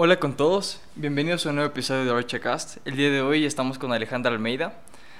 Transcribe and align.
Hola 0.00 0.20
con 0.20 0.36
todos, 0.36 0.80
bienvenidos 0.94 1.44
a 1.44 1.48
un 1.48 1.56
nuevo 1.56 1.72
episodio 1.72 2.04
de 2.04 2.12
Orchacast. 2.12 2.76
El 2.86 2.94
día 2.94 3.10
de 3.10 3.20
hoy 3.20 3.44
estamos 3.44 3.80
con 3.80 3.92
Alejandra 3.92 4.30
Almeida. 4.30 4.74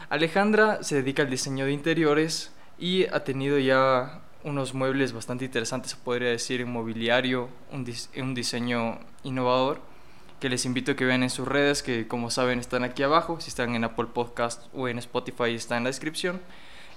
Alejandra 0.08 0.84
se 0.84 0.94
dedica 0.94 1.24
al 1.24 1.30
diseño 1.30 1.64
de 1.64 1.72
interiores 1.72 2.52
y 2.78 3.06
ha 3.06 3.24
tenido 3.24 3.58
ya 3.58 4.20
unos 4.44 4.74
muebles 4.74 5.12
bastante 5.12 5.46
interesantes, 5.46 5.90
se 5.90 5.96
podría 5.96 6.28
decir, 6.28 6.60
en 6.60 6.70
mobiliario, 6.70 7.48
un, 7.72 7.92
un 8.22 8.34
diseño 8.34 9.00
innovador 9.24 9.80
que 10.38 10.48
les 10.48 10.64
invito 10.64 10.92
a 10.92 10.94
que 10.94 11.04
vean 11.04 11.24
en 11.24 11.30
sus 11.30 11.48
redes, 11.48 11.82
que 11.82 12.06
como 12.06 12.30
saben 12.30 12.60
están 12.60 12.84
aquí 12.84 13.02
abajo, 13.02 13.40
si 13.40 13.48
están 13.48 13.74
en 13.74 13.82
Apple 13.82 14.06
Podcast 14.14 14.72
o 14.72 14.86
en 14.86 15.00
Spotify 15.00 15.56
está 15.56 15.76
en 15.76 15.82
la 15.82 15.90
descripción. 15.90 16.40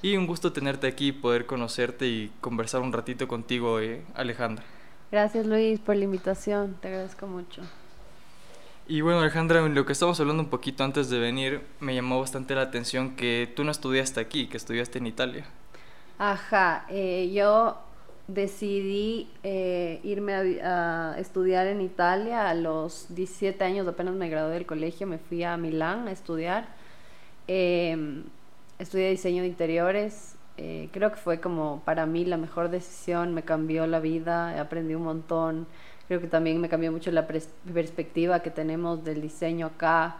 Y 0.03 0.17
un 0.17 0.27
gusto 0.27 0.53
tenerte 0.53 0.85
aquí, 0.85 1.13
poder 1.13 1.47
conocerte 1.47 2.05
y 2.05 2.31
conversar 2.41 2.81
un 2.81 2.93
ratito 2.93 3.27
contigo, 3.27 3.79
eh, 3.79 4.03
Alejandra. 4.13 4.63
Gracias 5.11 5.45
Luis 5.45 5.79
por 5.79 5.97
la 5.97 6.05
invitación, 6.05 6.77
te 6.81 6.87
agradezco 6.87 7.27
mucho. 7.27 7.61
Y 8.87 9.01
bueno 9.01 9.19
Alejandra, 9.19 9.61
lo 9.67 9.85
que 9.85 9.91
estamos 9.91 10.19
hablando 10.19 10.43
un 10.43 10.49
poquito 10.49 10.83
antes 10.83 11.09
de 11.09 11.19
venir, 11.19 11.61
me 11.79 11.93
llamó 11.93 12.19
bastante 12.19 12.55
la 12.55 12.61
atención 12.61 13.15
que 13.15 13.51
tú 13.55 13.63
no 13.63 13.71
estudiaste 13.71 14.19
aquí, 14.19 14.47
que 14.47 14.57
estudiaste 14.57 14.99
en 14.99 15.07
Italia. 15.07 15.45
Ajá, 16.17 16.85
eh, 16.89 17.31
yo 17.33 17.77
decidí 18.27 19.29
eh, 19.43 19.99
irme 20.03 20.61
a, 20.63 21.15
estudiar 21.17 21.67
en 21.67 21.81
Italia 21.81 22.49
a 22.49 22.53
los 22.53 23.13
17 23.13 23.63
años, 23.63 23.87
apenas 23.87 24.13
me 24.13 24.29
gradué 24.29 24.53
del 24.53 24.65
colegio, 24.65 25.07
me 25.07 25.17
fui 25.17 25.43
a 25.43 25.57
Milán 25.57 26.07
a 26.07 26.11
estudiar. 26.11 26.67
Em, 27.47 28.23
estudié 28.79 29.09
diseño 29.09 29.41
de 29.41 29.49
interiores, 29.49 30.35
eh, 30.61 30.89
creo 30.91 31.11
que 31.11 31.17
fue 31.17 31.39
como 31.39 31.81
para 31.85 32.05
mí 32.05 32.25
la 32.25 32.37
mejor 32.37 32.69
decisión, 32.69 33.33
me 33.33 33.43
cambió 33.43 33.87
la 33.87 33.99
vida, 33.99 34.59
aprendí 34.59 34.95
un 34.95 35.03
montón, 35.03 35.67
creo 36.07 36.21
que 36.21 36.27
también 36.27 36.61
me 36.61 36.69
cambió 36.69 36.91
mucho 36.91 37.11
la 37.11 37.27
perspectiva 37.27 38.41
que 38.41 38.51
tenemos 38.51 39.03
del 39.03 39.21
diseño 39.21 39.67
acá, 39.67 40.17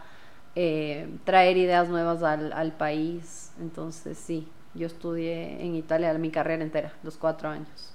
traer 1.24 1.56
ideas 1.56 1.88
nuevas 1.88 2.22
al, 2.22 2.52
al 2.52 2.72
país, 2.72 3.52
entonces 3.60 4.18
sí, 4.18 4.48
yo 4.74 4.86
estudié 4.86 5.62
en 5.62 5.74
Italia 5.74 6.12
mi 6.14 6.30
carrera 6.30 6.62
entera, 6.62 6.92
los 7.02 7.16
cuatro 7.16 7.48
años. 7.48 7.92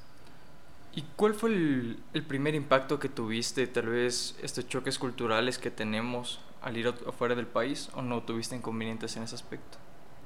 ¿Y 0.97 1.03
cuál 1.16 1.35
fue 1.35 1.52
el, 1.52 2.23
primer 2.27 2.55
impacto 2.55 3.00
que 3.00 3.07
tuviste, 3.07 3.67
tal 3.67 3.85
vez 3.85 4.35
estos 4.41 4.67
choques 4.67 4.97
culturales 4.97 5.59
que 5.59 5.69
tenemos 5.69 6.41
al 6.59 6.75
ir 6.75 6.88
afuera 6.88 7.35
del 7.35 7.45
país 7.45 7.91
o 7.94 8.02
no 8.02 8.23
tuviste 8.23 8.55
inconvenientes 8.55 9.16
en 9.16 9.22
ese 9.22 9.35
aspecto? 9.35 9.77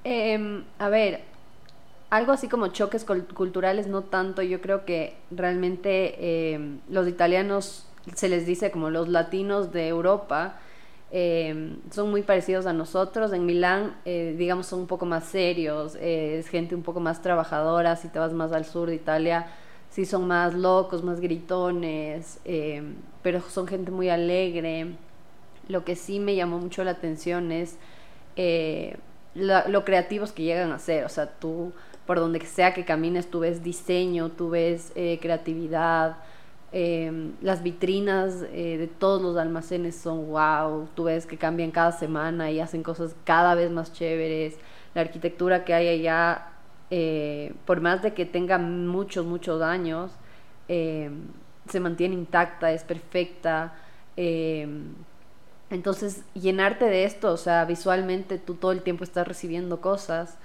Em, 0.05 0.63
a 0.79 0.87
ver, 0.87 1.25
algo 2.11 2.33
así 2.33 2.49
como 2.49 2.67
choques 2.67 3.05
culturales, 3.05 3.87
no 3.87 4.03
tanto. 4.03 4.41
Yo 4.41 4.61
creo 4.61 4.85
que 4.85 5.15
realmente 5.31 6.53
em, 6.53 6.81
los 6.89 7.07
italianos 7.07 7.87
se 8.15 8.27
les 8.29 8.45
dice 8.45 8.69
como 8.69 8.89
los 8.89 9.07
latinos 9.07 9.71
de 9.71 9.87
Europa 9.87 10.59
eh, 11.13 11.77
son 11.89 12.11
muy 12.11 12.21
parecidos 12.21 12.65
a 12.65 12.73
nosotros. 12.73 13.31
En 13.31 13.45
Milán, 13.45 13.95
eh, 14.03 14.35
digamos, 14.37 14.67
son 14.67 14.81
un 14.81 14.87
poco 14.87 15.05
más 15.05 15.23
serios, 15.23 15.95
eh, 15.95 16.39
es 16.39 16.49
gente 16.49 16.75
un 16.75 16.83
poco 16.83 16.99
más 16.99 17.21
trabajadora. 17.21 17.95
Si 17.95 18.09
te 18.09 18.19
vas 18.19 18.33
más 18.33 18.51
al 18.51 18.65
sur 18.65 18.89
de 18.89 18.95
Italia, 18.95 19.47
sí 19.89 20.05
son 20.05 20.27
más 20.27 20.53
locos, 20.53 21.03
más 21.03 21.21
gritones, 21.21 22.41
pero 23.21 23.39
son 23.41 23.67
gente 23.67 23.89
muy 23.89 24.09
alegre. 24.09 24.95
Lo 25.69 25.85
que 25.85 25.95
sí 25.95 26.19
me 26.19 26.35
llamó 26.35 26.59
mucho 26.59 26.83
la 26.83 26.91
atención 26.91 27.53
es 27.53 27.77
lo 29.35 29.85
creativos 29.85 30.33
que 30.33 30.43
llegan 30.43 30.73
a 30.73 30.79
ser. 30.79 31.05
O 31.05 31.09
sea, 31.09 31.27
tú, 31.27 31.73
por 32.11 32.19
donde 32.19 32.45
sea 32.45 32.73
que 32.73 32.83
camines, 32.83 33.31
tú 33.31 33.39
ves 33.39 33.63
diseño, 33.63 34.27
tú 34.27 34.49
ves 34.49 34.91
creatividad. 35.21 36.17
Em, 36.73 37.31
las 37.41 37.63
vitrinas 37.63 38.45
eh, 38.51 38.77
de 38.77 38.87
todos 38.87 39.21
los 39.21 39.37
almacenes 39.37 39.95
son 39.95 40.27
wow, 40.27 40.89
tú 40.93 41.05
ves 41.05 41.25
que 41.25 41.37
cambian 41.37 41.71
cada 41.71 41.93
semana 41.93 42.51
y 42.51 42.59
hacen 42.59 42.83
cosas 42.83 43.15
cada 43.23 43.55
vez 43.55 43.71
más 43.71 43.93
chéveres. 43.93 44.57
La 44.93 44.99
arquitectura 44.99 45.63
que 45.63 45.73
hay 45.73 45.87
allá, 45.87 46.49
eh, 46.89 47.53
por 47.65 47.79
más 47.79 48.01
de 48.01 48.13
que 48.13 48.25
tenga 48.25 48.57
muchos, 48.57 49.25
muchos 49.25 49.61
años, 49.61 50.11
em, 50.67 51.27
se 51.69 51.79
mantiene 51.79 52.15
intacta, 52.15 52.73
es 52.73 52.83
perfecta. 52.83 53.73
Em, 54.17 54.95
entonces, 55.69 56.25
llenarte 56.33 56.85
de 56.87 57.05
esto, 57.05 57.31
o 57.31 57.37
sea, 57.37 57.63
visualmente 57.63 58.37
tú 58.37 58.55
todo 58.55 58.73
el 58.73 58.81
tiempo 58.81 59.05
estás 59.05 59.25
recibiendo 59.25 59.79
cosas 59.79 60.37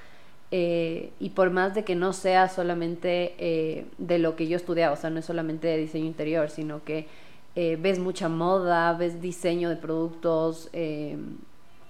eh, 0.53 1.13
y 1.19 1.31
por 1.31 1.51
más 1.51 1.75
de 1.75 1.85
que 1.85 1.97
no 1.97 2.13
sea 2.13 2.49
solamente 2.49 3.35
eh, 3.39 3.87
de 3.99 4.19
lo 4.19 4.37
que 4.37 4.47
yo 4.47 4.57
estudiaba, 4.57 4.95
o 4.95 4.97
sea, 4.97 5.11
no 5.11 5.19
es 5.19 5.25
solamente 5.25 5.67
de 5.67 5.77
diseño 5.77 6.07
interior, 6.07 6.51
sino 6.51 6.85
que 6.85 7.09
eh, 7.57 7.77
ves 7.81 7.99
mucha 7.99 8.29
moda, 8.29 8.93
ves 8.93 9.21
diseño 9.21 9.69
de 9.69 9.77
productos, 9.77 10.71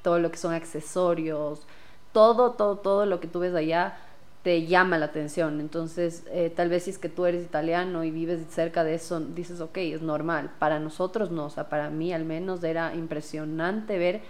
todo 0.02 0.18
lo 0.20 0.30
que 0.30 0.38
son 0.38 0.54
accesorios, 0.54 1.66
todo, 2.12 2.52
todo, 2.52 2.78
todo 2.78 3.04
lo 3.04 3.20
que 3.20 3.26
tú 3.26 3.40
ves 3.40 3.54
allá 3.54 3.98
te 4.42 4.64
llama 4.66 4.96
la 4.96 5.06
atención. 5.06 5.60
Entonces, 5.60 6.24
tal 6.54 6.68
vez 6.68 6.84
si 6.84 6.90
es 6.90 6.98
que 6.98 7.08
tú 7.08 7.26
eres 7.26 7.44
italiano 7.44 8.04
y 8.04 8.12
vives 8.12 8.46
cerca 8.48 8.84
de 8.84 8.94
eso, 8.94 9.18
dices, 9.20 9.60
ok, 9.60 9.76
es 9.78 10.02
normal. 10.02 10.52
Para 10.60 10.78
nosotros 10.78 11.32
no, 11.32 11.46
o 11.46 11.50
sea, 11.50 11.68
para 11.68 11.90
mí 11.90 12.12
al 12.12 12.24
menos 12.24 12.62
era 12.62 12.94
impresionante 12.94 13.98
ver 13.98 14.20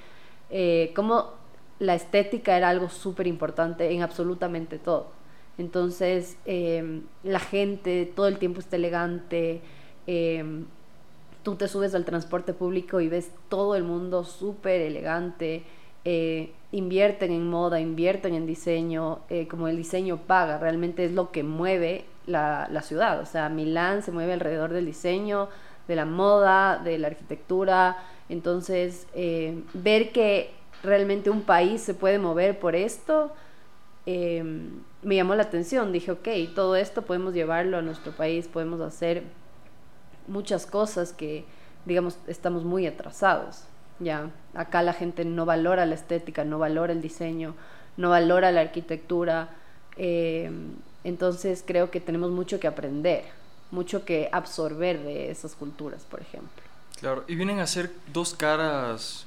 cómo 0.94 1.34
la 1.78 1.94
estética 1.94 2.56
era 2.56 2.69
algo 2.69 2.88
súper 2.88 3.26
importante 3.26 3.91
en 3.92 4.03
absolutamente 4.03 4.78
todo. 4.78 5.09
Entonces, 5.59 6.37
em, 6.44 7.03
la 7.22 7.41
gente 7.41 8.10
todo 8.14 8.28
el 8.28 8.38
tiempo 8.38 8.60
está 8.60 8.76
elegante. 8.76 9.60
Em, 10.06 10.66
tú 11.42 11.56
te 11.56 11.69
subes 11.69 11.94
al 11.94 12.04
transporte 12.04 12.53
público 12.53 13.00
y 13.00 13.09
ves 13.09 13.31
todo 13.48 13.75
el 13.75 13.84
mundo 13.84 14.25
súper 14.25 14.81
elegante. 14.81 15.65
Eh, 16.04 16.53
invierten 16.72 17.32
en 17.32 17.48
moda, 17.48 17.81
invierten 17.81 18.34
en 18.34 18.47
diseño, 18.47 19.20
eh, 19.28 19.48
como 19.48 19.69
el 19.69 19.76
diseño 19.76 20.19
paga, 20.19 20.59
realmente 20.59 21.04
es 21.04 21.12
lo 21.12 21.31
que 21.32 21.42
mueve 21.42 22.04
la, 22.26 22.69
la, 22.70 22.82
ciudad. 22.82 23.20
O 23.20 23.26
sea, 23.26 23.48
Milán 23.48 24.03
se 24.03 24.12
mueve 24.12 24.32
alrededor 24.32 24.72
del 24.72 24.86
diseño, 24.86 25.48
de 25.88 25.97
la 25.97 26.04
moda, 26.04 26.78
de 26.78 26.98
la 26.98 27.09
arquitectura. 27.09 27.97
Entonces, 28.28 29.06
eh, 29.15 29.62
ver 29.75 30.12
que 30.12 30.50
realmente 30.82 31.31
un 31.31 31.42
país 31.42 31.81
se 31.81 31.94
puede 31.94 32.19
mover 32.19 32.59
por 32.59 32.75
esto, 32.75 33.32
em, 34.06 34.70
me 35.03 35.16
llamó 35.16 35.34
la 35.34 35.44
atención. 35.44 35.92
Dije, 35.92 36.12
ok, 36.12 36.28
todo 36.54 36.76
esto 36.76 37.03
podemos 37.03 37.34
llevarlo 37.34 37.78
a 37.78 37.82
nuestro 37.82 38.12
país, 38.12 38.48
podemos 38.48 38.81
hacer 38.81 39.25
muchas 40.26 40.66
cosas 40.66 41.12
que, 41.12 41.44
digamos, 41.84 42.19
estamos 42.26 42.65
muy 42.65 42.86
atrasados. 42.86 43.65
Ya, 43.98 44.31
acá 44.54 44.82
la 44.82 44.92
gente 44.92 45.25
no 45.25 45.47
valora 45.47 45.86
la 45.86 45.94
estética, 45.94 46.44
no 46.44 46.59
valora 46.59 46.92
el 46.92 47.00
diseño, 47.00 47.54
no 47.97 48.10
valora 48.10 48.53
la 48.53 48.60
arquitectura. 48.60 49.48
Em, 49.97 50.72
entonces 51.04 51.62
creo 51.66 51.91
que 51.91 52.00
tenemos 52.00 52.31
mucho 52.31 52.60
que 52.60 52.66
aprender, 52.66 53.25
mucho 53.70 54.04
que 54.04 54.28
absorber 54.32 55.00
de 55.03 55.31
esas 55.31 55.54
culturas, 55.54 56.04
por 56.04 56.20
ejemplo. 56.20 56.62
Claro, 57.00 57.25
y 57.26 57.36
vienen 57.36 57.60
a 57.60 57.66
ser 57.66 57.91
dos 58.12 58.34
caras 58.34 59.26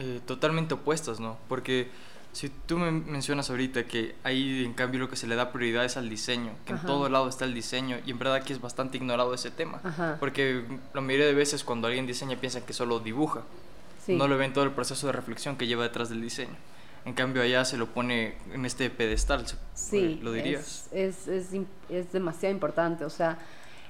eh, 0.00 0.20
totalmente 0.24 0.72
opuestas, 0.74 1.20
¿no? 1.20 1.36
Porque 1.46 1.90
si 2.32 2.48
tú 2.48 2.78
me 2.78 2.90
mencionas 2.90 3.50
ahorita 3.50 3.84
que 3.84 4.14
ahí 4.24 4.64
en 4.64 4.72
cambio 4.72 4.98
lo 4.98 5.10
que 5.10 5.16
se 5.16 5.26
le 5.26 5.34
da 5.34 5.52
prioridad 5.52 5.84
es 5.84 5.98
al 5.98 6.08
diseño, 6.08 6.52
que 6.64 6.72
en 6.72 6.80
todo 6.80 7.08
lado 7.10 7.28
está 7.28 7.44
el 7.44 7.52
diseño 7.52 7.98
y 8.06 8.12
en 8.12 8.18
verdad 8.18 8.36
aquí 8.36 8.54
es 8.54 8.62
bastante 8.62 8.96
ignorado 8.96 9.34
ese 9.34 9.50
tema, 9.50 9.80
porque 10.18 10.64
la 10.94 11.02
mayoría 11.02 11.26
de 11.26 11.34
veces 11.34 11.64
cuando 11.64 11.86
alguien 11.86 12.06
diseña 12.06 12.36
piensa 12.36 12.64
que 12.64 12.72
solo 12.72 13.00
dibuja, 13.00 13.42
no 14.08 14.26
lo 14.26 14.38
ven 14.38 14.54
todo 14.54 14.64
el 14.64 14.70
proceso 14.70 15.06
de 15.06 15.12
reflexión 15.12 15.56
que 15.56 15.66
lleva 15.66 15.82
detrás 15.82 16.08
del 16.08 16.22
diseño. 16.22 16.56
En 17.04 17.14
cambio 17.14 17.42
allá 17.42 17.64
se 17.64 17.76
lo 17.76 17.86
pone 17.86 18.36
en 18.52 18.64
este 18.64 18.88
pedestal, 18.90 19.44
sí, 19.74 20.18
lo 20.22 20.32
dirías. 20.32 20.88
Es, 20.92 21.28
es, 21.28 21.52
es, 21.52 21.62
es 21.88 22.12
demasiado 22.12 22.54
importante, 22.54 23.04
o 23.04 23.10
sea, 23.10 23.38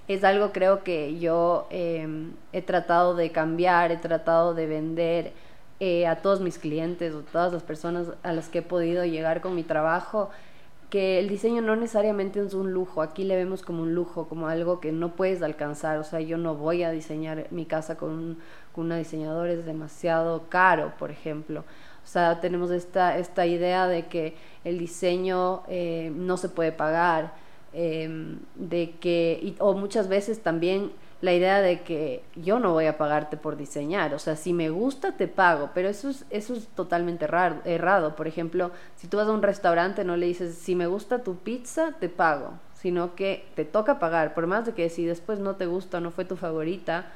es 0.09 0.25
algo 0.25 0.53
creo 0.53 0.83
que 0.83 1.19
yo 1.21 1.69
em, 1.71 2.33
he 2.53 2.63
tratado 2.63 3.15
de 3.15 3.31
cambiar, 3.31 3.93
he 3.93 3.97
tratado 3.97 4.55
de 4.55 4.67
vender 4.67 5.33
eh, 5.81 6.07
a 6.07 6.17
todos 6.23 6.41
mis 6.41 6.59
clientes 6.59 7.15
o 7.15 7.21
todas 7.23 7.53
las 7.53 7.63
personas 7.63 8.09
a 8.23 8.33
las 8.33 8.49
que 8.49 8.59
he 8.59 8.63
podido 8.63 9.05
llegar 9.05 9.41
con 9.41 9.55
mi 9.55 9.63
trabajo, 9.63 10.31
que 10.91 11.19
el 11.21 11.29
diseño 11.29 11.63
no 11.63 11.77
necesariamente 11.77 12.45
es 12.45 12.53
un 12.53 12.73
lujo, 12.73 13.01
aquí 13.01 13.25
le 13.25 13.37
vemos 13.37 13.63
como 13.63 13.85
un 13.85 13.95
lujo, 13.95 14.29
como 14.29 14.49
algo 14.49 14.81
que 14.81 14.93
no 14.93 15.15
puedes 15.15 15.41
alcanzar, 15.41 15.99
o 15.99 16.05
sea, 16.05 16.21
yo 16.21 16.37
no 16.37 16.57
voy 16.57 16.83
a 16.83 16.91
diseñar 16.91 17.47
mi 17.51 17.65
casa 17.65 17.97
con, 17.97 18.39
una 18.77 18.97
diseñadora, 18.97 19.53
es 19.53 19.67
demasiado 19.67 20.49
caro, 20.49 20.95
por 20.99 21.11
ejemplo. 21.11 21.61
O 22.03 22.07
sea, 22.07 22.41
tenemos 22.41 22.71
esta, 22.71 23.19
esta 23.19 23.47
idea 23.47 23.87
de 23.87 24.07
que 24.07 24.35
el 24.65 24.79
diseño 24.79 25.63
eh, 25.69 26.11
no 26.15 26.37
se 26.37 26.49
puede 26.49 26.73
pagar, 26.73 27.35
eh, 27.73 28.37
de 28.55 28.93
que, 29.01 29.55
o 29.59 29.75
muchas 29.75 30.09
veces 30.09 30.43
también 30.43 30.93
la 31.21 31.33
idea 31.35 31.61
de 31.61 31.83
que 31.83 32.23
yo 32.35 32.59
no 32.61 32.73
voy 32.73 32.87
a 32.87 32.97
pagarte 32.97 33.37
por 33.37 33.57
diseñar, 33.57 34.15
o 34.15 34.19
sea, 34.19 34.37
si 34.37 34.53
me 34.53 34.71
gusta 34.71 35.13
te 35.13 35.29
pago, 35.29 35.71
pero 35.75 35.89
eso 35.89 36.09
es, 36.09 36.25
eso 36.31 36.55
es 36.55 36.67
totalmente 36.69 37.27
errado. 37.27 38.17
Por 38.17 38.27
ejemplo, 38.27 38.71
si 38.97 39.07
tú 39.07 39.19
vas 39.19 39.29
a 39.29 39.33
un 39.33 39.43
restaurante 39.43 40.05
no 40.05 40.17
le 40.17 40.27
dices, 40.27 40.55
si 40.55 40.75
me 40.75 40.87
gusta 40.87 41.23
tu 41.23 41.37
pizza, 41.37 41.93
te 42.01 42.09
pago, 42.09 42.53
sino 42.75 43.15
que 43.15 43.47
te 43.55 43.65
toca 43.65 43.99
pagar, 43.99 44.33
por 44.35 44.47
más 44.47 44.65
de 44.65 44.73
que 44.73 44.89
si 44.89 45.05
después 45.05 45.39
no 45.39 45.57
te 45.57 45.67
gusta 45.67 46.01
no 46.01 46.11
fue 46.11 46.25
tu 46.25 46.37
favorita, 46.37 47.07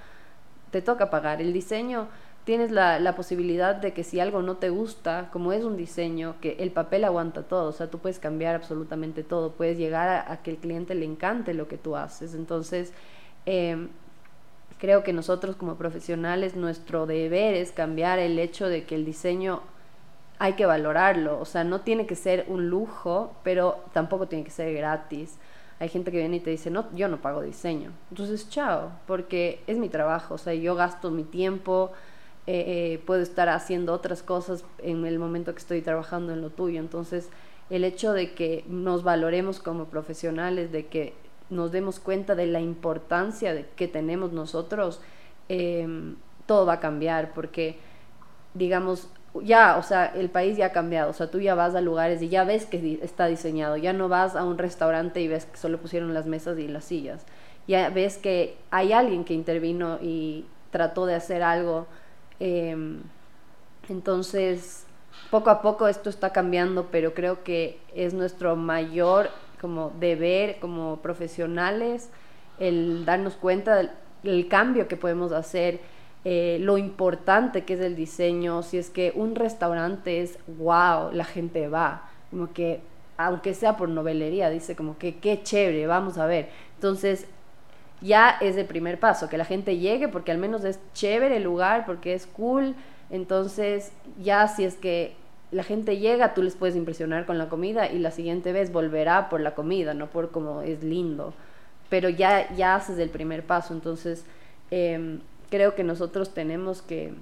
te 0.71 0.83
toca 0.83 1.09
pagar. 1.09 1.41
El 1.41 1.53
diseño 1.53 2.09
tienes 2.45 2.71
la, 2.71 2.99
la, 2.99 3.15
posibilidad 3.15 3.75
de 3.75 3.93
que 3.93 4.05
si 4.05 4.21
algo 4.21 4.43
no 4.43 4.57
te 4.57 4.69
gusta, 4.69 5.31
como 5.33 5.53
es 5.53 5.65
un 5.65 5.77
diseño, 5.77 6.37
que 6.41 6.57
el 6.61 6.71
papel 6.71 7.05
aguanta 7.05 7.43
todo, 7.45 7.69
o 7.71 7.73
sea, 7.73 7.91
tú 7.91 7.99
puedes 7.99 8.19
cambiar 8.19 8.55
absolutamente 8.55 9.23
todo, 9.23 9.53
puedes 9.53 9.79
llegar 9.79 10.27
a, 10.29 10.43
que 10.43 10.51
el 10.51 10.59
cliente 10.59 10.95
le 10.95 11.07
encante 11.07 11.55
lo 11.55 11.69
que 11.69 11.79
tú 11.79 11.97
haces. 11.97 12.35
Entonces, 12.35 12.93
em, 13.47 13.89
creo 14.79 15.03
que 15.03 15.13
nosotros 15.13 15.57
como 15.57 15.77
profesionales, 15.77 16.57
nuestro 16.57 17.07
deber 17.07 17.55
es 17.55 17.73
cambiar 17.73 18.19
el 18.19 18.39
hecho 18.39 18.69
de 18.69 18.85
que 18.85 18.95
el 18.95 19.05
diseño 19.05 19.63
hay 20.39 20.55
que 20.55 20.67
valorarlo, 20.67 21.41
o 21.41 21.45
sea, 21.45 21.65
no 21.65 21.81
tiene 21.81 22.07
que 22.07 22.17
ser 22.17 22.45
un 22.49 22.69
lujo, 22.69 23.35
pero 23.45 23.85
tampoco 23.93 24.27
tiene 24.27 24.45
que 24.45 24.51
ser 24.51 24.75
gratis. 24.75 25.39
Hay 25.79 25.89
gente 25.89 26.11
que 26.11 26.19
viene 26.19 26.37
y 26.37 26.41
te 26.41 26.51
dice, 26.51 26.71
no, 26.71 26.87
yo 26.95 27.09
no 27.09 27.21
pago 27.21 27.43
diseño. 27.43 27.93
Entonces, 28.11 28.49
chao, 28.49 28.93
porque 29.07 29.63
es 29.67 29.79
mi 29.79 29.89
trabajo, 29.89 30.35
o 30.35 30.39
sea, 30.39 30.55
yo 30.55 30.75
gasto 30.75 31.11
mi 31.11 31.25
tiempo, 31.25 31.93
eh, 32.47 32.65
eh, 32.67 33.03
puedo 33.07 33.23
estar 33.23 33.49
haciendo 33.49 33.93
otras 33.93 34.23
cosas 34.23 34.65
en 34.79 35.07
el 35.07 35.19
momento 35.19 35.53
que 35.55 35.61
estoy 35.61 35.83
trabajando 35.83 36.33
en 36.33 36.43
lo 36.43 36.51
tuyo. 36.51 36.79
Entonces, 36.79 37.31
el 37.71 37.85
hecho 37.85 38.13
de 38.13 38.35
que 38.35 38.65
nos 38.69 39.03
valoremos 39.03 39.61
como 39.61 39.87
profesionales, 39.87 40.71
de 40.71 40.87
que 40.87 41.15
nos 41.55 41.73
demos 41.73 42.01
cuenta 42.01 42.35
de 42.35 42.47
la 42.47 42.61
importancia 42.61 43.67
que 43.77 43.89
tenemos 43.89 44.33
nosotros, 44.33 45.01
em, 45.49 46.17
todo 46.47 46.67
va 46.67 46.75
a 46.75 46.81
cambiar 46.81 47.33
porque, 47.33 47.79
digamos, 48.55 49.09
ya, 49.43 49.77
o 49.79 49.83
sea, 49.83 50.07
el 50.07 50.31
país 50.31 50.57
ya 50.57 50.67
ha 50.67 50.73
cambiado, 50.73 51.11
o 51.11 51.13
sea, 51.15 51.31
tú 51.31 51.41
ya 51.41 51.55
vas 51.55 51.75
a 51.75 51.81
lugares 51.81 52.23
y 52.23 52.29
ya 52.29 52.45
ves 52.45 52.67
que 52.67 53.01
está 53.03 53.27
diseñado, 53.27 53.77
ya 53.77 53.93
no 53.93 54.09
vas 54.09 54.37
a 54.37 54.45
un 54.45 54.59
restaurante 54.59 55.21
y 55.21 55.29
ves 55.29 55.47
que 55.47 55.57
solo 55.57 55.79
pusieron 55.79 56.15
las 56.15 56.27
mesas 56.27 56.59
y 56.59 56.69
las 56.69 56.85
sillas, 56.85 57.25
ya 57.67 57.89
ves 57.91 58.19
que 58.19 58.57
hay 58.71 58.93
alguien 58.93 59.25
que 59.25 59.35
intervino 59.35 59.99
y 60.01 60.45
trató 60.71 61.07
de 61.07 61.15
hacer 61.15 61.43
algo 61.43 61.87
Em, 62.41 63.01
entonces, 63.89 64.85
poco 65.31 65.51
a 65.51 65.63
poco 65.63 65.89
esto 65.89 66.11
está 66.11 66.31
cambiando, 66.31 66.89
pero 66.91 67.15
creo 67.15 67.45
que 67.45 67.79
es 67.95 68.15
nuestro 68.15 68.57
mayor 68.57 69.31
como 69.65 69.93
deber 69.99 70.59
como 70.61 70.99
profesionales 70.99 72.11
el 72.59 73.07
darnos 73.07 73.35
cuenta 73.35 73.77
del, 74.23 74.47
cambio 74.49 74.89
que 74.89 74.99
podemos 74.99 75.33
hacer, 75.33 75.81
eh, 76.27 76.59
lo 76.61 76.77
importante 76.77 77.65
que 77.65 77.73
es 77.73 77.81
el 77.81 77.97
diseño, 77.97 78.63
si 78.63 78.77
es 78.77 78.91
que 78.91 79.11
un 79.15 79.35
restaurante 79.35 80.21
es 80.21 80.39
wow, 80.59 81.13
la 81.13 81.25
gente 81.25 81.69
va, 81.69 82.11
como 82.31 82.53
que 82.53 82.83
aunque 83.17 83.55
sea 83.55 83.79
por 83.79 83.89
novelería, 83.89 84.51
dice 84.51 84.77
como 84.77 84.99
que 84.99 85.17
qué 85.17 85.43
chévere, 85.43 85.87
vamos 85.87 86.19
a 86.19 86.27
ver. 86.27 86.51
Entonces, 86.75 87.27
ya 88.03 88.37
es 88.43 88.59
el 88.59 88.67
primer 88.67 89.01
paso, 89.01 89.31
que 89.31 89.39
la 89.39 89.47
gente 89.47 89.79
llegue 89.79 90.09
porque 90.09 90.31
al 90.31 90.37
menos 90.37 90.63
es 90.65 90.79
chévere 90.93 91.39
el 91.39 91.45
lugar, 91.45 91.87
porque 91.87 92.13
es 92.13 92.27
cool. 92.27 92.75
Entonces, 93.09 93.93
ya 94.21 94.47
si 94.47 94.65
es 94.65 94.75
que 94.75 95.17
la 95.55 95.63
gente 95.63 95.99
llega, 95.99 96.35
tú 96.35 96.43
les 96.43 96.57
puedes 96.57 96.75
impresionar 96.75 97.27
con 97.27 97.39
la 97.39 97.49
comida 97.49 97.91
y 97.91 98.01
la 98.01 98.11
siguiente 98.11 98.53
vez 98.53 98.73
volverá 98.73 99.29
por 99.29 99.41
la 99.41 99.55
comida, 99.55 99.95
no 99.95 100.09
por 100.09 100.33
como 100.33 100.63
es 100.63 100.83
lindo. 100.83 101.33
Pero 101.89 102.09
ya, 102.09 102.53
ya 102.55 102.75
haces 102.75 102.99
el 102.99 103.09
primer 103.09 103.47
paso. 103.47 103.73
Entonces, 103.73 104.25
em, 104.73 105.21
creo 105.51 105.77
que 105.77 105.85
nosotros 105.85 106.35
tenemos 106.35 106.83
que, 106.83 107.15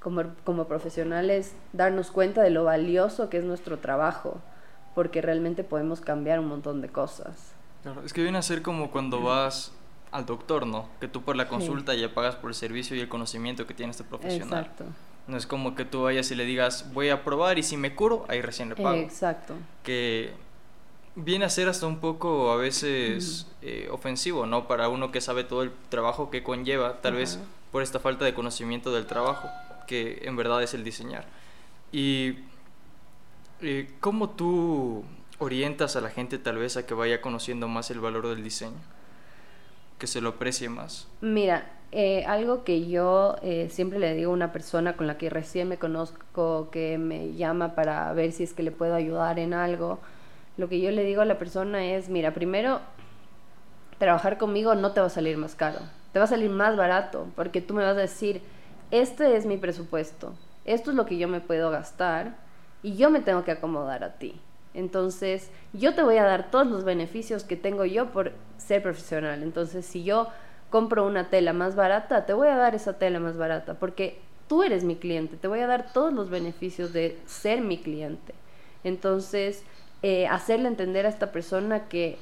como, 0.00 0.22
como 0.44 0.66
profesionales, 0.66 1.52
darnos 1.72 2.12
cuenta 2.12 2.40
de 2.40 2.50
lo 2.50 2.62
valioso 2.62 3.28
que 3.28 3.38
es 3.38 3.44
nuestro 3.44 3.78
trabajo, 3.78 4.40
porque 4.94 5.20
realmente 5.20 5.64
podemos 5.64 6.00
cambiar 6.00 6.38
un 6.38 6.46
montón 6.46 6.80
de 6.80 6.88
cosas. 6.88 7.52
Claro, 7.82 8.02
es 8.04 8.12
que 8.12 8.22
viene 8.22 8.38
a 8.38 8.42
ser 8.42 8.62
como 8.62 8.92
cuando 8.92 9.22
vas 9.22 9.72
al 10.12 10.24
doctor, 10.24 10.68
¿no? 10.68 10.88
Que 11.00 11.08
tú 11.08 11.22
por 11.22 11.34
la 11.34 11.48
consulta 11.48 11.94
ya 11.94 12.14
pagas 12.14 12.36
por 12.36 12.50
el 12.50 12.54
servicio 12.54 12.96
y 12.96 13.00
el 13.00 13.08
conocimiento 13.08 13.66
que 13.66 13.74
tiene 13.74 13.90
este 13.90 14.04
profesional. 14.04 14.66
Exacto. 14.66 14.84
No 15.26 15.36
es 15.36 15.46
como 15.46 15.74
que 15.74 15.84
tú 15.84 16.02
vayas 16.02 16.30
y 16.30 16.34
le 16.34 16.44
digas, 16.44 16.92
voy 16.92 17.10
a 17.10 17.24
probar 17.24 17.58
y 17.58 17.62
si 17.62 17.76
me 17.76 17.94
curo, 17.94 18.24
ahí 18.28 18.40
recién 18.40 18.68
le 18.68 18.76
pago. 18.76 18.96
Exacto. 18.96 19.54
Que 19.82 20.32
viene 21.14 21.44
a 21.44 21.50
ser 21.50 21.68
hasta 21.68 21.86
un 21.86 21.98
poco 22.00 22.50
a 22.50 22.56
veces 22.56 23.46
eh, 23.62 23.88
ofensivo, 23.90 24.46
¿no? 24.46 24.66
Para 24.66 24.88
uno 24.88 25.12
que 25.12 25.20
sabe 25.20 25.44
todo 25.44 25.62
el 25.62 25.72
trabajo 25.88 26.30
que 26.30 26.42
conlleva, 26.42 27.00
tal 27.00 27.14
vez 27.14 27.38
por 27.70 27.82
esta 27.82 28.00
falta 28.00 28.24
de 28.24 28.34
conocimiento 28.34 28.92
del 28.92 29.06
trabajo, 29.06 29.48
que 29.86 30.20
en 30.22 30.36
verdad 30.36 30.62
es 30.62 30.74
el 30.74 30.82
diseñar. 30.82 31.26
Y 31.92 32.36
eh, 33.60 33.90
¿cómo 34.00 34.30
tú 34.30 35.04
orientas 35.38 35.96
a 35.96 36.00
la 36.00 36.10
gente 36.10 36.38
tal 36.38 36.58
vez 36.58 36.76
a 36.76 36.86
que 36.86 36.94
vaya 36.94 37.20
conociendo 37.20 37.68
más 37.68 37.90
el 37.90 38.00
valor 38.00 38.28
del 38.28 38.42
diseño? 38.42 38.78
que 40.00 40.08
se 40.08 40.20
lo 40.20 40.30
aprecie 40.30 40.68
más? 40.68 41.06
Mira, 41.20 41.70
eh, 41.92 42.24
algo 42.26 42.62
que 42.62 42.86
yo 42.88 43.36
eh, 43.42 43.68
siempre 43.70 43.98
le 43.98 44.14
digo 44.14 44.30
a 44.30 44.34
una 44.34 44.52
persona 44.52 44.96
con 44.96 45.08
la 45.08 45.18
que 45.18 45.28
recién 45.28 45.68
me 45.68 45.78
conozco, 45.78 46.68
que 46.70 46.98
me 46.98 47.34
llama 47.34 47.74
para 47.74 48.12
ver 48.12 48.30
si 48.30 48.44
es 48.44 48.52
que 48.52 48.62
le 48.62 48.70
puedo 48.70 48.94
ayudar 48.94 49.40
en 49.40 49.54
algo, 49.54 49.98
lo 50.56 50.68
que 50.68 50.80
yo 50.80 50.90
le 50.92 51.02
digo 51.02 51.22
a 51.22 51.24
la 51.24 51.38
persona 51.38 51.84
es, 51.84 52.08
mira, 52.08 52.32
primero, 52.32 52.80
trabajar 53.98 54.38
conmigo 54.38 54.74
no 54.76 54.92
te 54.92 55.00
va 55.00 55.06
a 55.06 55.10
salir 55.10 55.36
más 55.36 55.56
caro, 55.56 55.80
te 56.12 56.20
va 56.20 56.26
a 56.26 56.28
salir 56.28 56.50
más 56.50 56.76
barato, 56.76 57.26
porque 57.34 57.60
tú 57.60 57.74
me 57.74 57.82
vas 57.82 57.96
a 57.96 58.00
decir, 58.00 58.40
este 58.92 59.36
es 59.36 59.44
mi 59.44 59.56
presupuesto, 59.56 60.34
esto 60.64 60.90
es 60.90 60.96
lo 60.96 61.06
que 61.06 61.18
yo 61.18 61.26
me 61.26 61.40
puedo 61.40 61.70
gastar 61.70 62.36
y 62.84 62.96
yo 62.96 63.10
me 63.10 63.20
tengo 63.20 63.42
que 63.44 63.50
acomodar 63.50 64.04
a 64.04 64.14
ti. 64.14 64.40
Entonces, 64.74 65.50
yo 65.72 65.94
te 65.94 66.02
voy 66.02 66.18
a 66.18 66.24
dar 66.24 66.50
todos 66.50 66.68
los 66.68 66.84
beneficios 66.84 67.42
que 67.42 67.56
tengo 67.56 67.84
yo 67.84 68.12
por 68.12 68.32
ser 68.56 68.82
profesional. 68.82 69.42
Entonces, 69.42 69.84
si 69.84 70.04
yo 70.04 70.28
compro 70.70 71.06
una 71.06 71.28
tela 71.28 71.52
más 71.52 71.74
barata, 71.74 72.26
te 72.26 72.32
voy 72.32 72.48
a 72.48 72.56
dar 72.56 72.74
esa 72.74 72.94
tela 72.94 73.20
más 73.20 73.36
barata, 73.36 73.74
porque 73.74 74.18
tú 74.48 74.62
eres 74.62 74.84
mi 74.84 74.96
cliente, 74.96 75.36
te 75.36 75.48
voy 75.48 75.60
a 75.60 75.66
dar 75.66 75.92
todos 75.92 76.12
los 76.12 76.30
beneficios 76.30 76.92
de 76.92 77.18
ser 77.26 77.60
mi 77.60 77.78
cliente. 77.78 78.34
Entonces, 78.82 79.62
eh, 80.02 80.26
hacerle 80.26 80.68
entender 80.68 81.06
a 81.06 81.10
esta 81.10 81.32
persona 81.32 81.88
que 81.88 82.16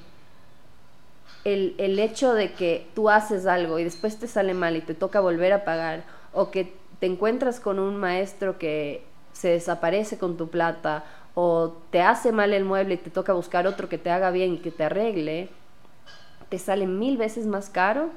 el, 1.44 1.74
el 1.78 1.98
hecho 1.98 2.34
de 2.34 2.52
que 2.52 2.86
tú 2.94 3.08
haces 3.08 3.46
algo 3.46 3.78
y 3.78 3.84
después 3.84 4.18
te 4.18 4.26
sale 4.26 4.54
mal 4.54 4.76
y 4.76 4.80
te 4.80 4.94
toca 4.94 5.20
volver 5.20 5.52
a 5.52 5.64
pagar, 5.64 6.04
o 6.32 6.50
que 6.50 6.72
te 6.98 7.06
encuentras 7.06 7.60
con 7.60 7.78
un 7.78 7.96
maestro 7.96 8.58
que 8.58 9.04
se 9.32 9.50
desaparece 9.50 10.18
con 10.18 10.36
tu 10.36 10.48
plata, 10.48 11.04
o 11.34 11.76
te 11.90 12.02
hace 12.02 12.32
mal 12.32 12.52
el 12.52 12.64
mueble 12.64 12.94
y 12.94 12.98
te 12.98 13.10
toca 13.10 13.32
buscar 13.32 13.66
otro 13.68 13.88
que 13.88 13.98
te 13.98 14.10
haga 14.10 14.30
bien 14.32 14.54
y 14.54 14.58
que 14.58 14.72
te 14.72 14.84
arregle, 14.84 15.48
te 16.48 16.58
sale 16.58 16.86
mil 16.86 17.17
veces 17.17 17.46
más 17.46 17.70
caro. 17.70 18.10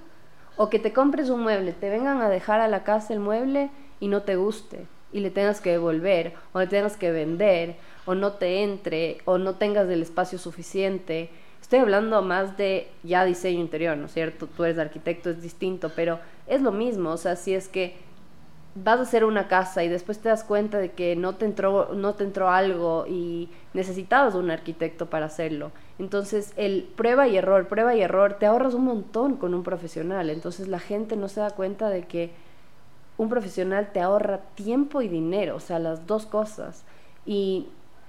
O 0.58 0.70
que 0.70 0.80
te 0.80 0.94
compres 0.94 1.30
un 1.30 1.42
mueble, 1.42 1.74
te 1.74 1.90
vengan 1.90 2.22
a 2.22 2.30
dejar 2.30 2.60
a 2.60 2.68
la 2.68 2.84
casa 2.84 3.14
el 3.14 3.20
mueble 3.20 3.70
y 4.00 4.08
no 4.08 4.24
te 4.24 4.36
guste 4.36 4.88
y 5.14 5.20
le 5.20 5.30
tengas 5.30 5.62
que 5.62 5.72
devolver 5.72 6.34
o 6.54 6.60
le 6.60 6.68
tengas 6.68 6.98
que 6.98 7.12
vender 7.12 7.76
o 8.06 8.16
no 8.16 8.34
te 8.34 8.64
entre 8.64 9.20
o 9.26 9.38
no 9.38 9.56
tengas 9.56 9.90
el 9.90 10.02
espacio 10.02 10.38
suficiente. 10.38 11.30
Estoy 11.62 11.80
hablando 11.80 12.22
más 12.22 12.58
de 12.58 12.90
ya 13.04 13.26
diseño 13.26 13.60
interior, 13.60 13.98
¿no 13.98 14.06
es 14.06 14.14
cierto? 14.14 14.48
Tú 14.48 14.64
eres 14.64 14.80
arquitecto, 14.80 15.30
es 15.30 15.42
distinto, 15.42 15.92
pero 15.96 16.20
es 16.48 16.62
lo 16.62 16.72
mismo, 16.72 17.12
o 17.12 17.18
sea, 17.18 17.36
si 17.36 17.54
es 17.54 17.68
que 17.68 17.96
vas 18.76 19.00
a 19.00 19.04
hacer 19.04 19.26
una 19.26 19.48
casa 19.48 19.84
y 19.84 19.90
después 19.90 20.20
te 20.20 20.30
das 20.30 20.44
cuenta 20.44 20.78
de 20.78 20.92
que 20.92 21.16
no 21.16 21.36
te 21.36 21.46
entró, 21.46 21.94
no 21.94 22.16
te 22.16 22.24
entró 22.24 22.50
algo 22.50 23.06
y 23.08 23.50
necesitabas 23.74 24.36
un 24.36 24.50
arquitecto 24.50 25.10
para 25.10 25.26
hacerlo. 25.26 25.72
Entonces, 26.00 26.54
el 26.56 26.84
prueba 26.96 27.28
y 27.28 27.38
error, 27.38 27.68
prueba 27.68 27.96
y 27.96 28.02
error, 28.02 28.36
te 28.40 28.46
ahorras 28.46 28.74
un 28.74 28.86
montón 28.86 29.36
con 29.36 29.54
un 29.54 29.64
profesional. 29.64 30.30
Entonces, 30.30 30.68
la 30.68 30.80
gente 30.80 31.18
no 31.18 31.28
se 31.28 31.42
da 31.42 31.52
cuenta 31.52 31.90
de 31.90 32.04
que 32.04 32.32
un 33.18 33.30
profesional 33.30 33.92
te 33.92 34.00
ahorra 34.00 34.40
tiempo 34.56 35.02
y 35.02 35.08
dinero, 35.08 35.58
o 35.58 35.60
sea, 35.60 35.78
las 35.78 36.08
dos 36.08 36.26
cosas. 36.26 36.86
Y 37.26 37.68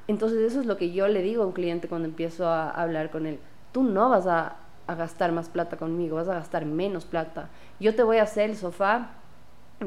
entonces 0.09 0.39
eso 0.39 0.61
es 0.61 0.67
lo 0.67 0.77
que 0.77 0.93
yo 0.93 1.07
le 1.09 1.23
digo 1.23 1.43
a 1.43 1.47
un 1.47 1.53
cliente 1.53 1.89
cuando 1.89 2.09
empiezo 2.09 2.47
a 2.47 2.71
hablar 2.71 3.11
con 3.11 3.27
él. 3.27 3.39
Tú 3.73 3.83
no 3.83 4.09
vas 4.09 4.27
a, 4.27 4.57
a 4.87 4.95
gastar 4.95 5.33
más 5.33 5.49
plata 5.49 5.77
conmigo, 5.77 6.17
vas 6.17 6.29
a 6.29 6.35
gastar 6.35 6.65
menos 6.65 7.05
plata. 7.05 7.51
Yo 7.79 7.95
te 7.95 8.03
voy 8.03 8.19
a 8.19 8.23
hacer 8.23 8.51
el 8.51 8.57
sofá 8.57 9.11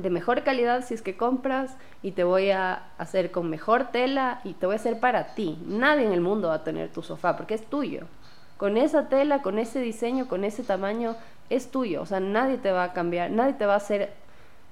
de 0.02 0.10
mejor 0.10 0.44
calidad 0.44 0.84
si 0.86 0.94
es 0.94 1.02
que 1.02 1.18
compras 1.18 1.76
y 2.02 2.12
te 2.12 2.24
voy 2.24 2.52
a 2.52 2.84
hacer 2.98 3.32
con 3.32 3.50
mejor 3.50 3.92
tela 3.92 4.42
y 4.44 4.54
te 4.54 4.66
voy 4.66 4.74
a 4.74 4.80
hacer 4.80 5.00
para 5.00 5.36
ti. 5.36 5.58
Nadie 5.66 6.06
en 6.06 6.12
el 6.12 6.22
mundo 6.22 6.50
va 6.50 6.56
a 6.56 6.64
tener 6.64 6.90
tu 6.90 7.02
sofá 7.02 7.36
porque 7.38 7.54
es 7.56 7.66
tuyo. 7.66 8.02
Con 8.58 8.78
esa 8.78 9.10
tela, 9.10 9.42
con 9.42 9.60
ese 9.60 9.80
diseño, 9.80 10.28
con 10.28 10.44
ese 10.44 10.64
tamaño, 10.64 11.16
es 11.50 11.72
tuyo. 11.72 12.02
O 12.02 12.06
sea, 12.06 12.20
nadie 12.20 12.58
te 12.58 12.72
va 12.72 12.86
a 12.86 12.94
cambiar, 12.94 13.32
nadie 13.32 13.54
te 13.54 13.66
va 13.66 13.74
a 13.74 13.78
hacer 13.78 14.14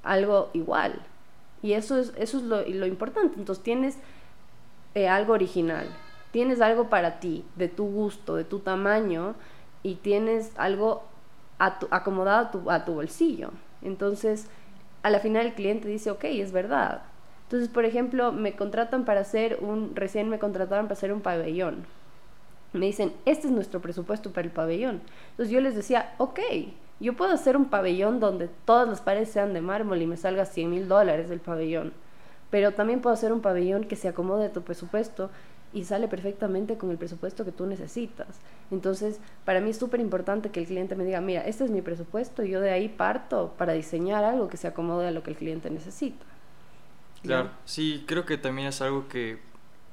algo 0.03 0.49
igual. 0.53 1.01
Y 1.61 1.73
eso 1.73 1.97
es, 1.97 2.13
eso 2.17 2.37
es 2.37 2.43
lo, 2.43 2.85
importante. 2.85 3.39
Entonces 3.39 3.63
tienes 3.63 3.97
eh, 4.95 5.07
algo 5.07 5.33
original, 5.33 5.87
tienes 6.31 6.61
algo 6.61 6.89
para 6.89 7.19
ti, 7.19 7.45
de 7.55 7.67
tu 7.67 7.85
gusto, 7.85 8.35
de 8.35 8.43
tu 8.43 8.59
tamaño, 8.59 9.35
y 9.81 9.95
tienes 9.95 10.51
algo 10.57 11.03
acomodado 11.57 12.69
a 12.69 12.85
tu 12.85 12.93
bolsillo. 12.93 13.51
Entonces, 13.81 14.47
a 15.03 15.09
la 15.09 15.19
final 15.19 15.45
el 15.45 15.53
cliente 15.53 15.87
dice, 15.87 16.11
ok, 16.11 16.23
es 16.25 16.51
verdad. 16.51 17.03
Entonces, 17.43 17.69
por 17.69 17.85
ejemplo, 17.85 18.31
me 18.31 18.55
contratan 18.55 19.05
para 19.05 19.21
hacer 19.21 19.59
un, 19.61 19.95
recién 19.95 20.29
me 20.29 20.39
contrataron 20.39 20.87
para 20.87 20.93
hacer 20.95 21.13
un 21.13 21.21
pabellón. 21.21 21.85
Me 22.73 22.87
dicen, 22.87 23.13
este 23.25 23.47
es 23.47 23.53
nuestro 23.53 23.81
presupuesto 23.81 24.31
para 24.31 24.47
el 24.47 24.53
pabellón. 24.53 25.01
Entonces 25.31 25.51
yo 25.53 25.61
les 25.61 25.75
decía, 25.75 26.15
ok, 26.17 26.39
Yo 26.99 27.15
puedo 27.15 27.33
hacer 27.33 27.57
un 27.57 27.65
pabellón 27.65 28.19
donde 28.19 28.49
todas 28.65 28.87
las 28.87 29.01
paredes 29.01 29.29
sean 29.29 29.53
de 29.53 29.61
mármol 29.61 30.01
y 30.01 30.07
me 30.07 30.17
salga 30.17 30.45
100 30.45 30.69
mil 30.69 30.87
dólares 30.87 31.29
el 31.31 31.39
pabellón, 31.41 31.91
pero 32.49 32.71
también 32.73 33.01
puedo 33.01 33.13
hacer 33.13 33.33
un 33.33 33.41
pabellón 33.41 33.83
que 33.85 33.95
se 33.97 34.07
acomode 34.07 34.45
a 34.45 34.53
tu 34.53 34.61
presupuesto 34.61 35.29
y 35.73 35.85
sale 35.85 36.07
perfectamente 36.07 36.77
con 36.77 36.91
el 36.91 36.97
presupuesto 36.97 37.43
que 37.43 37.51
tú 37.51 37.65
necesitas. 37.65 38.27
Entonces, 38.71 39.19
para 39.43 39.59
mí 39.59 39.71
es 39.71 39.77
súper 39.77 39.99
importante 39.99 40.49
que 40.49 40.59
el 40.59 40.67
cliente 40.67 40.95
me 40.95 41.03
diga, 41.03 41.19
mira, 41.19 41.41
este 41.41 41.65
es 41.65 41.71
mi 41.71 41.81
presupuesto 41.81 42.43
y 42.43 42.51
yo 42.51 42.61
de 42.61 42.71
ahí 42.71 42.89
parto 42.89 43.53
para 43.57 43.73
diseñar 43.73 44.23
algo 44.23 44.47
que 44.47 44.57
se 44.57 44.67
acomode 44.67 45.07
a 45.07 45.11
lo 45.11 45.23
que 45.23 45.31
el 45.31 45.37
cliente 45.37 45.69
necesita. 45.69 46.25
Claro, 47.23 47.49
sí, 47.65 48.03
creo 48.07 48.25
que 48.25 48.37
también 48.37 48.67
es 48.67 48.81
algo 48.81 49.07
que 49.07 49.39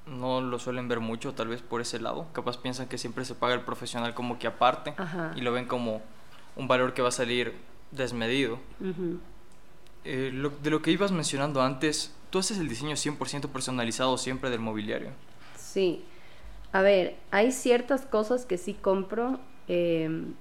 no 0.07 0.41
lo 0.41 0.59
suelen 0.59 0.89
ver 0.89 1.01
mucho, 1.01 1.33
tal 1.33 1.49
vez 1.49 1.63
por 1.63 1.81
ese 1.81 2.01
lado. 2.01 2.27
Capaz 2.33 2.59
piensan 2.59 2.89
que 2.89 2.99
siempre 2.99 3.25
se 3.25 3.35
paga 3.35 3.55
el 3.55 3.61
profesional 3.61 4.15
como 4.15 4.39
que 4.39 4.47
aparte 4.47 4.95
y 5.37 5.41
lo 5.41 5.53
ven 5.53 5.67
como 5.67 6.03
un 6.57 6.69
valor 6.69 6.93
que 6.93 7.03
va 7.03 7.09
a 7.09 7.13
salir 7.13 7.55
desmedido. 7.93 8.59
Eh, 10.05 10.33
de 10.63 10.71
lo 10.71 10.83
que 10.83 10.91
ibas 10.91 11.13
mencionando 11.13 11.63
antes, 11.63 12.15
¿tú 12.31 12.39
haces 12.39 12.59
el 12.59 12.69
diseño 12.69 12.97
100% 12.97 13.49
personalizado 13.49 14.19
siempre 14.19 14.51
del 14.51 14.61
mobiliario? 14.61 15.11
Sí. 15.73 16.03
A 16.73 16.83
ver, 16.83 17.17
hay 17.31 17.53
ciertas 17.53 18.05
cosas 18.05 18.45
que 18.45 18.59
sí 18.59 18.75
compro. 18.75 19.39
Em, 19.69 20.35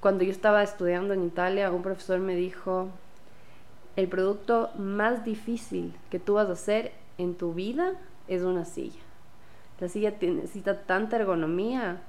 cuando 0.00 0.22
yo 0.22 0.30
estaba 0.30 0.62
estudiando 0.62 1.12
en 1.12 1.24
Italia, 1.24 1.72
un 1.72 1.82
profesor 1.82 2.20
me 2.20 2.36
dijo, 2.36 2.88
el 3.96 4.06
producto 4.06 4.70
más 4.78 5.24
difícil 5.24 5.92
que 6.10 6.20
tú 6.20 6.34
vas 6.34 6.48
a 6.48 6.52
hacer 6.52 6.92
en 7.18 7.34
tu 7.34 7.52
vida 7.52 7.94
es 8.28 8.42
una 8.42 8.64
silla. 8.64 9.00
La 9.80 9.88
silla 9.88 10.14
necesita 10.20 10.82
tanta 10.82 11.16
ergonomía 11.16 12.00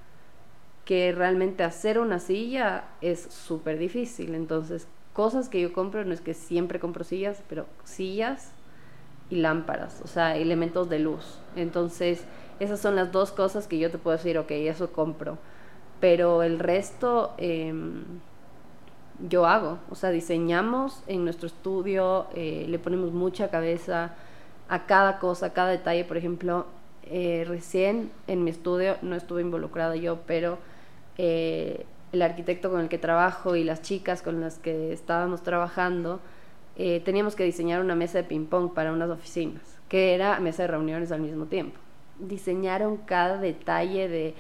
que 0.86 1.12
realmente 1.13 1.63
hacer 1.63 1.98
una 1.98 2.19
silla 2.19 2.84
es 3.01 3.22
súper 3.22 3.79
difícil. 3.79 4.36
Entonces, 4.36 4.88
cosas 5.13 5.50
que 5.50 5.62
yo 5.62 5.74
compro, 5.74 6.05
no 6.05 6.13
es 6.13 6.22
que 6.22 6.36
siempre 6.36 6.79
compro 6.79 7.03
sillas, 7.03 7.41
pero 7.50 7.65
sillas 7.86 8.51
y 9.29 9.38
lámparas, 9.38 10.01
o 10.03 10.08
sea, 10.08 10.36
elementos 10.38 10.89
de 10.89 11.00
luz. 11.00 11.39
Entonces, 11.55 12.25
esas 12.60 12.79
son 12.79 12.96
las 12.96 13.12
dos 13.12 13.32
cosas 13.32 13.67
que 13.67 13.77
yo 13.79 13.91
te 13.91 13.98
puedo 13.98 14.17
decir, 14.17 14.38
ok, 14.38 14.51
eso 14.51 14.91
compro. 14.91 15.38
Pero 16.00 16.44
el 16.44 16.60
resto 16.60 17.34
em, 17.38 18.03
yo 19.27 19.46
hago, 19.46 19.79
o 19.89 19.96
sea, 19.96 20.12
diseñamos 20.12 21.01
en 21.08 21.24
nuestro 21.24 21.48
estudio, 21.48 22.27
eh, 22.36 22.65
le 22.67 22.79
ponemos 22.79 23.12
mucha 23.12 23.50
cabeza 23.50 24.13
a 24.70 24.86
cada 24.86 25.20
cosa, 25.20 25.48
a 25.48 25.53
cada 25.53 25.70
detalle. 25.72 26.03
Por 26.05 26.17
ejemplo, 26.17 26.65
eh, 27.03 27.46
recién 27.48 28.12
en 28.27 28.44
mi 28.44 28.51
estudio, 28.51 28.98
no 29.01 29.15
estuve 29.15 29.41
involucrada 29.41 29.96
yo, 29.96 30.20
pero 30.25 30.58
eh, 31.17 31.86
el 32.12 32.22
arquitecto 32.22 32.70
con 32.70 32.82
el 32.82 32.89
que 32.89 32.98
trabajo 32.98 33.55
y 33.55 33.63
las 33.63 33.82
chicas 33.82 34.22
con 34.22 34.41
las 34.41 34.60
que 34.60 34.94
estábamos 34.94 35.44
trabajando, 35.44 36.20
eh, 36.77 37.01
teníamos 37.05 37.36
que 37.36 37.44
diseñar 37.44 37.82
una 37.82 37.96
mesa 37.96 38.17
de 38.17 38.25
ping-pong 38.25 38.74
para 38.74 38.91
unas 38.91 39.10
oficinas, 39.10 39.79
que 39.88 40.13
era 40.13 40.39
mesa 40.39 40.63
de 40.63 40.67
reuniones 40.67 41.12
al 41.12 41.22
mismo 41.22 41.46
tiempo. 41.46 41.79
Diseñaron 42.20 42.98
cada 42.98 43.38
detalle 43.38 44.08
de 44.10 44.36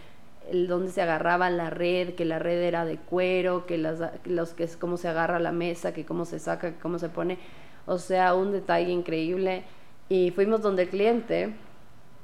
dónde 0.67 0.91
se 0.91 1.01
agarraba 1.01 1.49
la 1.49 1.69
red, 1.69 2.15
que 2.15 2.25
la 2.25 2.39
red 2.39 2.61
era 2.61 2.85
de 2.85 2.97
cuero, 2.97 3.65
que 3.65 3.77
las, 3.77 3.99
los 4.25 4.53
que 4.53 4.63
es 4.63 4.77
cómo 4.77 4.97
se 4.97 5.07
agarra 5.07 5.39
la 5.39 5.51
mesa, 5.51 5.93
que 5.93 6.05
cómo 6.05 6.25
se 6.25 6.39
saca, 6.39 6.73
que 6.73 6.79
cómo 6.79 6.99
se 6.99 7.09
pone, 7.09 7.37
o 7.85 7.97
sea, 7.97 8.33
un 8.35 8.51
detalle 8.51 8.91
increíble. 8.91 9.63
Y 10.09 10.31
fuimos 10.31 10.61
donde 10.61 10.83
el 10.83 10.89
cliente 10.89 11.53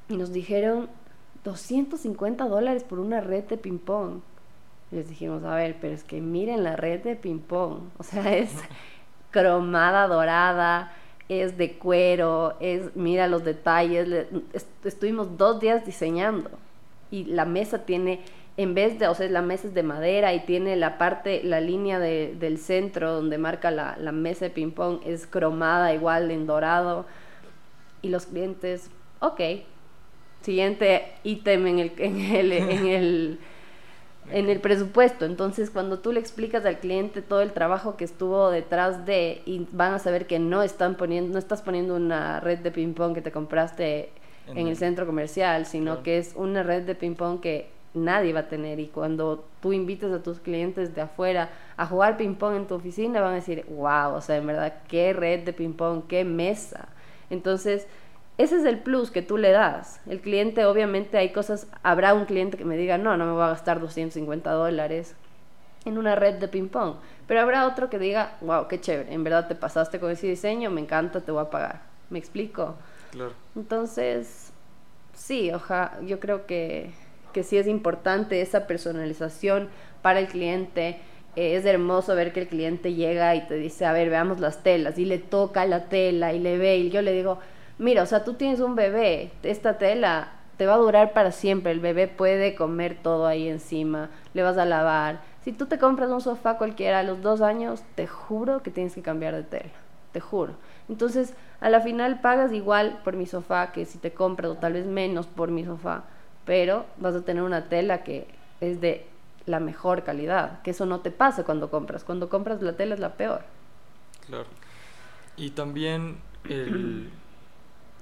y 0.09 0.17
nos 0.17 0.31
dijeron 0.33 0.89
250 1.43 2.47
dólares 2.47 2.83
por 2.83 2.99
una 2.99 3.21
red 3.21 3.45
de 3.45 3.57
ping-pong. 3.57 4.21
Les 4.91 5.07
dijimos, 5.07 5.43
a 5.45 5.55
ver, 5.55 5.77
pero 5.79 5.93
es 5.93 6.03
que 6.03 6.19
miren 6.19 6.63
la 6.63 6.75
red 6.75 7.01
de 7.01 7.15
ping-pong. 7.15 7.79
O 7.97 8.03
sea, 8.03 8.35
es 8.37 8.51
cromada 9.31 10.07
dorada, 10.07 10.93
es 11.29 11.57
de 11.57 11.77
cuero, 11.77 12.57
es, 12.59 12.95
mira 12.95 13.27
los 13.27 13.43
detalles. 13.43 14.27
estuvimos 14.83 15.37
dos 15.37 15.59
días 15.59 15.85
diseñando 15.85 16.49
y 17.09 17.25
la 17.25 17.45
mesa 17.45 17.85
tiene, 17.85 18.21
en 18.57 18.73
vez 18.73 18.99
de, 18.99 19.07
o 19.07 19.15
sea, 19.15 19.29
la 19.29 19.41
mesa 19.41 19.67
es 19.67 19.73
de 19.73 19.83
madera 19.83 20.33
y 20.33 20.41
tiene 20.41 20.75
la 20.75 20.97
parte, 20.97 21.41
la 21.43 21.61
línea 21.61 21.99
del 21.99 22.57
centro 22.57 23.13
donde 23.13 23.37
marca 23.37 23.71
la, 23.71 23.95
la 23.97 24.11
mesa 24.11 24.45
de 24.45 24.51
ping-pong 24.51 24.99
es 25.05 25.25
cromada 25.25 25.93
igual 25.93 26.31
en 26.31 26.47
dorado 26.47 27.05
y 28.01 28.09
los 28.09 28.25
clientes, 28.25 28.89
ok, 29.19 29.41
siguiente 30.41 31.13
ítem 31.23 31.67
en 31.67 31.79
el, 31.79 31.91
en 31.97 32.87
el, 32.87 33.39
en 34.31 34.49
el 34.49 34.59
presupuesto. 34.59 35.25
Entonces, 35.25 35.69
cuando 35.69 35.99
tú 35.99 36.11
le 36.11 36.19
explicas 36.19 36.65
al 36.65 36.79
cliente 36.79 37.21
todo 37.21 37.41
el 37.41 37.51
trabajo 37.51 37.97
que 37.97 38.05
estuvo 38.05 38.49
detrás 38.49 39.05
de, 39.05 39.41
y 39.45 39.67
van 39.71 39.93
a 39.93 39.99
saber 39.99 40.27
que 40.27 40.39
no 40.39 40.63
están 40.63 40.95
poniendo, 40.95 41.33
no 41.33 41.39
estás 41.39 41.61
poniendo 41.61 41.95
una 41.95 42.39
red 42.39 42.59
de 42.59 42.71
ping 42.71 42.93
pong 42.93 43.13
que 43.13 43.21
te 43.21 43.31
compraste 43.31 44.09
en, 44.47 44.67
el 44.67 44.75
centro 44.77 45.05
comercial, 45.05 45.65
sino 45.65 46.03
que 46.03 46.17
es 46.17 46.33
una 46.35 46.63
red 46.63 46.83
de 46.83 46.95
ping 46.95 47.15
pong 47.15 47.39
que 47.39 47.69
nadie 47.93 48.33
va 48.33 48.41
a 48.41 48.47
tener. 48.47 48.79
Y 48.79 48.87
cuando 48.87 49.45
tú 49.61 49.73
invites 49.73 50.11
a 50.11 50.23
tus 50.23 50.39
clientes 50.39 50.95
de 50.95 51.01
afuera 51.01 51.49
a 51.77 51.85
jugar 51.85 52.17
ping 52.17 52.35
pong 52.35 52.55
en 52.55 52.67
tu 52.67 52.75
oficina, 52.75 53.21
van 53.21 53.33
a 53.33 53.35
decir, 53.35 53.65
wow, 53.69 54.13
o 54.13 54.21
sea, 54.21 54.37
en 54.37 54.47
verdad, 54.47 54.73
qué 54.87 55.13
red 55.13 55.43
de 55.43 55.53
ping 55.53 55.73
pong, 55.73 56.03
qué 56.07 56.23
mesa. 56.23 56.89
Entonces, 57.29 57.87
ese 58.41 58.57
es 58.57 58.65
el 58.65 58.79
plus 58.79 59.11
que 59.11 59.21
tú 59.21 59.37
le 59.37 59.51
das. 59.51 59.99
El 60.07 60.21
cliente, 60.21 60.65
obviamente, 60.65 61.17
hay 61.17 61.31
cosas, 61.31 61.67
habrá 61.83 62.13
un 62.13 62.25
cliente 62.25 62.57
que 62.57 62.65
me 62.65 62.77
diga, 62.77 62.97
no, 62.97 63.17
no 63.17 63.25
me 63.25 63.31
voy 63.31 63.43
a 63.43 63.47
gastar 63.47 63.79
250 63.79 64.51
dólares 64.51 65.15
en 65.85 65.97
una 65.97 66.15
red 66.15 66.35
de 66.35 66.47
ping-pong. 66.47 66.95
Pero 67.27 67.41
habrá 67.41 67.67
otro 67.67 67.89
que 67.89 67.99
diga, 67.99 68.37
wow, 68.41 68.67
qué 68.67 68.79
chévere, 68.79 69.13
en 69.13 69.23
verdad 69.23 69.47
te 69.47 69.55
pasaste 69.55 69.99
con 69.99 70.11
ese 70.11 70.27
diseño, 70.27 70.69
me 70.69 70.81
encanta, 70.81 71.21
te 71.21 71.31
voy 71.31 71.41
a 71.41 71.49
pagar. 71.49 71.81
¿Me 72.09 72.19
explico? 72.19 72.75
Claro. 73.11 73.33
Entonces, 73.55 74.51
sí, 75.13 75.51
oja, 75.51 75.99
yo 76.01 76.19
creo 76.19 76.45
que, 76.45 76.91
que 77.33 77.43
sí 77.43 77.57
es 77.57 77.67
importante 77.67 78.41
esa 78.41 78.67
personalización 78.67 79.69
para 80.01 80.19
el 80.19 80.27
cliente 80.27 80.99
es 81.35 81.65
hermoso 81.65 82.15
ver 82.15 82.33
que 82.33 82.41
el 82.41 82.47
cliente 82.47 82.93
llega 82.93 83.35
y 83.35 83.47
te 83.47 83.55
dice, 83.55 83.85
a 83.85 83.93
ver, 83.93 84.09
veamos 84.09 84.39
las 84.39 84.63
telas, 84.63 84.97
y 84.97 85.05
le 85.05 85.17
toca 85.17 85.65
la 85.65 85.85
tela 85.85 86.33
y 86.33 86.39
le 86.39 86.57
ve, 86.57 86.77
y 86.77 86.89
yo 86.89 87.01
le 87.01 87.13
digo, 87.13 87.39
mira, 87.77 88.03
o 88.03 88.05
sea, 88.05 88.23
tú 88.23 88.33
tienes 88.33 88.59
un 88.59 88.75
bebé, 88.75 89.31
esta 89.43 89.77
tela 89.77 90.33
te 90.57 90.65
va 90.65 90.75
a 90.75 90.77
durar 90.77 91.13
para 91.13 91.31
siempre, 91.31 91.71
el 91.71 91.79
bebé 91.79 92.07
puede 92.07 92.55
comer 92.55 92.97
todo 93.01 93.25
ahí 93.25 93.47
encima, 93.47 94.09
le 94.33 94.43
vas 94.43 94.57
a 94.57 94.65
lavar. 94.65 95.21
Si 95.43 95.51
tú 95.51 95.65
te 95.65 95.79
compras 95.79 96.11
un 96.11 96.21
sofá 96.21 96.57
cualquiera 96.57 96.99
a 96.99 97.03
los 97.03 97.21
dos 97.21 97.41
años, 97.41 97.81
te 97.95 98.05
juro 98.05 98.61
que 98.61 98.69
tienes 98.69 98.93
que 98.93 99.01
cambiar 99.01 99.33
de 99.33 99.43
tela, 99.43 99.71
te 100.11 100.19
juro. 100.19 100.53
Entonces, 100.87 101.33
a 101.61 101.69
la 101.69 101.81
final 101.81 102.21
pagas 102.21 102.53
igual 102.53 102.99
por 103.03 103.15
mi 103.15 103.25
sofá 103.25 103.71
que 103.71 103.85
si 103.85 103.97
te 103.97 104.11
compras, 104.11 104.51
o 104.51 104.55
tal 104.55 104.73
vez 104.73 104.85
menos 104.85 105.25
por 105.25 105.49
mi 105.49 105.65
sofá, 105.65 106.03
pero 106.45 106.85
vas 106.97 107.15
a 107.15 107.21
tener 107.21 107.43
una 107.43 107.69
tela 107.69 108.03
que 108.03 108.27
es 108.59 108.81
de 108.81 109.07
la 109.45 109.59
mejor 109.59 110.03
calidad, 110.03 110.61
que 110.61 110.71
eso 110.71 110.85
no 110.85 110.99
te 110.99 111.11
pasa 111.11 111.43
cuando 111.43 111.71
compras. 111.71 112.03
Cuando 112.03 112.29
compras 112.29 112.61
la 112.61 112.73
tela 112.73 112.93
es 112.93 112.99
la 112.99 113.13
peor. 113.13 113.41
Claro. 114.27 114.47
Y 115.37 115.51
también 115.51 116.17
el... 116.47 117.09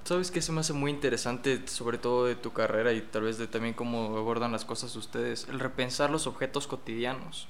¿Sabes 0.03 0.31
qué 0.31 0.41
se 0.41 0.51
me 0.51 0.61
hace 0.61 0.73
muy 0.73 0.91
interesante, 0.91 1.61
sobre 1.67 1.97
todo 1.97 2.25
de 2.25 2.35
tu 2.35 2.51
carrera 2.51 2.93
y 2.93 3.01
tal 3.01 3.23
vez 3.23 3.37
de 3.37 3.47
también 3.47 3.73
cómo 3.73 4.17
abordan 4.17 4.51
las 4.51 4.65
cosas 4.65 4.95
ustedes? 4.95 5.47
El 5.49 5.59
repensar 5.59 6.09
los 6.09 6.25
objetos 6.25 6.67
cotidianos. 6.67 7.47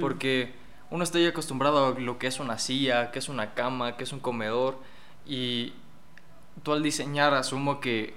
Porque 0.00 0.52
uno 0.90 1.02
está 1.02 1.18
ya 1.18 1.30
acostumbrado 1.30 1.86
a 1.86 1.98
lo 1.98 2.18
que 2.18 2.26
es 2.26 2.40
una 2.40 2.58
silla, 2.58 3.10
que 3.10 3.18
es 3.18 3.30
una 3.30 3.54
cama, 3.54 3.96
que 3.96 4.04
es 4.04 4.12
un 4.12 4.20
comedor. 4.20 4.78
Y 5.26 5.72
tú 6.62 6.72
al 6.72 6.82
diseñar 6.82 7.32
asumo 7.32 7.80
que 7.80 8.14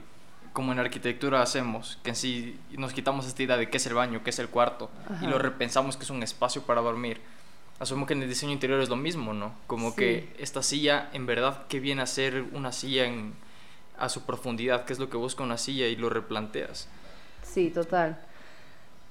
como 0.51 0.71
en 0.71 0.79
arquitectura 0.79 1.41
hacemos, 1.41 1.99
que 2.03 2.09
en 2.09 2.15
sí 2.15 2.59
nos 2.71 2.91
quitamos 2.91 3.27
esta 3.27 3.43
idea 3.43 3.57
de 3.57 3.69
qué 3.69 3.77
es 3.77 3.85
el 3.85 3.93
baño, 3.93 4.23
qué 4.23 4.31
es 4.31 4.39
el 4.39 4.49
cuarto, 4.49 4.89
y 5.21 5.27
lo 5.27 5.37
repensamos 5.37 5.97
que 5.97 6.03
es 6.03 6.09
un 6.09 6.23
espacio 6.23 6.63
para 6.63 6.81
dormir. 6.81 7.21
Asumo 7.79 8.07
que 8.07 8.13
en 8.13 8.23
el 8.23 8.29
diseño 8.29 8.53
interior 8.53 8.81
es 8.81 8.89
lo 8.89 8.95
mismo, 8.95 9.33
¿no? 9.33 9.53
Como 9.67 9.95
que 9.95 10.35
esta 10.39 10.63
silla, 10.63 11.09
en 11.13 11.27
verdad, 11.27 11.67
¿qué 11.69 11.79
viene 11.79 12.01
a 12.01 12.07
ser 12.07 12.43
una 12.53 12.71
silla 12.71 13.05
en, 13.05 13.33
a 13.99 14.09
su 14.09 14.23
profundidad? 14.23 14.85
¿Qué 14.85 14.93
es 14.93 14.99
lo 14.99 15.09
que 15.09 15.17
busca 15.17 15.43
una 15.43 15.57
silla? 15.57 15.87
Y 15.87 15.95
lo 15.95 16.09
replanteas. 16.09 16.87
Sí, 17.43 17.69
total. 17.69 18.17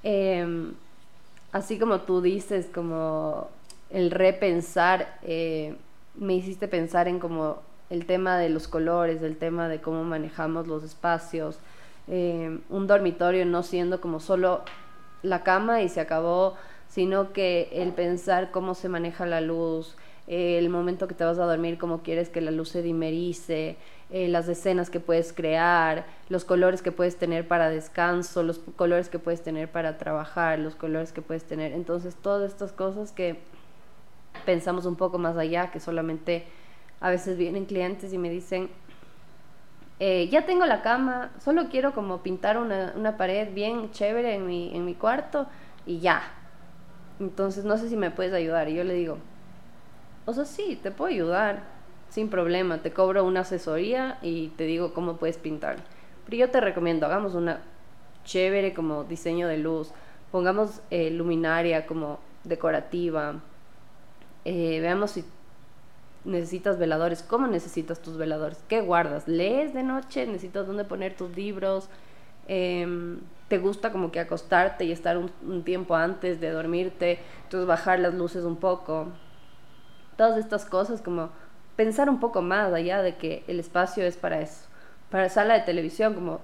Em, 0.03 0.75
así 1.53 1.79
como 1.79 2.01
tú 2.01 2.21
dices, 2.21 2.67
como 2.73 3.49
el 3.91 4.11
repensar, 4.11 5.19
eh, 5.23 5.77
me 6.15 6.35
hiciste 6.35 6.69
pensar 6.69 7.09
en 7.09 7.19
como 7.19 7.63
el 7.91 8.07
tema 8.07 8.39
de 8.39 8.49
los 8.49 8.69
colores, 8.69 9.23
el 9.23 9.37
tema 9.37 9.69
de 9.69 9.81
cómo 9.81 10.05
manejamos 10.05 10.67
los 10.67 10.83
espacios, 10.83 11.59
eh, 12.09 12.59
un 12.69 12.87
dormitorio 12.87 13.45
no 13.47 13.63
siendo 13.63 14.01
como 14.01 14.21
solo 14.21 14.63
la 15.23 15.43
cama 15.43 15.83
y 15.83 15.89
se 15.89 16.01
acabó, 16.01 16.57
sino 16.89 17.33
que 17.33 17.69
el 17.73 17.93
pensar 17.93 18.51
cómo 18.51 18.75
se 18.75 18.89
maneja 18.89 19.27
la 19.27 19.41
luz, 19.41 19.97
eh, 20.27 20.59
el 20.59 20.69
momento 20.71 21.07
que 21.07 21.15
te 21.15 21.25
vas 21.25 21.39
a 21.39 21.45
dormir, 21.45 21.79
cómo 21.79 22.03
quieres 22.03 22.29
que 22.29 22.41
la 22.41 22.51
luz 22.51 22.71
se 22.71 22.83
dimerice, 22.83 23.77
eh, 24.11 24.29
las 24.29 24.49
escenas 24.49 24.91
que 24.91 25.01
puedes 25.01 25.33
crear, 25.33 26.07
los 26.29 26.45
colores 26.45 26.83
que 26.83 26.93
puedes 26.93 27.17
tener 27.17 27.47
para 27.47 27.71
descanso, 27.71 28.43
los 28.43 28.59
colores 28.59 29.09
que 29.09 29.19
puedes 29.19 29.43
tener 29.43 29.71
para 29.71 29.99
trabajar, 29.99 30.59
los 30.59 30.75
colores 30.75 31.13
que 31.13 31.23
puedes 31.23 31.45
tener. 31.45 31.73
Entonces, 31.73 32.17
todas 32.17 32.51
estas 32.51 32.73
cosas 32.73 33.13
que 33.13 33.39
pensamos 34.45 34.85
un 34.87 34.97
poco 34.97 35.19
más 35.19 35.37
allá, 35.37 35.71
que 35.71 35.81
solamente 35.81 36.45
a 37.01 37.11
veces 37.11 37.37
vienen 37.37 37.65
clientes 37.65 38.13
y 38.13 38.19
me 38.19 38.31
dicen, 38.31 38.69
eh, 39.99 40.29
ya 40.29 40.45
tengo 40.45 40.67
la 40.67 40.83
cama, 40.83 41.31
solo 41.43 41.69
quiero 41.71 41.95
como 41.95 42.23
pintar 42.23 42.59
una, 42.59 42.93
una 42.97 43.17
pared 43.17 43.53
bien 43.55 43.91
chévere 43.93 44.35
en 44.35 44.47
mi, 44.47 44.75
en 44.75 44.85
mi 44.85 44.95
cuarto 44.95 45.47
y 45.87 46.01
ya. 46.01 46.23
Entonces 47.19 47.65
no 47.65 47.79
sé 47.79 47.89
si 47.89 47.97
me 47.97 48.11
puedes 48.11 48.35
ayudar. 48.35 48.69
Y 48.69 48.75
yo 48.75 48.85
le 48.85 48.95
digo, 48.95 49.19
o 50.27 50.33
sea, 50.33 50.45
sí, 50.45 50.79
te 50.83 50.91
puedo 50.91 51.11
ayudar, 51.11 51.63
sin 52.11 52.29
problema. 52.29 52.79
Te 52.79 52.93
cobro 52.93 53.25
una 53.25 53.41
asesoría 53.41 54.19
y 54.23 54.49
te 54.49 54.65
digo 54.65 54.93
cómo 54.93 55.17
puedes 55.17 55.39
pintar. 55.39 55.77
Pero 56.25 56.37
yo 56.37 56.51
te 56.51 56.61
recomiendo, 56.61 57.07
hagamos 57.07 57.35
una 57.35 57.61
chévere 58.25 58.75
como 58.75 59.05
diseño 59.05 59.49
de 59.49 59.59
luz, 59.59 59.93
pongamos 60.33 60.81
eh, 60.91 61.11
luminaria 61.11 61.87
como 61.87 62.19
decorativa, 62.45 63.37
eh, 64.45 64.81
veamos 64.81 65.13
si 65.13 65.25
necesitas 66.25 66.79
veladores, 66.79 67.23
cómo 67.23 67.47
necesitas 67.47 68.01
tus 68.01 68.17
veladores, 68.17 68.59
qué 68.69 68.81
guardas, 68.81 69.29
lees 69.29 69.73
de 69.75 69.85
noche, 69.85 70.27
necesitas 70.27 70.67
dónde 70.67 70.85
poner 70.85 71.17
tus 71.17 71.35
libros, 71.37 71.89
em, 72.49 73.21
te 73.49 73.59
gusta 73.59 73.93
como 73.93 74.11
que 74.11 74.19
acostarte 74.19 74.85
y 74.85 74.93
estar 74.93 75.17
un, 75.17 75.63
tiempo 75.63 75.95
antes 75.95 76.41
de 76.41 76.51
dormirte, 76.51 77.21
entonces 77.45 77.67
bajar 77.67 78.01
las 78.01 78.15
luces 78.15 78.45
un 78.45 78.57
poco, 78.57 79.07
todas 80.17 80.39
estas 80.39 80.65
cosas 80.65 81.03
como 81.03 81.31
pensar 81.77 82.09
un 82.09 82.21
poco 82.21 82.43
más 82.43 82.73
allá 82.73 83.03
de 83.03 83.17
que 83.17 83.45
el 83.47 83.61
espacio 83.61 84.05
es 84.05 84.17
para 84.17 84.41
eso, 84.41 84.67
para 85.11 85.29
sala 85.29 85.55
de 85.55 85.61
televisión 85.61 86.15
como 86.15 86.41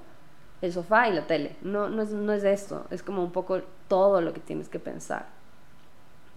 el 0.60 0.72
sofá 0.72 1.08
y 1.08 1.12
la 1.12 1.26
tele, 1.26 1.56
no, 1.62 1.88
no, 1.88 2.02
es, 2.02 2.10
no 2.10 2.32
es 2.32 2.44
eso, 2.44 2.86
es 2.90 3.02
como 3.02 3.24
un 3.24 3.32
poco 3.32 3.62
todo 3.88 4.20
lo 4.20 4.32
que 4.32 4.40
tienes 4.40 4.68
que 4.68 4.78
pensar. 4.78 5.26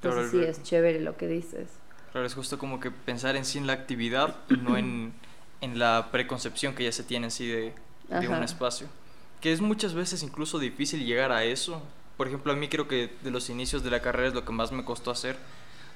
Entonces 0.02 0.32
sí, 0.32 0.40
es 0.44 0.64
chévere 0.64 1.00
lo 1.00 1.16
que 1.18 1.28
dices. 1.28 1.68
Claro, 2.12 2.26
es 2.26 2.34
justo 2.34 2.58
como 2.58 2.80
que 2.80 2.92
pensar 2.92 3.36
en 3.36 3.46
sí 3.46 3.58
en 3.58 3.68
la 3.68 3.74
actividad 3.74 4.36
y 4.50 4.58
no 4.58 4.78
en, 4.78 5.14
en, 5.62 5.80
la 5.80 6.10
preconcepción 6.12 6.74
que 6.74 6.84
ya 6.84 6.92
se 6.92 7.04
tiene 7.04 7.28
en 7.28 7.32
sí 7.32 7.48
de, 7.48 7.74
de 8.10 8.28
un 8.28 8.44
espacio. 8.44 8.88
Que 9.42 9.52
es 9.52 9.62
muchas 9.62 9.94
veces 9.94 10.24
incluso 10.24 10.60
difícil 10.60 11.06
llegar 11.06 11.32
a 11.32 11.44
eso. 11.44 11.82
Por 12.18 12.28
ejemplo, 12.28 12.54
a 12.54 12.56
mí 12.56 12.70
creo 12.70 12.88
que 12.88 13.12
de 13.22 13.32
los 13.32 13.50
inicios 13.50 13.84
de 13.84 13.92
la 13.92 14.02
carrera 14.02 14.30
es 14.30 14.34
lo 14.34 14.46
que 14.46 14.54
más 14.54 14.72
me 14.72 14.86
costó 14.86 15.12
hacer, 15.12 15.38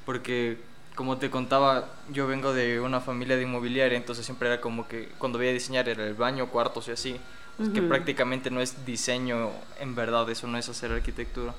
porque 0.05 0.57
como 0.99 1.17
te 1.17 1.29
contaba, 1.29 1.85
yo 2.11 2.27
vengo 2.27 2.51
de 2.51 2.81
una 2.81 2.99
familia 2.99 3.37
de 3.37 3.43
inmobiliaria, 3.43 3.97
entonces 3.97 4.25
siempre 4.25 4.49
era 4.49 4.59
como 4.59 4.85
que 4.85 5.07
cuando 5.17 5.39
veía 5.39 5.53
diseñar 5.53 5.87
era 5.87 6.05
el 6.05 6.13
baño, 6.13 6.47
cuartos 6.47 6.89
y 6.89 6.91
así, 6.91 7.15
pues 7.55 7.69
que 7.69 7.81
prácticamente 7.81 8.51
no 8.51 8.59
es 8.59 8.85
diseño 8.85 9.49
en 9.79 9.95
verdad, 9.95 10.29
eso 10.29 10.45
no 10.47 10.57
es 10.57 10.67
hacer 10.67 10.91
arquitectura, 10.91 11.53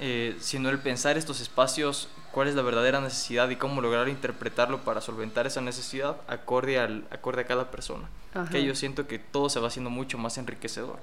eh, 0.00 0.38
sino 0.40 0.70
el 0.70 0.78
pensar 0.78 1.18
estos 1.18 1.42
espacios 1.42 2.08
cuál 2.30 2.48
es 2.48 2.54
la 2.54 2.62
verdadera 2.62 3.02
necesidad 3.02 3.50
y 3.50 3.56
cómo 3.56 3.82
lograr 3.82 4.08
interpretarlo 4.08 4.78
para 4.78 5.02
solventar 5.02 5.46
esa 5.46 5.60
necesidad 5.60 6.16
acorde, 6.26 6.78
al, 6.78 7.04
acorde 7.10 7.42
a 7.42 7.44
cada 7.44 7.70
persona. 7.70 8.08
Que 8.50 8.64
yo 8.64 8.74
siento 8.74 9.06
que 9.06 9.18
todo 9.18 9.50
se 9.50 9.60
va 9.60 9.68
haciendo 9.68 9.90
mucho 9.90 10.16
más 10.16 10.38
enriquecedor. 10.38 10.98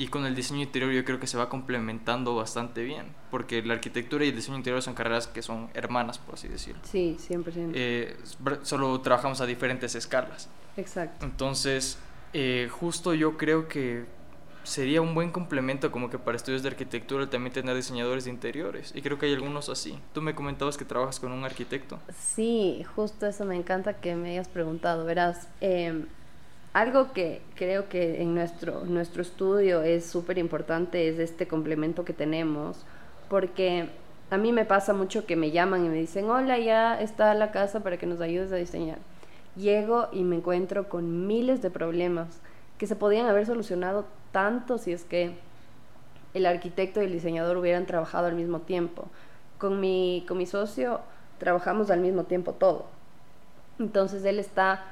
Y 0.00 0.08
con 0.08 0.24
el 0.24 0.34
diseño 0.34 0.62
interior 0.62 0.90
yo 0.92 1.04
creo 1.04 1.20
que 1.20 1.26
se 1.26 1.36
va 1.36 1.50
complementando 1.50 2.34
bastante 2.34 2.82
bien, 2.84 3.08
porque 3.30 3.60
la 3.60 3.74
arquitectura 3.74 4.24
y 4.24 4.30
el 4.30 4.34
diseño 4.34 4.56
interior 4.56 4.80
son 4.80 4.94
carreras 4.94 5.26
que 5.26 5.42
son 5.42 5.68
hermanas, 5.74 6.16
por 6.16 6.36
así 6.36 6.48
decirlo. 6.48 6.80
Sí, 6.84 7.18
100%. 7.20 7.72
Eh, 7.74 8.16
solo 8.62 8.98
trabajamos 9.02 9.42
a 9.42 9.46
diferentes 9.46 9.94
escalas. 9.94 10.48
Exacto. 10.78 11.26
Entonces, 11.26 11.98
eh, 12.32 12.70
justo 12.70 13.12
yo 13.12 13.36
creo 13.36 13.68
que 13.68 14.06
sería 14.62 15.02
un 15.02 15.14
buen 15.14 15.32
complemento 15.32 15.92
como 15.92 16.08
que 16.08 16.18
para 16.18 16.34
estudios 16.34 16.62
de 16.62 16.70
arquitectura 16.70 17.28
también 17.28 17.52
tener 17.52 17.76
diseñadores 17.76 18.24
de 18.24 18.30
interiores. 18.30 18.92
Y 18.94 19.02
creo 19.02 19.18
que 19.18 19.26
hay 19.26 19.34
algunos 19.34 19.68
así. 19.68 19.98
Tú 20.14 20.22
me 20.22 20.34
comentabas 20.34 20.78
que 20.78 20.86
trabajas 20.86 21.20
con 21.20 21.30
un 21.30 21.44
arquitecto. 21.44 21.98
Sí, 22.18 22.86
justo 22.96 23.26
eso 23.26 23.44
me 23.44 23.54
encanta 23.54 24.00
que 24.00 24.14
me 24.14 24.30
hayas 24.30 24.48
preguntado. 24.48 25.04
Verás, 25.04 25.48
em, 25.60 26.06
algo 26.72 27.12
que 27.12 27.42
creo 27.56 27.88
que 27.88 28.22
en 28.22 28.34
nuestro, 28.34 28.84
nuestro 28.84 29.22
estudio 29.22 29.82
es 29.82 30.06
súper 30.06 30.38
importante 30.38 31.08
es 31.08 31.18
este 31.18 31.48
complemento 31.48 32.04
que 32.04 32.12
tenemos, 32.12 32.84
porque 33.28 33.88
a 34.30 34.36
mí 34.36 34.52
me 34.52 34.64
pasa 34.64 34.92
mucho 34.92 35.26
que 35.26 35.36
me 35.36 35.50
llaman 35.50 35.84
y 35.84 35.88
me 35.88 35.96
dicen, 35.96 36.30
hola, 36.30 36.58
ya 36.58 37.00
está 37.00 37.34
la 37.34 37.50
casa 37.50 37.80
para 37.80 37.96
que 37.96 38.06
nos 38.06 38.20
ayudes 38.20 38.52
a 38.52 38.56
diseñar. 38.56 38.98
Llego 39.56 40.08
y 40.12 40.22
me 40.22 40.36
encuentro 40.36 40.88
con 40.88 41.26
miles 41.26 41.60
de 41.62 41.70
problemas 41.70 42.40
que 42.78 42.86
se 42.86 42.96
podían 42.96 43.26
haber 43.26 43.46
solucionado 43.46 44.06
tanto 44.30 44.78
si 44.78 44.92
es 44.92 45.04
que 45.04 45.34
el 46.34 46.46
arquitecto 46.46 47.02
y 47.02 47.06
el 47.06 47.12
diseñador 47.12 47.56
hubieran 47.56 47.86
trabajado 47.86 48.28
al 48.28 48.34
mismo 48.34 48.60
tiempo. 48.60 49.08
Con 49.58 49.80
mi, 49.80 50.24
con 50.28 50.38
mi 50.38 50.46
socio 50.46 51.00
trabajamos 51.38 51.90
al 51.90 52.00
mismo 52.00 52.24
tiempo 52.24 52.52
todo. 52.52 52.86
Entonces 53.80 54.24
él 54.24 54.38
está, 54.38 54.84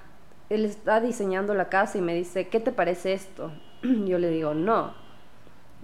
él 0.50 0.64
está 0.64 1.00
diseñando 1.00 1.54
la 1.54 1.68
casa 1.68 1.98
y 1.98 2.00
me 2.00 2.14
dice, 2.14 2.48
¿qué 2.48 2.61
te 2.61 2.72
parece 2.72 3.12
esto? 3.12 3.52
Yo 3.82 4.18
le 4.18 4.30
digo, 4.30 4.54
no. 4.54 4.94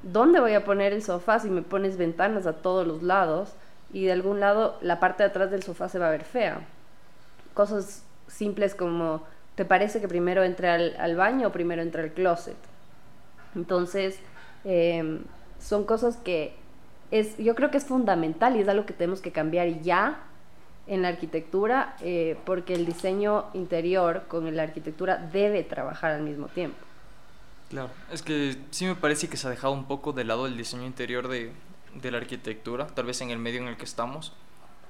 ¿Dónde 0.03 0.40
voy 0.40 0.55
a 0.55 0.64
poner 0.64 0.92
el 0.92 1.03
sofá 1.03 1.38
si 1.38 1.48
me 1.48 1.62
pones 1.62 1.96
ventanas 1.96 2.46
a 2.46 2.55
todos 2.55 2.87
los 2.87 3.03
lados 3.03 3.55
y 3.92 4.05
de 4.05 4.12
algún 4.12 4.40
lado 4.40 4.77
la 4.83 5.00
parte 5.00 5.22
de 5.22 5.31
atrás 5.31 5.50
del 5.50 5.62
sofá 5.62 5.88
se 5.88 5.98
va 5.98 6.09
a 6.09 6.11
ver 6.11 6.24
fea? 6.24 6.61
Cosas 7.55 8.05
simples 8.27 8.74
como 8.74 9.22
¿Te 9.55 9.64
parece 9.64 10.00
que 10.00 10.09
primero 10.09 10.42
entre 10.42 10.68
al, 10.68 11.16
baño 11.16 11.48
o 11.48 11.53
primero 11.53 11.81
entre 11.81 12.03
al 12.03 12.12
closet? 12.12 12.57
Entonces, 13.55 14.18
em, 14.64 15.22
son 15.61 15.85
cosas 15.85 16.16
que 16.16 16.57
es, 17.12 17.38
yo 17.38 17.55
creo 17.55 17.70
que 17.70 17.79
es 17.79 17.85
fundamental 17.85 18.57
y 18.57 18.61
es 18.61 18.68
algo 18.68 18.85
que 18.85 18.92
tenemos 18.92 19.20
que 19.20 19.31
cambiar 19.31 19.68
ya 19.83 20.18
en 20.87 21.03
la 21.03 21.09
arquitectura, 21.09 21.97
eh, 22.01 22.37
porque 22.44 22.75
el 22.75 22.85
diseño 22.87 23.47
interior 23.55 24.25
con 24.29 24.55
la 24.55 24.62
arquitectura 24.62 25.16
debe 25.16 25.62
trabajar 25.62 26.12
al 26.12 26.23
mismo 26.23 26.49
tiempo. 26.49 26.77
Claro, 27.70 27.90
es 28.12 28.23
que 28.23 28.57
sí 28.70 28.85
me 28.85 28.94
parece 28.94 29.29
que 29.29 29.37
se 29.37 29.47
ha 29.47 29.51
dejado 29.51 29.73
un 29.73 29.87
poco 29.87 30.12
de 30.12 30.25
lado 30.25 30.47
el 30.47 30.57
diseño 30.57 30.85
interior 30.85 31.29
de, 31.29 31.51
de 31.94 32.11
la 32.11 32.18
arquitectura, 32.18 32.87
tal 32.87 33.07
vez 33.07 33.20
en 33.20 33.31
el 33.31 33.38
medio 33.38 33.61
en 33.61 33.68
el 33.68 33.77
que 33.77 33.85
estamos, 33.85 34.33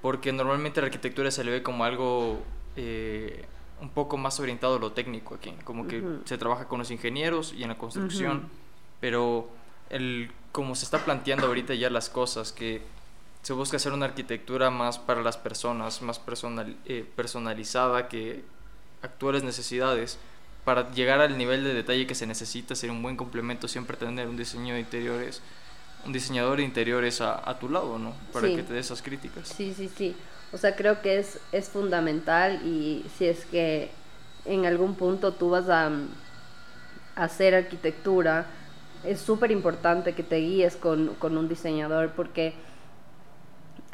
porque 0.02 0.33
normalmente 0.33 0.80
la 0.80 0.88
arquitectura 0.88 1.30
se 1.30 1.44
le 1.44 1.50
ve 1.50 1.62
como 1.62 1.85
algo 1.85 2.42
eh, 2.76 3.44
un 3.80 3.90
poco 3.90 4.16
más 4.16 4.40
orientado 4.40 4.76
a 4.76 4.78
lo 4.78 4.92
técnico 4.92 5.35
aquí, 5.35 5.54
como 5.64 5.87
que 5.87 6.02
se 6.24 6.37
trabaja 6.38 6.66
con 6.66 6.78
los 6.78 6.90
ingenieros 6.90 7.54
y 7.57 7.62
en 7.62 7.68
la 7.68 7.78
construcción, 7.78 8.48
pero 9.00 9.48
el, 9.90 10.30
como 10.52 10.74
se 10.74 10.85
está 10.85 10.98
planteando 10.98 11.46
ahorita 11.46 11.74
ya 11.74 11.90
las 11.90 12.09
cosas, 12.09 12.52
que 12.52 12.83
se 13.44 13.52
busca 13.52 13.76
hacer 13.76 13.92
una 13.92 14.07
arquitectura 14.07 14.70
más 14.70 14.98
para 14.98 15.22
las 15.22 15.37
personas, 15.37 16.02
más 16.02 16.18
personal, 16.18 16.76
eh, 16.87 17.07
personalizada, 17.14 18.09
que 18.09 18.42
actuales 19.02 19.44
necesidades, 19.44 20.18
para 20.64 20.90
llegar 20.90 21.20
al 21.20 21.38
nivel 21.38 21.62
de 21.62 21.74
detalle 21.74 22.09
que 22.09 22.16
se 22.16 22.26
necesita, 22.26 22.74
sería 22.74 22.92
un 22.92 23.02
buen 23.02 23.16
complemento 23.16 23.68
siempre 23.68 23.96
tener 23.96 24.26
un 24.28 24.37
diseño 24.37 24.74
de 24.74 24.80
interiores, 24.80 25.42
un 26.04 26.12
diseñador 26.12 26.57
de 26.57 26.64
interiores 26.64 27.20
a, 27.20 27.48
a 27.48 27.59
tu 27.61 27.68
lado, 27.68 27.98
¿no? 27.98 28.14
Para 28.33 28.48
que 28.48 28.64
te 28.64 28.72
dé 28.72 28.80
esas 28.80 29.00
críticas. 29.00 29.46
Sí, 29.48 29.72
sí, 29.72 29.88
sí. 29.94 30.16
O 30.52 30.57
sea, 30.57 30.74
creo 30.74 31.02
que 31.02 31.18
es, 31.18 31.38
es 31.52 31.68
fundamental 31.68 32.64
y 32.64 33.04
si 33.18 33.26
es 33.26 33.44
que 33.44 33.90
en 34.44 34.66
algún 34.66 34.94
punto 34.94 35.33
tú 35.33 35.50
vas 35.50 35.68
a, 35.68 35.90
hacer 37.16 37.54
arquitectura, 37.54 38.46
es 39.04 39.20
súper 39.20 39.52
importante 39.52 40.14
que 40.14 40.24
te 40.24 40.37
guíes 40.38 40.74
con, 40.74 41.16
un 41.20 41.48
diseñador 41.48 42.11
porque 42.11 42.54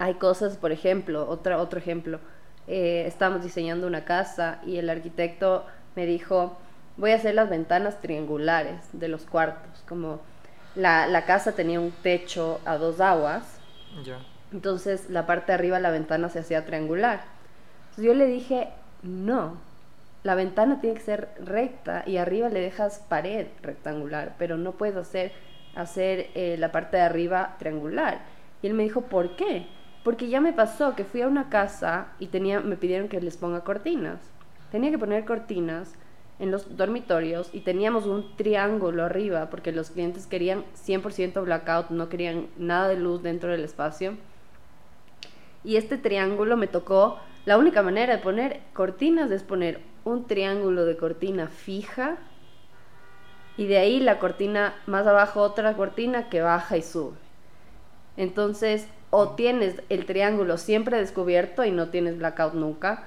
hay 0.00 0.14
cosas, 0.14 0.56
por 0.56 0.72
ejemplo, 0.72 1.28
otra, 1.28 1.58
otro 1.58 1.78
ejemplo, 1.78 2.20
eh, 2.66 3.04
estamos 3.06 3.42
diseñando 3.42 3.86
una 3.86 4.06
casa 4.06 4.58
y 4.64 4.78
el 4.78 4.88
arquitecto 4.88 5.66
me 5.94 6.06
dijo, 6.06 6.56
voy 6.96 7.10
a 7.10 7.16
hacer 7.16 7.34
las 7.34 7.50
ventanas 7.50 8.00
triangulares 8.00 8.80
de 8.94 9.08
los 9.08 9.24
cuartos, 9.24 9.84
como 9.86 10.20
la, 10.74 11.06
la 11.06 11.26
casa 11.26 11.52
tenía 11.52 11.80
un 11.80 11.90
techo 11.90 12.62
a 12.64 12.78
dos 12.78 12.98
aguas. 13.00 13.60
Entonces 14.52 15.10
la 15.10 15.26
parte 15.26 15.52
de 15.52 15.58
arriba 15.58 15.76
de 15.76 15.82
la 15.82 15.90
ventana 15.90 16.30
se 16.30 16.38
hacía 16.38 16.64
triangular. 16.64 17.20
Entonces 17.90 18.04
yo 18.06 18.14
le 18.14 18.24
dije, 18.24 18.70
no, 19.02 19.58
la 20.22 20.34
ventana 20.34 20.80
tiene 20.80 20.96
que 20.96 21.02
ser 21.02 21.28
recta 21.44 22.04
y 22.06 22.16
arriba 22.16 22.48
le 22.48 22.60
dejas 22.60 23.04
pared 23.06 23.48
rectangular, 23.60 24.34
pero 24.38 24.56
no 24.56 24.72
puedes 24.72 24.96
hacer, 24.96 25.32
hacer 25.74 26.30
eh, 26.34 26.56
la 26.58 26.72
parte 26.72 26.96
de 26.96 27.02
arriba 27.02 27.56
triangular. 27.58 28.22
Y 28.62 28.66
él 28.66 28.72
me 28.72 28.82
dijo, 28.82 29.02
¿por 29.02 29.36
qué? 29.36 29.66
Porque 30.04 30.28
ya 30.28 30.40
me 30.40 30.52
pasó 30.52 30.94
que 30.96 31.04
fui 31.04 31.22
a 31.22 31.28
una 31.28 31.48
casa 31.50 32.08
y 32.18 32.26
tenía, 32.26 32.60
me 32.60 32.76
pidieron 32.76 33.08
que 33.08 33.20
les 33.20 33.36
ponga 33.36 33.64
cortinas. 33.64 34.20
Tenía 34.70 34.90
que 34.90 34.98
poner 34.98 35.24
cortinas 35.24 35.94
en 36.38 36.50
los 36.50 36.76
dormitorios 36.76 37.50
y 37.52 37.60
teníamos 37.60 38.06
un 38.06 38.34
triángulo 38.36 39.04
arriba 39.04 39.50
porque 39.50 39.72
los 39.72 39.90
clientes 39.90 40.26
querían 40.26 40.64
100% 40.74 41.44
blackout, 41.44 41.90
no 41.90 42.08
querían 42.08 42.46
nada 42.56 42.88
de 42.88 42.96
luz 42.96 43.22
dentro 43.22 43.50
del 43.50 43.62
espacio 43.62 44.16
y 45.64 45.76
este 45.76 45.98
triángulo 45.98 46.56
me 46.56 46.66
tocó 46.66 47.18
La 47.46 47.58
única 47.58 47.82
manera 47.82 48.16
de 48.16 48.22
poner 48.22 48.60
cortinas 48.74 49.30
es 49.30 49.42
poner 49.42 49.80
un 50.04 50.26
triángulo 50.26 50.84
de 50.84 50.96
cortina 50.96 51.48
fija 51.48 52.16
y 53.56 53.66
de 53.66 53.78
ahí 53.78 54.00
la 54.00 54.18
cortina 54.18 54.74
más 54.86 55.06
abajo 55.06 55.40
otra 55.40 55.74
cortina 55.74 56.28
que 56.28 56.40
baja 56.42 56.76
y 56.76 56.82
sube. 56.82 57.16
Entonces, 58.16 58.88
o 59.10 59.30
tienes 59.30 59.82
el 59.88 60.06
triángulo 60.06 60.56
siempre 60.56 60.98
descubierto 60.98 61.64
y 61.64 61.72
no 61.72 61.88
tienes 61.88 62.18
blackout 62.18 62.54
nunca, 62.54 63.04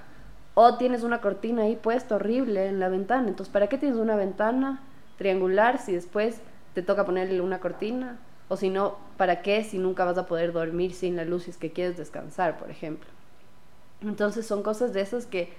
o 0.54 0.78
tienes 0.78 1.04
una 1.04 1.22
cortina 1.22 1.64
ahí 1.64 1.76
puesta 1.76 2.16
horrible 2.16 2.68
en 2.68 2.80
la 2.80 2.90
ventana. 2.90 3.28
Entonces, 3.28 3.52
¿para 3.52 3.68
qué 3.68 3.78
tienes 3.78 3.98
una 3.98 4.16
ventana 4.16 4.82
triangular 5.18 5.80
si 5.80 5.94
después 5.94 6.42
te 6.74 6.82
toca 6.82 7.06
ponerle 7.06 7.42
una 7.42 7.60
cortina? 7.60 8.20
O 8.50 8.58
si 8.58 8.70
no, 8.70 8.98
¿para 9.18 9.42
qué 9.42 9.64
si 9.64 9.80
nunca 9.80 10.06
vas 10.06 10.18
a 10.18 10.28
poder 10.28 10.52
dormir 10.52 10.94
sin 10.94 11.16
la 11.16 11.26
luz 11.26 11.44
si 11.44 11.52
es 11.52 11.58
que 11.58 11.72
quieres 11.72 11.98
descansar, 11.98 12.60
por 12.60 12.70
ejemplo? 12.70 13.10
Entonces 14.02 14.46
son 14.46 14.62
cosas 14.62 14.94
de 14.94 15.02
esas 15.02 15.26
que 15.26 15.54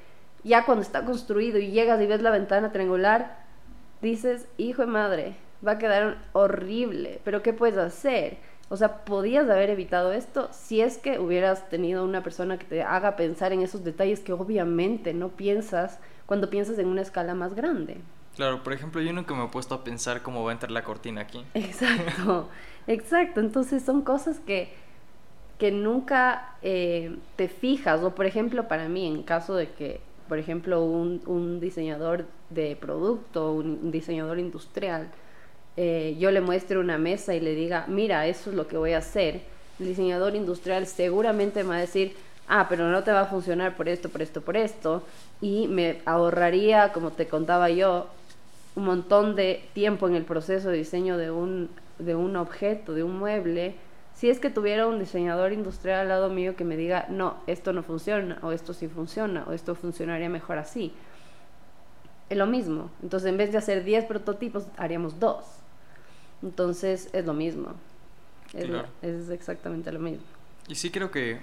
ya 0.44 0.66
cuando 0.66 0.82
está 0.82 1.04
construido 1.04 1.58
y 1.58 1.70
llegas 1.70 2.00
y 2.00 2.06
ves 2.06 2.22
la 2.22 2.30
ventana 2.30 2.70
triangular, 2.70 3.38
dices, 4.02 4.46
hijo 4.58 4.82
de 4.82 4.88
madre, 4.88 5.36
va 5.66 5.72
a 5.72 5.78
quedar 5.78 6.18
horrible, 6.34 7.20
pero 7.24 7.42
¿qué 7.42 7.52
puedes 7.54 7.78
hacer? 7.78 8.36
O 8.74 8.76
sea, 8.76 9.04
podías 9.04 9.48
haber 9.48 9.70
evitado 9.70 10.10
esto 10.10 10.48
si 10.50 10.80
es 10.80 10.98
que 10.98 11.20
hubieras 11.20 11.68
tenido 11.68 12.04
una 12.04 12.24
persona 12.24 12.58
que 12.58 12.64
te 12.64 12.82
haga 12.82 13.14
pensar 13.14 13.52
en 13.52 13.62
esos 13.62 13.84
detalles 13.84 14.18
que 14.18 14.32
obviamente 14.32 15.14
no 15.14 15.28
piensas 15.28 16.00
cuando 16.26 16.50
piensas 16.50 16.80
en 16.80 16.88
una 16.88 17.02
escala 17.02 17.36
más 17.36 17.54
grande. 17.54 17.98
Claro, 18.34 18.64
por 18.64 18.72
ejemplo, 18.72 19.00
yo 19.00 19.12
nunca 19.12 19.32
me 19.32 19.44
he 19.44 19.46
puesto 19.46 19.76
a 19.76 19.84
pensar 19.84 20.22
cómo 20.22 20.42
va 20.42 20.50
a 20.50 20.54
entrar 20.54 20.72
la 20.72 20.82
cortina 20.82 21.20
aquí. 21.20 21.44
Exacto, 21.54 22.48
exacto. 22.88 23.38
Entonces 23.38 23.84
son 23.84 24.02
cosas 24.02 24.40
que, 24.40 24.72
que 25.56 25.70
nunca 25.70 26.56
eh, 26.60 27.16
te 27.36 27.46
fijas. 27.46 28.02
O 28.02 28.12
por 28.16 28.26
ejemplo, 28.26 28.66
para 28.66 28.88
mí, 28.88 29.06
en 29.06 29.22
caso 29.22 29.54
de 29.54 29.70
que, 29.70 30.00
por 30.28 30.40
ejemplo, 30.40 30.82
un, 30.82 31.22
un 31.26 31.60
diseñador 31.60 32.26
de 32.50 32.74
producto, 32.74 33.52
un 33.52 33.92
diseñador 33.92 34.40
industrial, 34.40 35.12
eh, 35.76 36.16
yo 36.18 36.30
le 36.30 36.40
muestre 36.40 36.78
una 36.78 36.98
mesa 36.98 37.34
y 37.34 37.40
le 37.40 37.54
diga, 37.54 37.84
mira, 37.88 38.26
eso 38.26 38.50
es 38.50 38.56
lo 38.56 38.66
que 38.68 38.76
voy 38.76 38.92
a 38.92 38.98
hacer, 38.98 39.42
el 39.80 39.86
diseñador 39.86 40.36
industrial 40.36 40.86
seguramente 40.86 41.64
me 41.64 41.70
va 41.70 41.76
a 41.76 41.80
decir, 41.80 42.14
ah, 42.48 42.66
pero 42.68 42.88
no 42.88 43.02
te 43.02 43.12
va 43.12 43.22
a 43.22 43.26
funcionar 43.26 43.76
por 43.76 43.88
esto, 43.88 44.08
por 44.08 44.22
esto, 44.22 44.40
por 44.40 44.56
esto, 44.56 45.02
y 45.40 45.66
me 45.68 45.98
ahorraría, 46.04 46.92
como 46.92 47.10
te 47.10 47.26
contaba 47.26 47.70
yo, 47.70 48.06
un 48.76 48.84
montón 48.84 49.36
de 49.36 49.64
tiempo 49.72 50.08
en 50.08 50.14
el 50.14 50.24
proceso 50.24 50.68
de 50.68 50.76
diseño 50.76 51.16
de 51.16 51.30
un, 51.30 51.70
de 51.98 52.14
un 52.14 52.36
objeto, 52.36 52.94
de 52.94 53.02
un 53.02 53.18
mueble, 53.18 53.74
si 54.14 54.30
es 54.30 54.38
que 54.38 54.50
tuviera 54.50 54.86
un 54.86 55.00
diseñador 55.00 55.52
industrial 55.52 56.00
al 56.00 56.08
lado 56.08 56.30
mío 56.30 56.54
que 56.54 56.64
me 56.64 56.76
diga, 56.76 57.06
no, 57.08 57.36
esto 57.48 57.72
no 57.72 57.82
funciona, 57.82 58.38
o 58.42 58.52
esto 58.52 58.72
sí 58.72 58.86
funciona, 58.86 59.44
o 59.48 59.52
esto 59.52 59.74
funcionaría 59.74 60.28
mejor 60.28 60.58
así. 60.58 60.92
Es 62.30 62.38
lo 62.38 62.46
mismo. 62.46 62.90
Entonces, 63.02 63.28
en 63.28 63.36
vez 63.36 63.50
de 63.52 63.58
hacer 63.58 63.84
10 63.84 64.04
prototipos, 64.04 64.66
haríamos 64.76 65.18
dos. 65.18 65.44
Entonces 66.44 67.08
es 67.12 67.24
lo 67.24 67.32
mismo. 67.32 67.74
Es, 68.52 69.30
exactamente 69.30 69.90
lo 69.90 69.98
mismo. 69.98 70.22
Y 70.68 70.76
sí 70.76 70.90
creo 70.90 71.10
que 71.10 71.40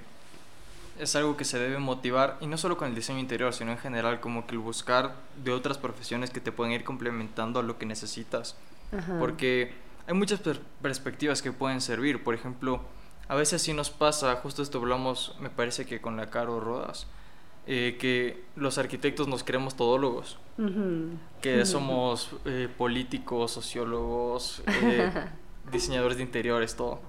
es 1.00 1.16
algo 1.16 1.36
que 1.36 1.44
se 1.44 1.60
debe 1.60 1.80
motivar, 1.80 2.38
y 2.40 2.48
no 2.48 2.58
solo 2.58 2.78
con 2.78 2.88
el 2.88 2.96
diseño 2.96 3.20
interior, 3.20 3.54
sino 3.54 3.72
en 3.72 3.78
general, 3.78 4.20
como 4.20 4.46
que 4.46 4.54
el 4.54 4.60
buscar 4.60 5.16
de 5.44 5.52
otras 5.52 5.78
profesiones 5.78 6.30
que 6.30 6.40
te 6.40 6.52
pueden 6.52 6.74
ir 6.74 6.84
complementando 6.84 7.60
a 7.60 7.64
lo 7.64 7.78
que 7.78 7.86
necesitas. 7.86 8.56
Porque 9.20 9.74
hay 10.06 10.14
muchas 10.14 10.42
perspectivas 10.82 11.42
que 11.42 11.52
pueden 11.52 11.82
servir. 11.82 12.24
Por 12.24 12.36
ejemplo, 12.36 12.82
a 13.28 13.36
veces 13.36 13.62
sí 13.62 13.74
nos 13.74 13.90
pasa, 13.90 14.36
justo 14.36 14.62
esto 14.62 14.78
hablamos, 14.78 15.36
me 15.40 15.50
parece 15.50 15.86
que 15.86 16.02
con 16.02 16.18
la 16.18 16.30
Caro 16.30 16.60
Rodas, 16.60 17.08
eh, 17.68 17.96
que 18.00 18.44
los 18.56 18.80
arquitectos 18.80 19.28
nos 19.28 19.44
creemos 19.44 19.76
todólogos, 19.76 20.40
que 21.42 21.64
somos 21.66 22.32
eh, 22.46 22.68
políticos, 22.76 23.52
sociólogos, 23.52 24.64
eh, 24.84 25.12
diseñadores 25.72 26.18
de 26.18 26.24
interiores, 26.24 26.76
todo. 26.76 27.00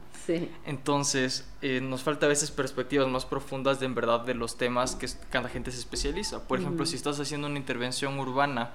Entonces, 0.66 1.48
nos 1.82 2.02
falta 2.02 2.26
a 2.26 2.28
veces 2.28 2.52
perspectivas 2.52 3.08
más 3.08 3.26
profundas 3.26 3.80
de 3.80 3.86
en 3.86 3.94
verdad 3.94 4.20
de 4.20 4.34
los 4.34 4.56
temas 4.56 4.94
que 4.94 5.08
cada 5.30 5.48
gente 5.48 5.72
se 5.72 5.78
especializa. 5.78 6.46
Por 6.46 6.60
ejemplo, 6.60 6.86
si 6.86 6.94
estás 6.94 7.18
haciendo 7.18 7.48
una 7.48 7.58
intervención 7.58 8.20
urbana, 8.20 8.70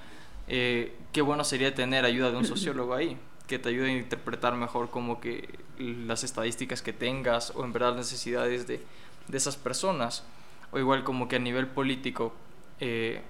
qué 0.47 1.21
bueno 1.21 1.45
sería 1.45 1.73
tener 1.73 2.03
ayuda 2.03 2.31
de 2.31 2.37
un 2.37 2.45
sociólogo 2.45 2.95
ahí 2.95 3.17
que 3.47 3.59
te 3.59 3.69
ayude 3.69 3.91
a 3.91 3.97
interpretar 3.97 4.55
mejor 4.55 4.89
como 4.89 5.21
que 5.21 5.57
las 5.79 6.25
estadísticas 6.25 6.81
que 6.81 6.91
tengas 6.91 7.53
o 7.55 7.63
en 7.63 7.71
verdad 7.71 7.95
necesidades 7.95 8.67
de, 8.67 8.81
de 9.29 9.37
esas 9.37 9.55
personas 9.55 10.25
o 10.71 10.79
igual 10.79 11.03
como 11.03 11.27
que 11.27 11.37
a 11.37 11.39
nivel 11.39 11.67
político, 11.67 12.33
eh, 12.79 13.21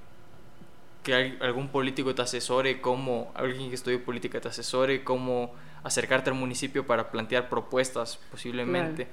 que 1.04 1.38
algún 1.39 1.69
político 1.69 2.13
te 2.15 2.21
asesore, 2.21 2.82
como 2.82 3.32
alguien 3.36 3.69
que 3.69 3.76
estudie 3.76 4.00
política 4.00 4.41
te 4.41 4.50
asesore, 4.50 5.04
cómo 5.04 5.54
acercarte 5.84 6.30
al 6.30 6.36
municipio 6.36 6.86
para 6.86 7.12
plantear 7.12 7.50
propuestas 7.50 8.19
posiblemente. 8.32 9.08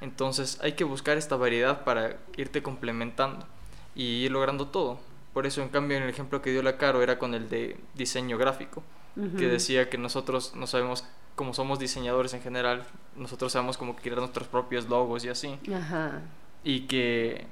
Entonces 0.00 0.58
hay 0.62 0.72
que 0.72 0.84
buscar 0.84 1.16
esta 1.18 1.36
variedad 1.36 1.84
para 1.84 2.16
irte 2.36 2.62
complementando 2.62 3.46
y 3.94 4.24
ir 4.24 4.30
logrando 4.30 4.68
todo. 4.68 4.98
Por 5.32 5.46
eso, 5.46 5.62
en 5.62 5.68
cambio, 5.68 5.96
en 5.96 6.04
el 6.04 6.08
ejemplo 6.08 6.40
que 6.40 6.50
dio 6.50 6.62
la 6.62 6.76
Caro 6.76 7.02
era 7.02 7.18
con 7.18 7.34
el 7.34 7.48
de 7.48 7.76
diseño 7.94 8.38
gráfico, 8.38 8.82
que 9.36 9.46
decía 9.46 9.88
que 9.90 9.98
nosotros 9.98 10.54
no 10.56 10.66
sabemos, 10.66 11.04
como 11.36 11.54
somos 11.54 11.78
diseñadores 11.78 12.34
en 12.34 12.42
general, 12.42 12.84
nosotros 13.16 13.52
sabemos 13.52 13.76
cómo 13.76 13.96
crear 13.96 14.18
nuestros 14.18 14.48
propios 14.48 14.88
logos 14.88 15.24
y 15.24 15.28
así. 15.28 15.58
Y 16.62 16.80
que 16.82 17.46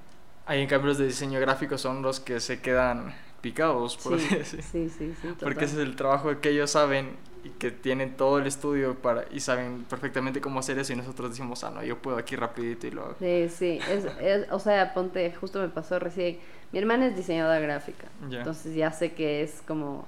hay 0.47 0.61
en 0.61 0.69
cambio 0.69 0.89
los 0.89 0.99
de 0.99 1.07
diseño 1.07 1.41
gráfico 1.41 1.79
son 1.79 2.03
los 2.03 2.21
que 2.21 2.41
se 2.41 2.61
quedan 2.61 3.15
picados, 3.41 3.97
por 3.97 4.19
sí, 4.19 4.29
Sí, 4.45 4.89
sí, 4.89 5.15
sí. 5.21 5.35
Porque 5.41 5.65
ese 5.65 5.75
es 5.77 5.83
el 5.83 5.97
trabajo 5.97 6.41
que 6.41 6.51
ellos 6.51 6.71
saben 6.71 7.17
y 7.45 7.51
que 7.51 7.73
tienen 7.73 8.17
todo 8.17 8.39
el 8.39 8.47
estudio 8.47 8.95
para 8.95 9.25
y 9.33 9.41
saben 9.41 9.85
perfectamente 9.89 10.41
cómo 10.41 10.61
hacer 10.61 10.79
eso 10.79 10.93
y 10.93 10.97
nosotros 10.97 11.31
decimos, 11.31 11.65
ah, 11.65 11.71
no, 11.71 11.83
yo 11.83 11.99
puedo 11.99 12.17
aquí 12.17 12.37
rapidito 12.37 12.87
y 12.87 12.93
lo 12.93 13.05
hago. 13.05 13.17
Sí, 13.19 13.49
sí. 13.49 13.81
Es, 13.91 14.07
o 14.51 14.59
sea, 14.59 14.95
ponte, 14.95 15.33
justo 15.35 15.61
me 15.61 15.69
pasó 15.69 15.99
recién. 15.99 16.39
Mi 16.73 16.79
hermana 16.79 17.07
es 17.07 17.17
diseñadora 17.17 17.59
gráfica. 17.59 18.07
Entonces 18.31 18.75
ya 18.75 18.93
sé 18.93 19.13
que 19.13 19.43
es 19.43 19.63
como 19.67 20.07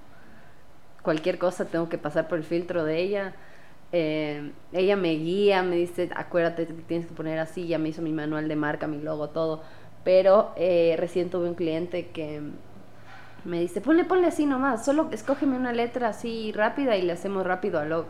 cualquier 1.02 1.38
cosa 1.38 1.66
tengo 1.66 1.88
que 1.88 1.98
pasar 1.98 2.28
por 2.28 2.38
el 2.38 2.44
filtro 2.44 2.84
de 2.84 3.00
ella. 3.00 3.34
Eh, 3.92 4.50
ella 4.72 4.96
me 4.96 5.12
guía, 5.12 5.62
me 5.62 5.76
dice, 5.76 6.10
acuérdate 6.16 6.66
que 6.66 6.72
tienes 6.72 7.06
que 7.06 7.14
poner 7.14 7.38
así, 7.38 7.68
ya 7.68 7.78
me 7.78 7.90
hizo 7.90 8.02
mi 8.02 8.12
manual 8.12 8.48
de 8.48 8.56
marca, 8.56 8.88
mi 8.88 9.00
logo, 9.00 9.28
todo 9.28 9.62
pero 10.04 10.52
eh, 10.56 10.94
recién 10.98 11.30
tuve 11.30 11.48
un 11.48 11.54
cliente 11.54 12.08
que 12.08 12.42
me 13.44 13.60
dice, 13.60 13.80
ponle, 13.80 14.04
ponle 14.04 14.26
así 14.28 14.46
nomás, 14.46 14.84
solo 14.84 15.08
escógeme 15.10 15.56
una 15.56 15.72
letra 15.72 16.08
así 16.08 16.52
rápida 16.52 16.96
y 16.96 17.02
le 17.02 17.12
hacemos 17.12 17.44
rápido 17.44 17.78
al 17.78 17.90
logo. 17.90 18.08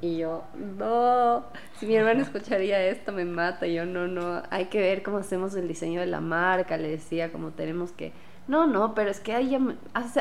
Y 0.00 0.18
yo, 0.18 0.44
no, 0.54 1.44
si 1.74 1.86
mi 1.86 1.96
hermano 1.96 2.22
escucharía 2.22 2.80
esto 2.84 3.12
me 3.12 3.24
mata. 3.24 3.66
Y 3.66 3.74
yo, 3.74 3.84
no, 3.84 4.06
no, 4.06 4.42
hay 4.50 4.66
que 4.66 4.80
ver 4.80 5.02
cómo 5.02 5.18
hacemos 5.18 5.56
el 5.56 5.66
diseño 5.66 6.00
de 6.00 6.06
la 6.06 6.20
marca. 6.20 6.76
Le 6.76 6.88
decía, 6.88 7.32
como 7.32 7.50
tenemos 7.50 7.90
que, 7.90 8.12
no, 8.46 8.66
no, 8.68 8.94
pero 8.94 9.10
es 9.10 9.18
que 9.18 9.34
ahí 9.34 9.50
ya, 9.50 9.60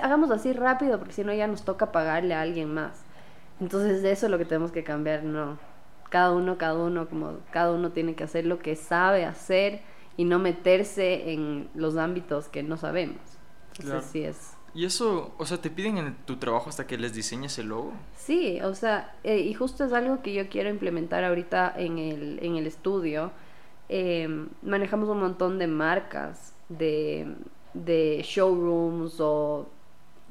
hagamos 0.01 0.31
así 0.31 0.51
rápido 0.53 0.97
porque 0.97 1.13
si 1.13 1.23
no 1.23 1.33
ya 1.33 1.47
nos 1.47 1.63
toca 1.63 1.91
pagarle 1.91 2.33
a 2.33 2.41
alguien 2.41 2.73
más. 2.73 3.03
Entonces 3.59 4.03
eso 4.03 4.25
es 4.25 4.31
lo 4.31 4.37
que 4.39 4.45
tenemos 4.45 4.71
que 4.71 4.83
cambiar, 4.83 5.23
no. 5.23 5.59
Cada 6.09 6.31
uno, 6.31 6.57
cada 6.57 6.75
uno, 6.75 7.07
como 7.07 7.37
cada 7.51 7.71
uno 7.71 7.91
tiene 7.91 8.15
que 8.15 8.23
hacer 8.23 8.45
lo 8.45 8.59
que 8.59 8.75
sabe 8.75 9.25
hacer 9.25 9.81
y 10.17 10.25
no 10.25 10.39
meterse 10.39 11.31
en 11.31 11.69
los 11.75 11.95
ámbitos 11.95 12.49
que 12.49 12.63
no 12.63 12.75
sabemos. 12.75 13.21
Entonces 13.79 14.11
sí 14.11 14.23
es. 14.23 14.57
¿Y 14.73 14.85
eso, 14.85 15.33
o 15.37 15.45
sea, 15.45 15.59
te 15.59 15.69
piden 15.69 15.97
en 15.97 16.15
tu 16.25 16.37
trabajo 16.37 16.69
hasta 16.69 16.85
que 16.85 16.97
les 16.97 17.13
diseñes 17.13 17.57
el 17.57 17.67
logo? 17.69 17.93
Sí, 18.15 18.59
o 18.61 18.75
sea, 18.75 19.15
eh, 19.23 19.39
y 19.39 19.53
justo 19.53 19.85
es 19.85 19.93
algo 19.93 20.21
que 20.21 20.33
yo 20.33 20.49
quiero 20.49 20.69
implementar 20.69 21.23
ahorita 21.23 21.73
en 21.77 21.97
el, 21.99 22.39
en 22.43 22.57
el 22.57 22.67
estudio. 22.67 23.31
Em, 23.89 24.49
manejamos 24.61 25.07
un 25.09 25.19
montón 25.19 25.57
de 25.59 25.67
marcas, 25.67 26.53
de, 26.69 27.27
de 27.73 28.21
showrooms 28.23 29.19
o 29.19 29.69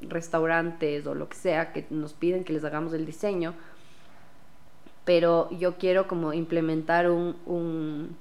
restaurantes 0.01 1.07
o 1.07 1.15
lo 1.15 1.27
que 1.27 1.35
sea 1.35 1.73
que 1.73 1.87
nos 1.89 2.13
piden 2.13 2.43
que 2.43 2.53
les 2.53 2.63
hagamos 2.63 2.93
el 2.93 3.05
diseño. 3.05 3.53
Pero 5.03 5.49
yo 5.51 5.77
quiero 5.77 6.07
como 6.07 6.33
implementar 6.33 7.09
un 7.09 8.15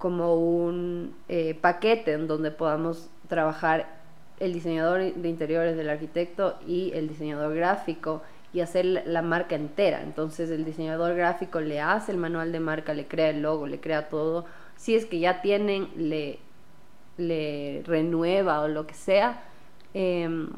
como 0.00 0.34
un 0.34 1.14
eh, 1.28 1.54
paquete 1.60 2.14
en 2.14 2.26
donde 2.26 2.50
podamos 2.50 3.10
trabajar 3.28 4.00
el 4.38 4.54
diseñador 4.54 5.12
de 5.12 5.28
interiores 5.28 5.76
del 5.76 5.90
arquitecto 5.90 6.58
y 6.66 6.90
el 6.94 7.06
diseñador 7.06 7.54
gráfico 7.54 8.22
y 8.54 8.60
hacer 8.60 8.86
la 8.86 9.20
marca 9.20 9.56
entera. 9.56 10.00
Entonces 10.00 10.50
el 10.50 10.64
diseñador 10.64 11.14
gráfico 11.14 11.60
le 11.60 11.82
hace 11.82 12.12
el 12.12 12.18
manual 12.18 12.50
de 12.50 12.60
marca, 12.60 12.94
le 12.94 13.06
crea 13.06 13.28
el 13.28 13.42
logo, 13.42 13.66
le 13.66 13.78
crea 13.78 14.08
todo. 14.08 14.46
Si 14.76 14.96
es 14.96 15.04
que 15.04 15.18
ya 15.18 15.42
tienen, 15.42 15.90
le, 15.94 16.38
le 17.18 17.82
renueva 17.84 18.62
o 18.62 18.68
lo 18.68 18.86
que 18.86 18.94
sea. 18.94 19.42
Em, 19.92 20.48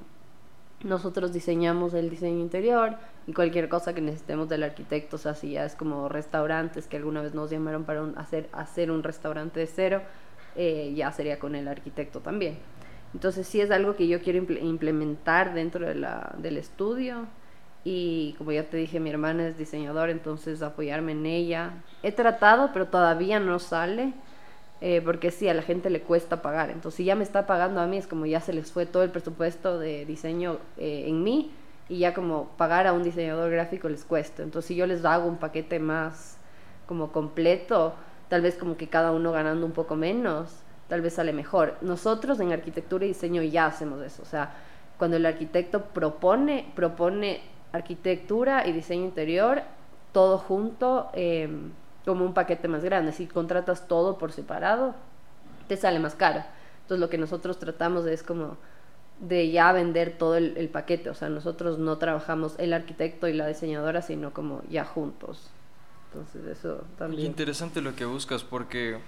nosotros 0.84 1.32
diseñamos 1.32 1.94
el 1.94 2.10
diseño 2.10 2.38
interior 2.38 2.94
y 3.26 3.32
cualquier 3.32 3.68
cosa 3.68 3.94
que 3.94 4.00
necesitemos 4.00 4.48
del 4.48 4.64
arquitecto, 4.64 5.16
o 5.16 5.18
sea, 5.18 5.34
si 5.34 5.52
ya 5.52 5.64
es 5.64 5.76
como 5.76 6.08
restaurantes 6.08 6.86
que 6.86 6.96
alguna 6.96 7.22
vez 7.22 7.34
nos 7.34 7.50
llamaron 7.50 7.84
para 7.84 8.04
hacer, 8.16 8.48
hacer 8.52 8.90
un 8.90 9.02
restaurante 9.02 9.60
de 9.60 9.66
cero, 9.66 10.02
eh, 10.56 10.92
ya 10.94 11.12
sería 11.12 11.38
con 11.38 11.54
el 11.54 11.68
arquitecto 11.68 12.20
también. 12.20 12.58
Entonces 13.14 13.46
sí 13.46 13.60
es 13.60 13.70
algo 13.70 13.94
que 13.94 14.08
yo 14.08 14.20
quiero 14.22 14.38
implementar 14.38 15.54
dentro 15.54 15.86
de 15.86 15.94
la, 15.94 16.34
del 16.38 16.56
estudio 16.56 17.26
y 17.84 18.34
como 18.38 18.52
ya 18.52 18.64
te 18.64 18.76
dije, 18.76 19.00
mi 19.00 19.10
hermana 19.10 19.48
es 19.48 19.58
diseñadora, 19.58 20.10
entonces 20.10 20.62
apoyarme 20.62 21.12
en 21.12 21.26
ella. 21.26 21.74
He 22.02 22.10
tratado, 22.10 22.70
pero 22.72 22.86
todavía 22.86 23.38
no 23.38 23.58
sale, 23.58 24.14
eh, 24.80 25.00
porque 25.04 25.30
sí, 25.30 25.48
a 25.48 25.54
la 25.54 25.62
gente 25.62 25.90
le 25.90 26.00
cuesta 26.00 26.42
pagar. 26.42 26.70
Entonces 26.70 26.96
si 26.96 27.04
ya 27.04 27.14
me 27.14 27.22
está 27.22 27.46
pagando 27.46 27.80
a 27.80 27.86
mí, 27.86 27.98
es 27.98 28.06
como 28.06 28.26
ya 28.26 28.40
se 28.40 28.52
les 28.52 28.72
fue 28.72 28.86
todo 28.86 29.04
el 29.04 29.10
presupuesto 29.10 29.78
de 29.78 30.06
diseño 30.06 30.58
eh, 30.78 31.04
en 31.06 31.22
mí 31.22 31.52
y 31.92 31.98
ya 31.98 32.14
como 32.14 32.48
pagar 32.56 32.86
a 32.86 32.94
un 32.94 33.02
diseñador 33.02 33.50
gráfico 33.50 33.86
les 33.86 34.02
cuesta. 34.02 34.42
Entonces 34.42 34.66
si 34.68 34.74
yo 34.74 34.86
les 34.86 35.04
hago 35.04 35.28
un 35.28 35.36
paquete 35.36 35.78
más 35.78 36.38
como 36.86 37.12
completo, 37.12 37.92
tal 38.30 38.40
vez 38.40 38.56
como 38.56 38.78
que 38.78 38.88
cada 38.88 39.12
uno 39.12 39.30
ganando 39.30 39.66
un 39.66 39.72
poco 39.72 39.94
menos, 39.94 40.62
tal 40.88 41.02
vez 41.02 41.12
sale 41.12 41.34
mejor. 41.34 41.76
Nosotros 41.82 42.40
en 42.40 42.50
arquitectura 42.50 43.04
y 43.04 43.08
diseño 43.08 43.42
ya 43.42 43.66
hacemos 43.66 44.00
eso, 44.00 44.22
o 44.22 44.24
sea, 44.24 44.54
cuando 44.96 45.18
el 45.18 45.26
arquitecto 45.26 45.82
propone, 45.84 46.72
propone 46.74 47.42
arquitectura 47.72 48.66
y 48.66 48.72
diseño 48.72 49.04
interior, 49.04 49.60
todo 50.12 50.38
junto, 50.38 51.10
em, 51.12 51.72
como 52.06 52.24
un 52.24 52.32
paquete 52.32 52.68
más 52.68 52.82
grande. 52.82 53.12
Si 53.12 53.26
contratas 53.26 53.86
todo 53.86 54.16
por 54.16 54.32
separado, 54.32 54.94
te 55.68 55.76
sale 55.76 55.98
más 55.98 56.14
caro. 56.14 56.42
Entonces 56.82 57.00
lo 57.00 57.10
que 57.10 57.18
nosotros 57.18 57.58
tratamos 57.58 58.06
es 58.06 58.22
como 58.22 58.56
de 59.22 59.50
ya 59.50 59.72
vender 59.72 60.18
todo 60.18 60.36
el, 60.36 60.68
paquete. 60.68 61.08
O 61.08 61.14
sea, 61.14 61.28
nosotros 61.30 61.78
no 61.78 61.96
trabajamos 61.96 62.54
el 62.58 62.74
arquitecto 62.74 63.28
y 63.28 63.32
la 63.32 63.46
diseñadora, 63.46 64.02
sino 64.02 64.34
como 64.34 64.62
ya 64.68 64.84
juntos. 64.84 65.48
Entonces 66.12 66.58
eso 66.58 66.84
también. 66.98 67.26
interesante 67.26 67.80
lo 67.80 67.96
que 67.96 68.04
buscas 68.04 68.44
porque 68.44 68.98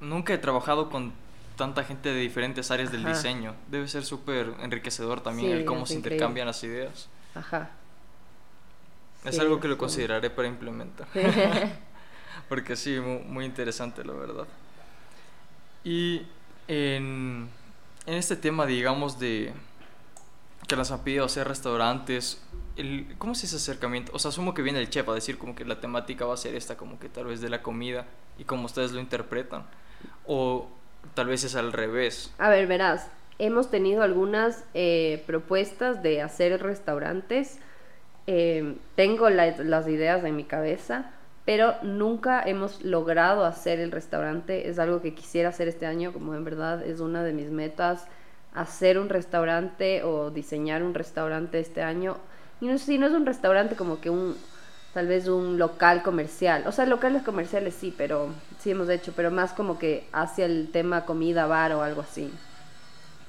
nunca 0.00 0.32
he 0.32 0.38
trabajado 0.38 0.88
con 0.88 1.12
tanta 1.56 1.84
gente 1.84 2.08
de 2.08 2.20
diferentes 2.20 2.70
áreas 2.70 2.90
del 2.90 3.04
diseño. 3.04 3.54
Debe 3.70 3.86
ser 3.88 4.04
súper 4.04 4.54
enriquecedor 4.60 5.20
también 5.20 5.50
el 5.50 5.64
cómo 5.66 5.84
se 5.84 5.94
intercambian 5.94 6.46
las 6.46 6.64
ideas. 6.64 7.10
Ajá. 7.34 7.70
Es 9.24 9.38
algo 9.38 9.60
que 9.60 9.68
lo 9.68 9.76
consideraré 9.76 10.30
para 10.30 10.48
implementar. 10.48 11.06
Porque 12.48 12.76
sí, 12.76 12.98
muy, 12.98 13.44
interesante, 13.44 14.04
la 14.04 14.12
verdad. 14.12 14.46
Y 15.84 16.22
en, 16.68 17.48
en, 18.10 18.18
este 18.18 18.36
tema, 18.36 18.66
digamos, 18.66 19.18
de 19.18 19.52
que 20.66 20.76
las 20.76 20.90
han 20.90 21.04
pedido 21.04 21.24
hacer 21.24 21.46
restaurantes, 21.48 22.42
el, 22.76 23.14
¿cómo 23.18 23.32
es 23.32 23.44
ese 23.44 23.56
acercamiento? 23.56 24.12
O 24.14 24.18
sea, 24.18 24.30
asumo 24.30 24.54
que 24.54 24.62
viene 24.62 24.78
el 24.78 24.90
chef 24.90 25.08
a 25.08 25.14
decir 25.14 25.38
como 25.38 25.54
que 25.54 25.64
la 25.64 25.80
temática 25.80 26.24
va 26.24 26.34
a 26.34 26.36
ser 26.36 26.54
esta, 26.54 26.76
como 26.76 26.98
que 26.98 27.08
tal 27.08 27.26
vez 27.26 27.40
de 27.40 27.48
la 27.48 27.62
comida 27.62 28.06
y 28.38 28.44
como 28.44 28.66
ustedes 28.66 28.92
lo 28.92 29.00
interpretan. 29.00 29.64
O 30.26 30.68
tal 31.14 31.28
vez 31.28 31.44
es 31.44 31.54
al 31.54 31.72
revés. 31.72 32.32
A 32.38 32.48
ver, 32.48 32.66
verás, 32.66 33.08
hemos 33.38 33.70
tenido 33.70 34.02
algunas 34.02 34.64
eh, 34.74 35.22
propuestas 35.26 36.02
de 36.02 36.22
hacer 36.22 36.62
restaurantes. 36.62 37.58
Eh, 38.26 38.76
tengo 38.96 39.28
las 39.30 39.88
ideas 39.88 40.24
en 40.24 40.36
mi 40.36 40.44
cabeza, 40.44 41.12
pero 41.44 41.74
nunca 41.82 42.42
hemos 42.42 42.82
logrado 42.82 43.44
hacer 43.44 43.80
el 43.80 43.90
restaurante. 43.90 44.68
Es 44.68 44.78
algo 44.78 45.00
que 45.00 45.14
quisiera 45.14 45.48
hacer 45.48 45.68
este 45.68 45.86
año, 45.86 46.12
como 46.12 46.34
en 46.34 46.44
verdad 46.44 46.84
es 46.84 47.00
una 47.00 47.22
de 47.22 47.32
mis 47.32 47.50
metas, 47.50 48.06
hacer 48.54 48.98
un 48.98 49.08
restaurante 49.08 50.02
o 50.04 50.30
diseñar 50.30 50.82
un 50.82 50.94
restaurante 50.94 51.58
este 51.58 51.82
año. 51.82 52.16
Y 52.60 52.66
no, 52.66 52.78
si 52.78 52.98
no 52.98 53.06
es 53.06 53.12
un 53.12 53.26
restaurante 53.26 53.74
como 53.74 54.00
que 54.00 54.10
un, 54.10 54.36
tal 54.92 55.06
vez 55.06 55.28
un 55.28 55.58
local 55.58 56.02
comercial. 56.02 56.64
O 56.66 56.72
sea, 56.72 56.86
locales 56.86 57.22
comerciales 57.22 57.74
sí, 57.74 57.94
pero 57.96 58.28
sí 58.58 58.72
hemos 58.72 58.88
hecho, 58.88 59.12
pero 59.16 59.30
más 59.30 59.52
como 59.52 59.78
que 59.78 60.06
hacia 60.12 60.44
el 60.44 60.68
tema 60.72 61.06
comida, 61.06 61.46
bar 61.46 61.72
o 61.72 61.82
algo 61.82 62.02
así. 62.02 62.30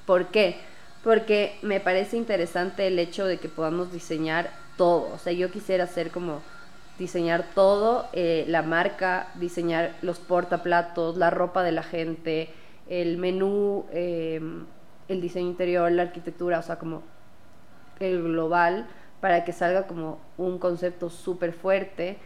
¿Por 0.05 0.27
qué? 0.27 0.57
Porque 1.03 1.57
me 1.61 1.79
parece 1.79 2.17
interesante 2.17 2.87
el 2.87 2.99
hecho 2.99 3.25
de 3.25 3.37
que 3.37 3.47
podamos 3.47 3.91
diseñar 3.91 4.51
todo. 4.77 5.13
O 5.13 5.17
sea, 5.17 5.33
yo 5.33 5.49
quisiera 5.49 5.85
hacer 5.85 6.11
como 6.11 6.41
diseñar 6.97 7.45
todo, 7.55 8.07
eh, 8.13 8.45
la 8.47 8.61
marca, 8.61 9.27
diseñar 9.35 9.95
los 10.01 10.19
portaplatos, 10.19 11.17
la 11.17 11.29
ropa 11.29 11.63
de 11.63 11.71
la 11.71 11.83
gente, 11.83 12.49
el 12.89 13.17
menú, 13.17 13.85
em, 13.91 14.65
el 15.07 15.21
diseño 15.21 15.47
interior, 15.47 15.91
la 15.91 16.03
arquitectura, 16.03 16.59
o 16.59 16.61
sea, 16.61 16.77
como 16.77 17.03
el 17.99 18.21
global, 18.23 18.87
para 19.19 19.43
que 19.45 19.53
salga 19.53 19.87
como 19.87 20.19
un 20.37 20.57
concepto 20.57 21.09
súper 21.09 21.53
fuerte. 21.53 22.17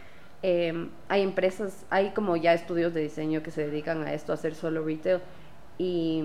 Em, 0.42 0.90
hay 1.08 1.22
empresas, 1.22 1.86
hay 1.90 2.10
como 2.10 2.36
ya 2.36 2.52
estudios 2.54 2.94
de 2.94 3.02
diseño 3.02 3.42
que 3.42 3.50
se 3.50 3.66
dedican 3.66 4.02
a 4.02 4.12
esto, 4.14 4.32
a 4.32 4.34
hacer 4.34 4.54
solo 4.54 4.84
retail 4.84 5.20
y, 5.78 6.22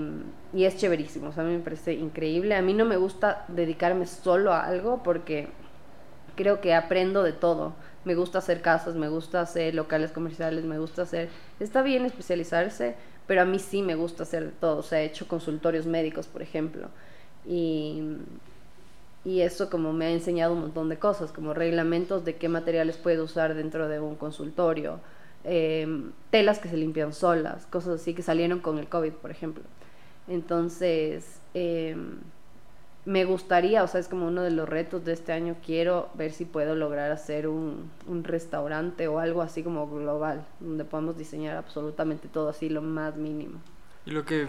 y, 0.53 0.65
es 0.65 0.77
chéverísimo, 0.77 1.29
o 1.29 1.31
sea, 1.33 1.43
a 1.43 1.45
mí 1.45 1.53
me 1.53 1.59
parece 1.59 1.93
increíble. 1.93 2.55
A 2.55 2.61
mí 2.61 2.73
no 2.73 2.85
me 2.85 2.97
gusta 2.97 3.45
dedicarme 3.49 4.05
solo 4.05 4.53
a 4.53 4.65
algo 4.65 5.03
porque 5.03 5.49
creo 6.35 6.61
que 6.61 6.73
aprendo 6.73 7.23
de 7.23 7.33
todo. 7.33 7.73
Me 8.05 8.15
gusta 8.15 8.39
hacer 8.39 8.61
casas, 8.61 8.95
me 8.95 9.09
gusta 9.09 9.41
hacer 9.41 9.75
locales 9.75 10.11
comerciales, 10.11 10.65
me 10.65 10.79
gusta 10.79 11.03
hacer... 11.03 11.29
Está 11.59 11.81
bien 11.81 12.05
especializarse, 12.05 12.95
pero 13.27 13.41
a 13.41 13.45
mí 13.45 13.59
sí 13.59 13.81
me 13.81 13.95
gusta 13.95 14.23
hacer 14.23 14.45
de 14.45 14.51
todo. 14.51 14.77
O 14.77 14.83
sea, 14.83 15.01
he 15.01 15.05
hecho 15.05 15.27
consultorios 15.27 15.85
médicos, 15.85 16.27
por 16.27 16.41
ejemplo. 16.41 16.89
Y, 17.45 18.01
y 19.23 19.41
eso 19.41 19.69
como 19.69 19.93
me 19.93 20.05
ha 20.05 20.11
enseñado 20.11 20.53
un 20.53 20.61
montón 20.61 20.89
de 20.89 20.97
cosas, 20.97 21.31
como 21.31 21.53
reglamentos 21.53 22.25
de 22.25 22.35
qué 22.35 22.49
materiales 22.49 22.97
puedo 22.97 23.25
usar 23.25 23.53
dentro 23.53 23.87
de 23.87 23.99
un 23.99 24.15
consultorio 24.15 24.99
Em, 25.43 26.11
telas 26.29 26.59
que 26.59 26.69
se 26.69 26.77
limpian 26.77 27.13
solas, 27.13 27.65
cosas 27.67 27.99
así 28.01 28.13
que 28.13 28.21
salieron 28.21 28.59
con 28.59 28.77
el 28.77 28.87
COVID, 28.87 29.13
por 29.13 29.31
ejemplo. 29.31 29.63
Entonces, 30.27 31.39
em, 31.53 32.19
me 33.05 33.25
gustaría, 33.25 33.83
o 33.83 33.87
sea, 33.87 33.99
es 33.99 34.07
como 34.07 34.27
uno 34.27 34.43
de 34.43 34.51
los 34.51 34.69
retos 34.69 35.03
de 35.03 35.13
este 35.13 35.33
año, 35.33 35.55
quiero 35.65 36.09
ver 36.13 36.31
si 36.31 36.45
puedo 36.45 36.75
lograr 36.75 37.11
hacer 37.11 37.47
un, 37.47 37.89
un 38.07 38.23
restaurante 38.23 39.07
o 39.07 39.19
algo 39.19 39.41
así 39.41 39.63
como 39.63 39.89
global, 39.89 40.45
donde 40.59 40.85
podamos 40.85 41.17
diseñar 41.17 41.57
absolutamente 41.57 42.27
todo 42.27 42.49
así, 42.49 42.69
lo 42.69 42.81
más 42.81 43.15
mínimo. 43.15 43.59
Y 44.05 44.11
lo 44.11 44.23
que 44.25 44.47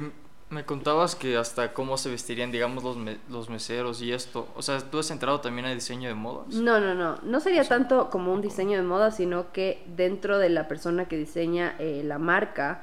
me 0.53 0.65
contabas 0.65 1.15
que 1.15 1.37
hasta 1.37 1.73
cómo 1.73 1.97
se 1.97 2.11
vestirían, 2.11 2.53
digamos, 2.53 2.85
los, 2.85 2.97
los 3.31 3.49
meseros 3.49 4.03
y 4.03 4.12
esto. 4.12 4.49
O 4.55 4.62
sea, 4.62 4.79
¿tú 4.79 4.99
has 4.99 5.11
entrado 5.11 5.41
también 5.41 5.67
al 5.67 5.75
diseño 5.75 6.09
de 6.09 6.15
modas? 6.15 6.49
No, 6.55 6.79
no, 6.79 6.95
no. 6.95 7.19
No 7.23 7.41
sería 7.41 7.65
tanto 7.65 8.11
como 8.11 8.33
un 8.35 8.43
diseño 8.43 8.77
de 8.77 8.85
moda, 8.85 9.11
sino 9.11 9.51
que 9.53 9.83
dentro 9.97 10.38
de 10.38 10.51
la 10.51 10.69
persona 10.69 11.07
que 11.07 11.17
diseña 11.17 11.75
eh, 11.79 12.03
la 12.05 12.19
marca, 12.19 12.83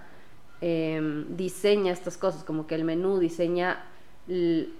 em, 0.62 1.38
diseña 1.38 1.93
estas 1.93 2.17
cosas, 2.17 2.43
como 2.43 2.65
que 2.65 2.75
el 2.75 2.84
menú 2.84 3.19
diseña... 3.19 3.86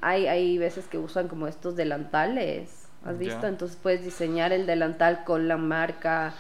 Hay, 0.02 0.28
hay 0.28 0.58
veces 0.58 0.88
que 0.88 0.98
usan 0.98 1.28
como 1.28 1.48
estos 1.48 1.76
delantales, 1.76 2.88
¿has 3.04 3.18
visto? 3.18 3.48
Entonces 3.48 3.78
puedes 3.82 4.04
diseñar 4.04 4.52
el 4.52 4.68
delantal 4.68 5.24
con 5.24 5.48
la 5.48 5.58
marca, 5.58 6.34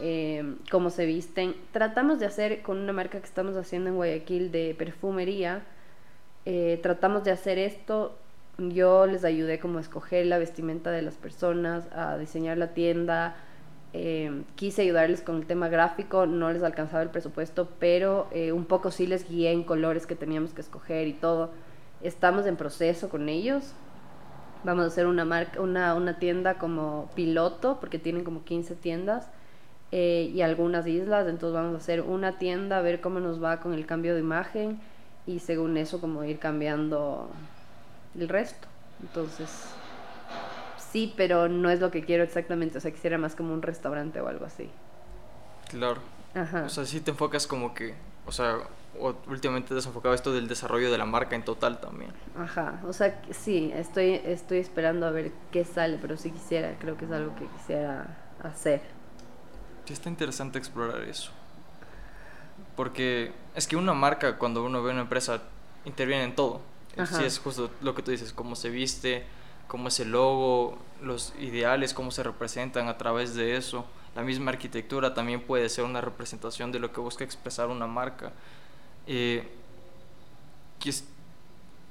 eh, 0.00 0.56
cómo 0.70 0.90
se 0.90 1.06
visten. 1.06 1.56
Tratamos 1.72 2.20
de 2.20 2.26
hacer 2.26 2.62
con 2.62 2.78
una 2.78 2.92
marca 2.92 3.18
que 3.18 3.26
estamos 3.26 3.56
haciendo 3.56 3.90
en 3.90 3.96
Guayaquil 3.96 4.52
de 4.52 4.74
perfumería, 4.78 5.62
eh, 6.44 6.78
tratamos 6.82 7.24
de 7.24 7.30
hacer 7.30 7.58
esto. 7.58 8.16
Yo 8.58 9.06
les 9.06 9.24
ayudé 9.24 9.58
como 9.58 9.78
a 9.78 9.80
escoger 9.80 10.26
la 10.26 10.38
vestimenta 10.38 10.90
de 10.90 11.02
las 11.02 11.14
personas, 11.14 11.88
a 11.92 12.18
diseñar 12.18 12.58
la 12.58 12.74
tienda. 12.74 13.36
Eh, 13.94 14.44
quise 14.56 14.82
ayudarles 14.82 15.20
con 15.20 15.36
el 15.36 15.46
tema 15.46 15.68
gráfico, 15.68 16.26
no 16.26 16.50
les 16.50 16.62
alcanzaba 16.62 17.02
el 17.02 17.10
presupuesto, 17.10 17.68
pero 17.78 18.26
eh, 18.30 18.52
un 18.52 18.64
poco 18.64 18.90
sí 18.90 19.06
les 19.06 19.28
guié 19.28 19.52
en 19.52 19.64
colores 19.64 20.06
que 20.06 20.14
teníamos 20.14 20.54
que 20.54 20.62
escoger 20.62 21.08
y 21.08 21.12
todo. 21.12 21.50
Estamos 22.02 22.46
en 22.46 22.56
proceso 22.56 23.08
con 23.08 23.28
ellos. 23.28 23.72
Vamos 24.64 24.84
a 24.84 24.86
hacer 24.88 25.06
una, 25.06 25.24
marca, 25.24 25.60
una, 25.60 25.94
una 25.94 26.18
tienda 26.18 26.54
como 26.54 27.10
piloto, 27.14 27.78
porque 27.80 27.98
tienen 27.98 28.24
como 28.24 28.44
15 28.44 28.76
tiendas 28.76 29.28
y 29.90 30.40
algunas 30.40 30.86
islas. 30.86 31.26
Entonces 31.28 31.54
vamos 31.54 31.74
a 31.74 31.78
hacer 31.78 32.00
una 32.00 32.38
tienda, 32.38 32.78
a 32.78 32.82
ver 32.82 33.00
cómo 33.00 33.20
nos 33.20 33.42
va 33.42 33.60
con 33.60 33.74
el 33.74 33.86
cambio 33.86 34.14
de 34.14 34.20
imagen 34.20 34.80
y 35.26 35.38
según 35.38 35.76
eso 35.76 36.00
como 36.00 36.24
ir 36.24 36.38
cambiando 36.38 37.28
el 38.18 38.28
resto. 38.28 38.68
Entonces, 39.02 39.50
sí, 40.90 41.12
pero 41.16 41.48
no 41.48 41.70
es 41.70 41.80
lo 41.80 41.90
que 41.90 42.04
quiero 42.04 42.24
exactamente, 42.24 42.78
o 42.78 42.80
sea, 42.80 42.90
quisiera 42.90 43.18
más 43.18 43.34
como 43.34 43.52
un 43.52 43.62
restaurante 43.62 44.20
o 44.20 44.28
algo 44.28 44.44
así. 44.44 44.68
Claro. 45.68 46.00
Ajá. 46.34 46.64
O 46.64 46.68
sea, 46.68 46.84
sí 46.84 47.00
te 47.00 47.10
enfocas 47.10 47.46
como 47.46 47.74
que, 47.74 47.94
o 48.26 48.32
sea, 48.32 48.58
últimamente 48.98 49.68
te 49.68 49.78
has 49.78 49.86
enfocado 49.86 50.14
esto 50.14 50.32
del 50.32 50.48
desarrollo 50.48 50.90
de 50.90 50.98
la 50.98 51.06
marca 51.06 51.34
en 51.34 51.44
total 51.44 51.80
también. 51.80 52.12
Ajá, 52.38 52.80
o 52.86 52.92
sea, 52.92 53.22
sí, 53.30 53.72
estoy, 53.74 54.20
estoy 54.24 54.58
esperando 54.58 55.06
a 55.06 55.10
ver 55.10 55.32
qué 55.50 55.64
sale, 55.64 55.98
pero 56.00 56.16
sí 56.16 56.30
quisiera, 56.30 56.76
creo 56.78 56.96
que 56.96 57.06
es 57.06 57.10
algo 57.10 57.34
que 57.36 57.46
quisiera 57.46 58.18
hacer. 58.42 58.82
Sí, 59.84 59.92
está 59.92 60.08
interesante 60.08 60.58
explorar 60.58 61.02
eso. 61.02 61.30
Porque 62.76 63.32
es 63.54 63.66
que 63.66 63.76
una 63.76 63.94
marca, 63.94 64.38
cuando 64.38 64.64
uno 64.64 64.82
ve 64.82 64.92
una 64.92 65.02
empresa, 65.02 65.42
interviene 65.84 66.24
en 66.24 66.34
todo. 66.34 66.60
Sí, 67.06 67.24
es 67.24 67.38
justo 67.38 67.70
lo 67.80 67.94
que 67.94 68.02
tú 68.02 68.10
dices, 68.10 68.32
cómo 68.32 68.54
se 68.54 68.68
viste, 68.68 69.24
cómo 69.66 69.88
es 69.88 69.98
el 70.00 70.12
logo, 70.12 70.78
los 71.00 71.32
ideales, 71.40 71.94
cómo 71.94 72.10
se 72.10 72.22
representan 72.22 72.88
a 72.88 72.98
través 72.98 73.34
de 73.34 73.56
eso. 73.56 73.86
La 74.14 74.22
misma 74.22 74.50
arquitectura 74.50 75.14
también 75.14 75.40
puede 75.40 75.68
ser 75.70 75.84
una 75.84 76.02
representación 76.02 76.70
de 76.70 76.78
lo 76.78 76.92
que 76.92 77.00
busca 77.00 77.24
expresar 77.24 77.68
una 77.68 77.86
marca. 77.86 78.32
Eh, 79.06 79.48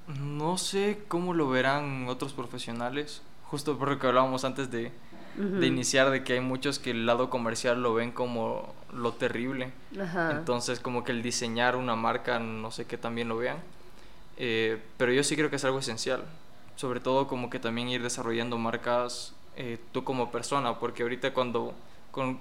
no 0.07 0.57
sé 0.57 0.99
cómo 1.07 1.33
lo 1.33 1.49
verán 1.49 2.07
otros 2.07 2.33
profesionales, 2.33 3.21
justo 3.45 3.77
por 3.77 3.89
lo 3.89 3.99
que 3.99 4.07
hablábamos 4.07 4.43
antes 4.43 4.71
de, 4.71 4.91
de 5.35 5.67
iniciar, 5.67 6.09
de 6.09 6.23
que 6.23 6.33
hay 6.33 6.39
muchos 6.41 6.79
que 6.79 6.91
el 6.91 7.05
lado 7.05 7.29
comercial 7.29 7.81
lo 7.81 7.93
ven 7.93 8.11
como 8.11 8.73
lo 8.93 9.13
terrible. 9.13 9.71
Entonces, 10.31 10.79
como 10.79 11.03
que 11.03 11.11
el 11.11 11.21
diseñar 11.21 11.75
una 11.75 11.95
marca, 11.95 12.39
no 12.39 12.71
sé 12.71 12.85
qué 12.85 12.97
también 12.97 13.29
lo 13.29 13.37
vean. 13.37 13.57
Eh, 14.37 14.81
pero 14.97 15.13
yo 15.13 15.23
sí 15.23 15.35
creo 15.35 15.49
que 15.49 15.55
es 15.57 15.65
algo 15.65 15.79
esencial. 15.79 16.23
Sobre 16.75 16.99
todo 16.99 17.27
como 17.27 17.49
que 17.49 17.59
también 17.59 17.89
ir 17.89 18.01
desarrollando 18.01 18.57
marcas 18.57 19.33
eh, 19.55 19.77
tú 19.91 20.03
como 20.03 20.31
persona, 20.31 20.79
porque 20.79 21.03
ahorita 21.03 21.33
cuando, 21.33 21.73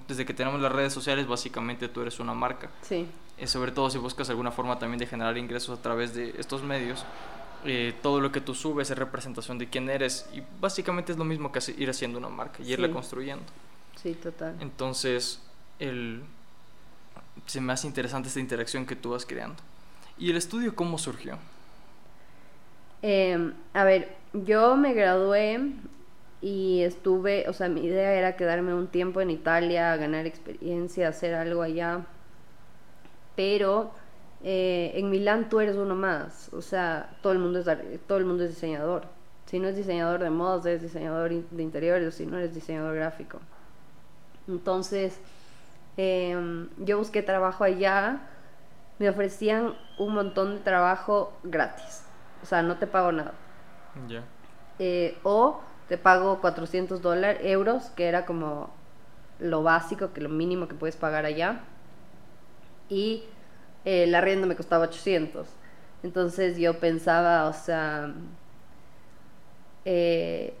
desde 0.07 0.25
que 0.25 0.33
tenemos 0.33 0.59
las 0.59 0.71
redes 0.71 0.93
sociales, 0.93 1.27
básicamente 1.27 1.87
tú 1.87 2.01
eres 2.01 2.19
una 2.19 2.33
marca. 2.33 2.69
Sí. 2.81 3.07
Eh, 3.41 3.47
sobre 3.47 3.71
todo 3.71 3.89
si 3.89 3.97
buscas 3.97 4.29
alguna 4.29 4.51
forma 4.51 4.77
también 4.77 4.99
de 4.99 5.07
generar 5.07 5.35
ingresos 5.35 5.79
a 5.79 5.81
través 5.81 6.13
de 6.13 6.35
estos 6.37 6.61
medios. 6.61 7.03
Eh, 7.65 7.93
todo 8.03 8.21
lo 8.21 8.31
que 8.31 8.39
tú 8.39 8.53
subes 8.53 8.91
es 8.91 8.97
representación 8.97 9.57
de 9.57 9.67
quién 9.67 9.89
eres 9.89 10.29
y 10.31 10.43
básicamente 10.59 11.11
es 11.11 11.17
lo 11.17 11.25
mismo 11.25 11.51
que 11.51 11.59
ir 11.75 11.89
haciendo 11.89 12.19
una 12.19 12.29
marca 12.29 12.61
y 12.61 12.71
irla 12.71 12.91
construyendo. 12.91 13.43
Sí, 13.95 14.13
total. 14.13 14.55
Entonces, 14.59 15.41
el, 15.79 16.21
se 17.47 17.61
me 17.61 17.73
hace 17.73 17.87
interesante 17.87 18.27
esta 18.27 18.39
interacción 18.39 18.85
que 18.85 18.95
tú 18.95 19.09
vas 19.11 19.25
creando. 19.25 19.57
¿Y 20.19 20.29
el 20.29 20.37
estudio 20.37 20.75
cómo 20.75 20.99
surgió? 20.99 21.39
Em, 23.01 23.55
a 23.73 23.83
ver, 23.83 24.15
yo 24.33 24.75
me 24.75 24.93
gradué 24.93 25.59
y 26.41 26.81
estuve, 26.81 27.49
o 27.49 27.53
sea, 27.53 27.69
mi 27.69 27.85
idea 27.85 28.13
era 28.13 28.35
quedarme 28.35 28.75
un 28.75 28.87
tiempo 28.87 29.19
en 29.19 29.31
Italia, 29.31 29.95
ganar 29.97 30.27
experiencia, 30.27 31.07
hacer 31.07 31.33
algo 31.33 31.63
allá, 31.63 32.05
pero 33.35 33.91
eh, 34.43 34.91
en 34.95 35.09
Milán 35.09 35.49
tú 35.49 35.59
eres 35.59 35.75
uno 35.75 35.95
más, 35.95 36.49
o 36.53 36.61
sea, 36.61 37.09
todo 37.21 37.33
el 37.33 37.39
mundo 37.39 37.59
es, 37.59 37.67
todo 38.07 38.17
el 38.17 38.25
mundo 38.25 38.43
es 38.43 38.51
diseñador. 38.51 39.03
Si 39.45 39.59
no 39.59 39.67
es 39.67 39.75
diseñador 39.75 40.21
de 40.21 40.29
modas, 40.29 40.65
eres 40.65 40.81
diseñador 40.81 41.29
de 41.29 41.63
interiores, 41.63 42.07
o 42.07 42.11
si 42.11 42.25
no 42.25 42.37
eres 42.37 42.53
diseñador 42.53 42.95
gráfico. 42.95 43.39
Entonces, 44.47 45.19
em, 45.97 46.69
yo 46.77 46.97
busqué 46.97 47.21
trabajo 47.21 47.63
allá, 47.63 48.21
me 48.97 49.09
ofrecían 49.09 49.75
un 49.97 50.13
montón 50.13 50.55
de 50.55 50.61
trabajo 50.61 51.33
gratis, 51.43 52.03
o 52.41 52.45
sea, 52.45 52.61
no 52.61 52.77
te 52.77 52.87
pago 52.87 53.11
nada. 53.11 53.33
Ya. 54.07 54.23
Eh, 54.79 55.17
o 55.23 55.59
te 55.87 55.97
pago 55.97 56.39
400 56.39 57.01
dólares, 57.01 57.41
euros, 57.43 57.89
que 57.95 58.07
era 58.07 58.25
como 58.25 58.69
lo 59.39 59.63
básico, 59.63 60.13
que 60.13 60.21
lo 60.21 60.29
mínimo 60.29 60.67
que 60.67 60.75
puedes 60.75 60.95
pagar 60.95 61.25
allá. 61.25 61.61
Y 62.91 63.23
eh, 63.85 64.05
la 64.05 64.21
rienda 64.21 64.45
me 64.45 64.55
costaba 64.55 64.83
800. 64.83 65.47
Entonces 66.03 66.57
yo 66.57 66.79
pensaba, 66.79 67.47
o 67.47 67.53
sea, 67.53 68.13
eh, 69.85 70.53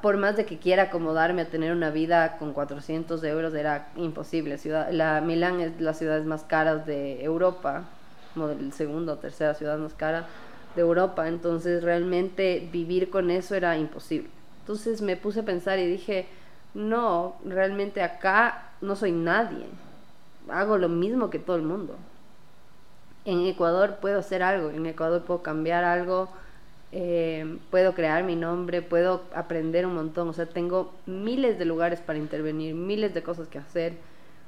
por 0.00 0.16
más 0.16 0.36
de 0.36 0.46
que 0.46 0.58
quiera 0.58 0.84
acomodarme 0.84 1.42
a 1.42 1.46
tener 1.46 1.72
una 1.72 1.90
vida 1.90 2.38
con 2.38 2.52
400 2.52 3.22
euros, 3.24 3.52
era 3.54 3.88
imposible. 3.96 4.58
Ciudad, 4.58 4.90
la 4.90 5.20
Milán 5.20 5.60
es 5.60 5.80
la 5.80 5.92
ciudad 5.92 6.22
más 6.22 6.44
cara 6.44 6.76
de 6.76 7.22
Europa, 7.24 7.84
como 8.32 8.48
la 8.48 8.72
segunda 8.72 9.14
o 9.14 9.18
tercera 9.18 9.54
ciudad 9.54 9.76
más 9.78 9.94
cara 9.94 10.26
de 10.74 10.82
Europa, 10.82 11.28
entonces 11.28 11.82
realmente 11.82 12.68
vivir 12.72 13.10
con 13.10 13.30
eso 13.30 13.54
era 13.54 13.76
imposible. 13.76 14.30
Entonces 14.60 15.02
me 15.02 15.16
puse 15.16 15.40
a 15.40 15.44
pensar 15.44 15.78
y 15.78 15.86
dije, 15.86 16.26
no, 16.74 17.36
realmente 17.44 18.02
acá 18.02 18.70
no 18.80 18.96
soy 18.96 19.12
nadie, 19.12 19.66
hago 20.48 20.78
lo 20.78 20.88
mismo 20.88 21.30
que 21.30 21.38
todo 21.38 21.56
el 21.56 21.62
mundo. 21.62 21.96
En 23.24 23.46
Ecuador 23.46 23.98
puedo 24.00 24.18
hacer 24.18 24.42
algo, 24.42 24.70
en 24.70 24.86
Ecuador 24.86 25.22
puedo 25.22 25.42
cambiar 25.42 25.84
algo, 25.84 26.28
eh, 26.92 27.58
puedo 27.70 27.94
crear 27.94 28.22
mi 28.24 28.36
nombre, 28.36 28.82
puedo 28.82 29.22
aprender 29.34 29.86
un 29.86 29.94
montón, 29.94 30.28
o 30.28 30.32
sea, 30.32 30.46
tengo 30.46 30.92
miles 31.06 31.58
de 31.58 31.64
lugares 31.64 32.00
para 32.00 32.18
intervenir, 32.18 32.74
miles 32.74 33.14
de 33.14 33.22
cosas 33.22 33.48
que 33.48 33.58
hacer, 33.58 33.94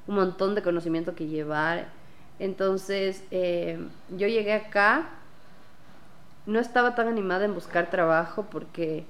un 0.07 0.15
montón 0.15 0.55
de 0.55 0.61
conocimiento 0.61 1.15
que 1.15 1.27
llevar. 1.27 1.87
Entonces, 2.39 3.23
eh, 3.31 3.79
yo 4.15 4.27
llegué 4.27 4.53
acá 4.53 5.09
no 6.47 6.59
estaba 6.59 6.95
tan 6.95 7.07
animada 7.07 7.45
en 7.45 7.53
buscar 7.53 7.91
trabajo 7.91 8.47
porque 8.49 9.05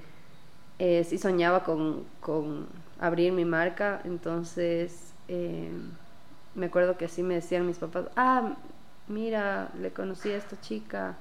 eh, 0.79 1.05
sí 1.05 1.17
soñaba 1.17 1.63
con, 1.63 2.05
abrir 2.99 3.31
mi 3.31 3.45
marca, 3.45 4.01
entonces 4.03 5.13
eh, 5.27 5.71
me 6.57 6.65
acuerdo 6.65 6.97
que 6.97 7.05
así 7.05 7.23
me 7.23 7.35
decían 7.35 7.65
mis 7.65 7.77
papás, 7.77 8.07
ah, 8.17 8.55
mira, 9.07 9.69
le 9.79 9.91
conocí 9.91 10.29
a 10.29 10.35
esta 10.35 10.59
chica, 10.59 11.15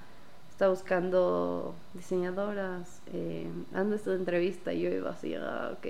está 0.50 0.68
buscando 0.68 1.74
diseñadoras, 1.94 3.00
eh, 3.12 3.46
ando 3.72 3.94
esta 3.94 4.14
entrevista 4.14 4.72
y 4.72 4.80
yo 4.80 4.90
iba 4.90 5.10
así, 5.10 5.34
ah, 5.34 5.70
ok. 5.72 5.86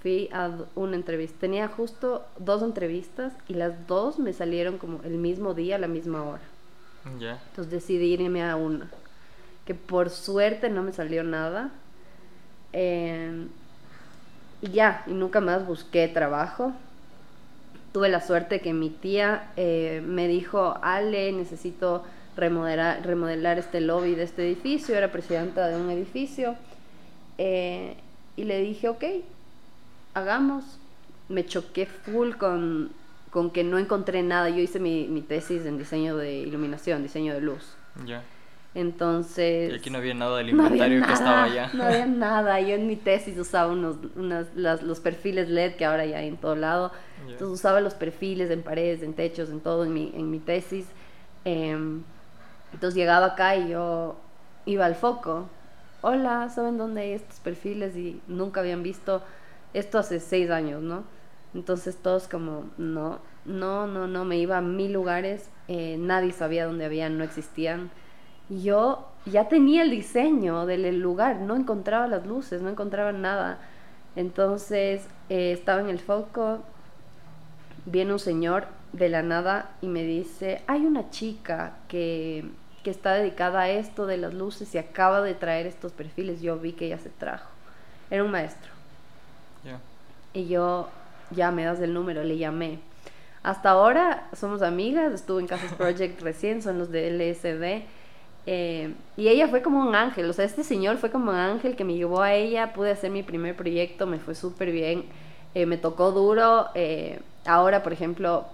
Fui 0.00 0.28
a 0.32 0.52
una 0.76 0.94
entrevista, 0.94 1.40
tenía 1.40 1.66
justo 1.66 2.24
dos 2.38 2.62
entrevistas 2.62 3.32
y 3.48 3.54
las 3.54 3.88
dos 3.88 4.20
me 4.20 4.32
salieron 4.32 4.78
como 4.78 5.02
el 5.02 5.18
mismo 5.18 5.54
día, 5.54 5.74
a 5.74 5.78
la 5.80 5.88
misma 5.88 6.22
hora. 6.22 6.42
Entonces 7.50 7.72
decidí 7.72 8.12
irme 8.12 8.48
a 8.48 8.54
una 8.54 8.88
que 9.68 9.74
por 9.74 10.08
suerte 10.08 10.70
no 10.70 10.82
me 10.82 10.94
salió 10.94 11.22
nada. 11.22 11.68
Em, 12.72 13.50
y 14.62 14.70
ya, 14.70 15.04
y 15.06 15.12
nunca 15.12 15.42
más 15.42 15.66
busqué 15.66 16.08
trabajo. 16.08 16.72
Tuve 17.92 18.08
la 18.08 18.20
suerte 18.20 18.60
que 18.60 18.72
mi 18.72 18.90
tía 18.90 19.50
eh, 19.56 20.02
me 20.04 20.28
dijo, 20.28 20.78
Ale, 20.82 21.32
necesito 21.32 22.04
remodelar, 22.36 23.04
remodelar 23.04 23.58
este 23.58 23.80
lobby 23.80 24.14
de 24.14 24.24
este 24.24 24.46
edificio, 24.46 24.94
era 24.94 25.10
presidenta 25.10 25.68
de 25.68 25.80
un 25.80 25.90
edificio. 25.90 26.54
Eh, 27.38 27.96
y 28.36 28.44
le 28.44 28.60
dije, 28.60 28.88
ok, 28.88 29.04
hagamos. 30.14 30.78
Me 31.28 31.44
choqué 31.44 31.86
full 31.86 32.32
con, 32.32 32.90
con 33.30 33.50
que 33.50 33.64
no 33.64 33.78
encontré 33.78 34.22
nada. 34.22 34.48
Yo 34.48 34.58
hice 34.58 34.78
mi, 34.78 35.06
mi 35.08 35.20
tesis 35.20 35.66
en 35.66 35.78
diseño 35.78 36.16
de 36.16 36.38
iluminación, 36.38 37.02
diseño 37.02 37.34
de 37.34 37.40
luz. 37.40 37.74
Ya. 38.06 38.22
Entonces... 38.74 39.72
Y 39.72 39.76
aquí 39.76 39.90
no 39.90 39.98
había 39.98 40.14
nada 40.14 40.38
del 40.38 40.50
inventario 40.50 41.04
que 41.04 41.12
estaba 41.12 41.44
allá. 41.44 41.70
No 41.72 41.84
había 41.84 42.06
nada. 42.06 42.60
Yo 42.60 42.74
en 42.74 42.86
mi 42.86 42.96
tesis 42.96 43.38
usaba 43.38 43.72
unos, 43.72 43.96
los 44.16 45.00
perfiles 45.00 45.48
LED 45.48 45.76
que 45.76 45.84
ahora 45.84 46.04
ya 46.06 46.18
hay 46.18 46.28
en 46.28 46.36
todo 46.36 46.54
lado. 46.54 46.92
Entonces 47.22 47.48
usaba 47.48 47.80
los 47.80 47.94
perfiles 47.94 48.50
en 48.50 48.62
paredes, 48.62 49.02
en 49.02 49.14
techos, 49.14 49.50
en 49.50 49.60
todo 49.60 49.84
en 49.84 49.94
mi, 49.94 50.12
en 50.14 50.30
mi 50.30 50.38
tesis. 50.38 50.86
Em, 51.44 52.02
entonces 52.72 52.94
llegaba 52.94 53.26
acá 53.26 53.56
y 53.56 53.70
yo 53.70 54.16
iba 54.66 54.86
al 54.86 54.94
foco. 54.94 55.48
Hola, 56.00 56.48
¿saben 56.48 56.78
dónde 56.78 57.00
hay 57.00 57.12
estos 57.12 57.40
perfiles? 57.40 57.96
Y 57.96 58.20
nunca 58.28 58.60
habían 58.60 58.82
visto 58.82 59.22
esto 59.74 59.98
hace 59.98 60.20
seis 60.20 60.50
años, 60.50 60.82
¿no? 60.82 61.04
Entonces 61.54 61.96
todos 61.96 62.28
como, 62.28 62.70
no, 62.76 63.18
no, 63.44 63.86
no, 63.86 64.06
no, 64.06 64.24
me 64.24 64.38
iba 64.38 64.58
a 64.58 64.60
mil 64.60 64.92
lugares, 64.92 65.50
eh, 65.66 65.96
nadie 65.98 66.32
sabía 66.32 66.66
dónde 66.66 66.84
habían, 66.84 67.16
no 67.18 67.24
existían 67.24 67.90
yo 68.48 69.06
ya 69.26 69.48
tenía 69.48 69.82
el 69.82 69.90
diseño 69.90 70.66
del 70.66 71.00
lugar, 71.00 71.36
no 71.36 71.56
encontraba 71.56 72.06
las 72.06 72.26
luces, 72.26 72.62
no 72.62 72.70
encontraba 72.70 73.12
nada. 73.12 73.58
Entonces 74.16 75.06
eh, 75.28 75.52
estaba 75.52 75.80
en 75.80 75.88
el 75.88 76.00
foco, 76.00 76.60
viene 77.84 78.12
un 78.12 78.18
señor 78.18 78.66
de 78.92 79.08
la 79.08 79.22
nada 79.22 79.70
y 79.82 79.86
me 79.86 80.02
dice, 80.02 80.62
hay 80.66 80.86
una 80.86 81.10
chica 81.10 81.76
que, 81.88 82.50
que 82.82 82.90
está 82.90 83.12
dedicada 83.14 83.60
a 83.60 83.68
esto 83.68 84.06
de 84.06 84.16
las 84.16 84.32
luces 84.32 84.74
y 84.74 84.78
acaba 84.78 85.20
de 85.20 85.34
traer 85.34 85.66
estos 85.66 85.92
perfiles. 85.92 86.40
Yo 86.40 86.58
vi 86.58 86.72
que 86.72 86.86
ella 86.86 86.98
se 86.98 87.10
trajo. 87.10 87.50
Era 88.10 88.24
un 88.24 88.30
maestro. 88.30 88.72
Y 90.34 90.46
yo, 90.46 90.88
ya 91.30 91.50
me 91.50 91.64
das 91.64 91.80
el 91.80 91.92
número, 91.92 92.22
le 92.22 92.38
llamé. 92.38 92.80
Hasta 93.42 93.70
ahora 93.70 94.28
somos 94.34 94.62
amigas, 94.62 95.12
estuve 95.12 95.40
en 95.40 95.46
Casas 95.46 95.72
Project 95.78 96.20
recién, 96.22 96.62
son 96.62 96.78
los 96.78 96.90
de 96.90 97.10
LSD 97.10 97.86
eh, 98.50 98.94
y 99.18 99.28
ella 99.28 99.46
fue 99.48 99.60
como 99.60 99.86
un 99.86 99.94
ángel, 99.94 100.30
o 100.30 100.32
sea, 100.32 100.46
este 100.46 100.64
señor 100.64 100.96
fue 100.96 101.10
como 101.10 101.30
un 101.30 101.36
ángel 101.36 101.76
que 101.76 101.84
me 101.84 101.94
llevó 101.94 102.22
a 102.22 102.32
ella, 102.32 102.72
pude 102.72 102.90
hacer 102.90 103.10
mi 103.10 103.22
primer 103.22 103.54
proyecto, 103.54 104.06
me 104.06 104.18
fue 104.18 104.34
súper 104.34 104.72
bien, 104.72 105.04
eh, 105.54 105.66
me 105.66 105.76
tocó 105.76 106.12
duro. 106.12 106.68
Eh, 106.74 107.20
ahora, 107.44 107.82
por 107.82 107.92
ejemplo, 107.92 108.46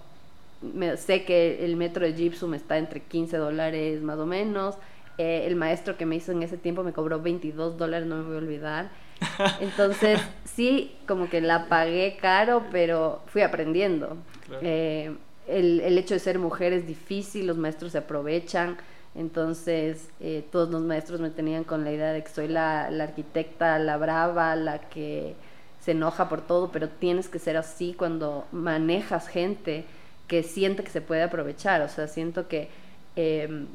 me, 0.61 0.97
sé 0.97 1.23
que 1.23 1.63
el 1.63 1.77
metro 1.77 2.05
de 2.05 2.13
Gypsum 2.13 2.53
está 2.55 2.77
entre 2.77 2.99
15 2.99 3.37
dólares 3.37 4.01
más 4.01 4.17
o 4.19 4.25
menos. 4.25 4.75
el 5.17 5.55
maestro 5.55 5.95
que 5.95 6.05
me 6.05 6.17
hizo 6.17 6.33
en 6.33 6.43
ese 6.43 6.57
tiempo 6.57 6.83
me 6.83 6.91
cobró 6.91 7.21
22 7.21 7.77
dólares, 7.77 8.05
no 8.05 8.17
me 8.17 8.23
voy 8.23 8.35
a 8.35 8.39
olvidar. 8.39 8.89
Entonces, 9.61 10.19
sí, 10.43 10.93
como 11.07 11.29
que 11.29 11.39
la 11.39 11.67
pagué 11.69 12.17
caro, 12.19 12.63
pero 12.69 13.21
fui 13.27 13.43
aprendiendo. 13.43 14.17
el, 14.61 15.79
el 15.79 15.97
hecho 15.97 16.15
de 16.15 16.19
ser 16.19 16.37
mujer 16.37 16.73
es 16.73 16.85
difícil, 16.85 17.47
los 17.47 17.55
maestros 17.55 17.93
se 17.93 17.99
aprovechan. 17.99 18.75
Entonces, 19.15 20.09
eh, 20.19 20.45
todos 20.51 20.69
los 20.69 20.81
maestros 20.81 21.19
me 21.21 21.29
tenían 21.29 21.63
con 21.63 21.83
la 21.83 21.91
idea 21.91 22.11
de 22.11 22.23
que 22.23 22.29
soy 22.29 22.47
la, 22.47 22.85
arquitecta, 22.87 23.79
la 23.79 23.97
brava, 23.97 24.55
la 24.55 24.79
que 24.79 25.35
se 25.81 25.91
enoja 25.91 26.27
por 26.29 26.41
todo, 26.41 26.71
pero 26.71 26.89
tienes 26.89 27.29
que 27.29 27.39
ser 27.39 27.57
así 27.57 27.93
cuando 27.97 28.45
manejas 28.51 29.27
gente 29.27 29.85
que 30.27 30.43
siente 30.43 30.83
que 30.83 30.89
se 30.89 31.01
puede 31.01 31.23
aprovechar. 31.23 31.81
O 31.81 31.87
sea, 31.87 32.07
siento 32.07 32.47
que 32.47 32.69
Em, 33.15 33.67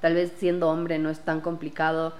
tal 0.00 0.14
vez 0.14 0.32
siendo 0.38 0.68
hombre 0.70 0.98
no 0.98 1.10
es 1.10 1.20
tan 1.20 1.40
complicado. 1.40 2.12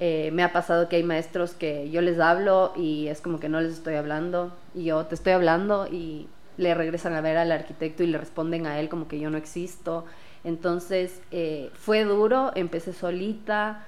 Eh, 0.00 0.30
me 0.32 0.42
ha 0.42 0.52
pasado 0.52 0.88
que 0.88 0.96
hay 0.96 1.02
maestros 1.02 1.52
que 1.52 1.90
yo 1.90 2.00
les 2.00 2.18
hablo 2.18 2.72
y 2.76 3.08
es 3.08 3.20
como 3.20 3.40
que 3.40 3.48
no 3.48 3.60
les 3.60 3.74
estoy 3.74 3.94
hablando 3.94 4.52
y 4.74 4.84
yo 4.84 5.06
te 5.06 5.14
estoy 5.14 5.32
hablando 5.32 5.86
y 5.86 6.26
le 6.56 6.74
regresan 6.74 7.14
a 7.14 7.20
ver 7.20 7.36
al 7.36 7.52
arquitecto 7.52 8.02
y 8.02 8.08
le 8.08 8.18
responden 8.18 8.66
a 8.66 8.80
él 8.80 8.88
como 8.88 9.08
que 9.08 9.18
yo 9.18 9.30
no 9.30 9.38
existo. 9.38 10.04
Entonces 10.44 11.20
eh, 11.30 11.70
fue 11.74 12.04
duro, 12.04 12.52
empecé 12.54 12.92
solita. 12.92 13.84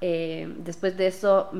Eh, 0.00 0.52
después 0.58 0.96
de 0.98 1.06
eso, 1.06 1.50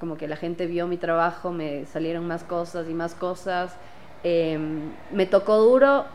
como 0.00 0.16
que 0.16 0.26
la 0.26 0.36
gente 0.36 0.66
vio 0.66 0.86
mi 0.86 0.96
trabajo, 0.96 1.52
me 1.52 1.84
salieron 1.86 2.26
más 2.26 2.44
cosas 2.44 2.88
y 2.88 2.94
más 2.94 3.14
cosas. 3.14 3.76
Em, 4.24 4.90
me 5.12 5.26
tocó 5.26 5.58
duro, 5.58 6.06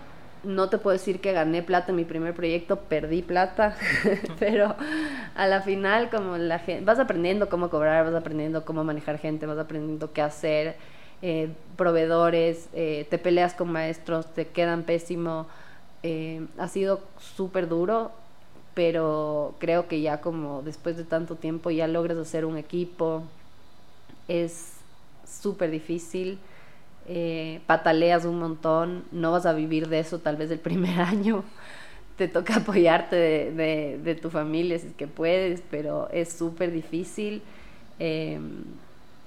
no 0.43 0.69
te 0.69 0.77
puedo 0.77 0.93
decir 0.93 1.21
que 1.21 1.31
gané 1.31 1.63
plata 1.63 1.91
en 1.91 1.95
mi 1.95 2.05
primer 2.05 2.33
proyecto, 2.33 2.77
perdí 2.77 3.21
plata, 3.21 3.75
pero 4.39 4.75
a 5.35 5.47
la 5.47 5.61
final 5.61 6.09
como 6.09 6.37
la 6.37 6.59
gente, 6.59 6.83
vas 6.83 6.99
aprendiendo 6.99 7.49
cómo 7.49 7.69
cobrar, 7.69 8.03
vas 8.05 8.15
aprendiendo 8.15 8.65
cómo 8.65 8.83
manejar 8.83 9.19
gente, 9.19 9.45
vas 9.45 9.57
aprendiendo 9.57 10.11
qué 10.11 10.21
hacer, 10.21 10.75
eh, 11.21 11.49
proveedores, 11.77 12.67
eh, 12.73 13.07
te 13.09 13.17
peleas 13.17 13.53
con 13.53 13.71
maestros, 13.71 14.33
te 14.33 14.47
quedan 14.47 14.83
pésimo, 14.83 15.47
eh, 16.03 16.45
ha 16.57 16.67
sido 16.67 17.01
súper 17.19 17.67
duro, 17.67 18.11
pero 18.73 19.55
creo 19.59 19.87
que 19.87 20.01
ya 20.01 20.21
como 20.21 20.61
después 20.61 20.97
de 20.97 21.03
tanto 21.03 21.35
tiempo 21.35 21.71
ya 21.71 21.87
logras 21.87 22.17
hacer 22.17 22.45
un 22.45 22.57
equipo, 22.57 23.23
es 24.27 24.73
súper 25.25 25.71
difícil 25.71 26.39
eh, 27.05 27.59
pataleas 27.67 28.23
un 28.23 28.39
montón, 28.39 29.03
no 29.11 29.31
vas 29.33 29.45
a 29.45 29.51
vivir 29.51 29.89
de 29.89 29.99
eso 29.99 30.19
tal 30.19 30.37
vez 30.37 30.49
el 30.51 30.59
primer 30.59 30.99
año, 31.01 31.43
te 32.17 32.27
toca 32.27 32.57
apoyarte 32.57 33.15
de, 33.15 34.19
tu 34.21 34.29
familia 34.29 34.79
si 34.79 34.87
es 34.87 34.93
que 34.93 35.07
puedes, 35.07 35.61
pero 35.69 36.09
es 36.11 36.31
súper 36.31 36.71
difícil. 36.71 37.41
Em, 37.99 38.63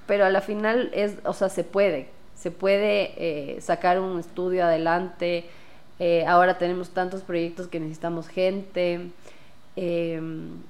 pero 0.07 0.25
a 0.25 0.31
la 0.31 0.41
final 0.41 0.91
es, 0.95 1.17
o 1.25 1.33
sea, 1.33 1.49
se 1.49 1.65
puede, 1.65 2.09
se 2.37 2.51
puede 2.51 3.13
eh, 3.17 3.61
sacar 3.61 4.01
un 4.01 4.21
estudio 4.21 4.65
adelante. 4.65 5.47
Eh, 5.99 6.25
ahora 6.27 6.59
tenemos 6.59 6.91
tantos 6.91 7.23
proyectos 7.23 7.69
que 7.69 7.81
necesitamos 7.81 8.29
gente. 8.29 9.11
Em, 9.77 10.63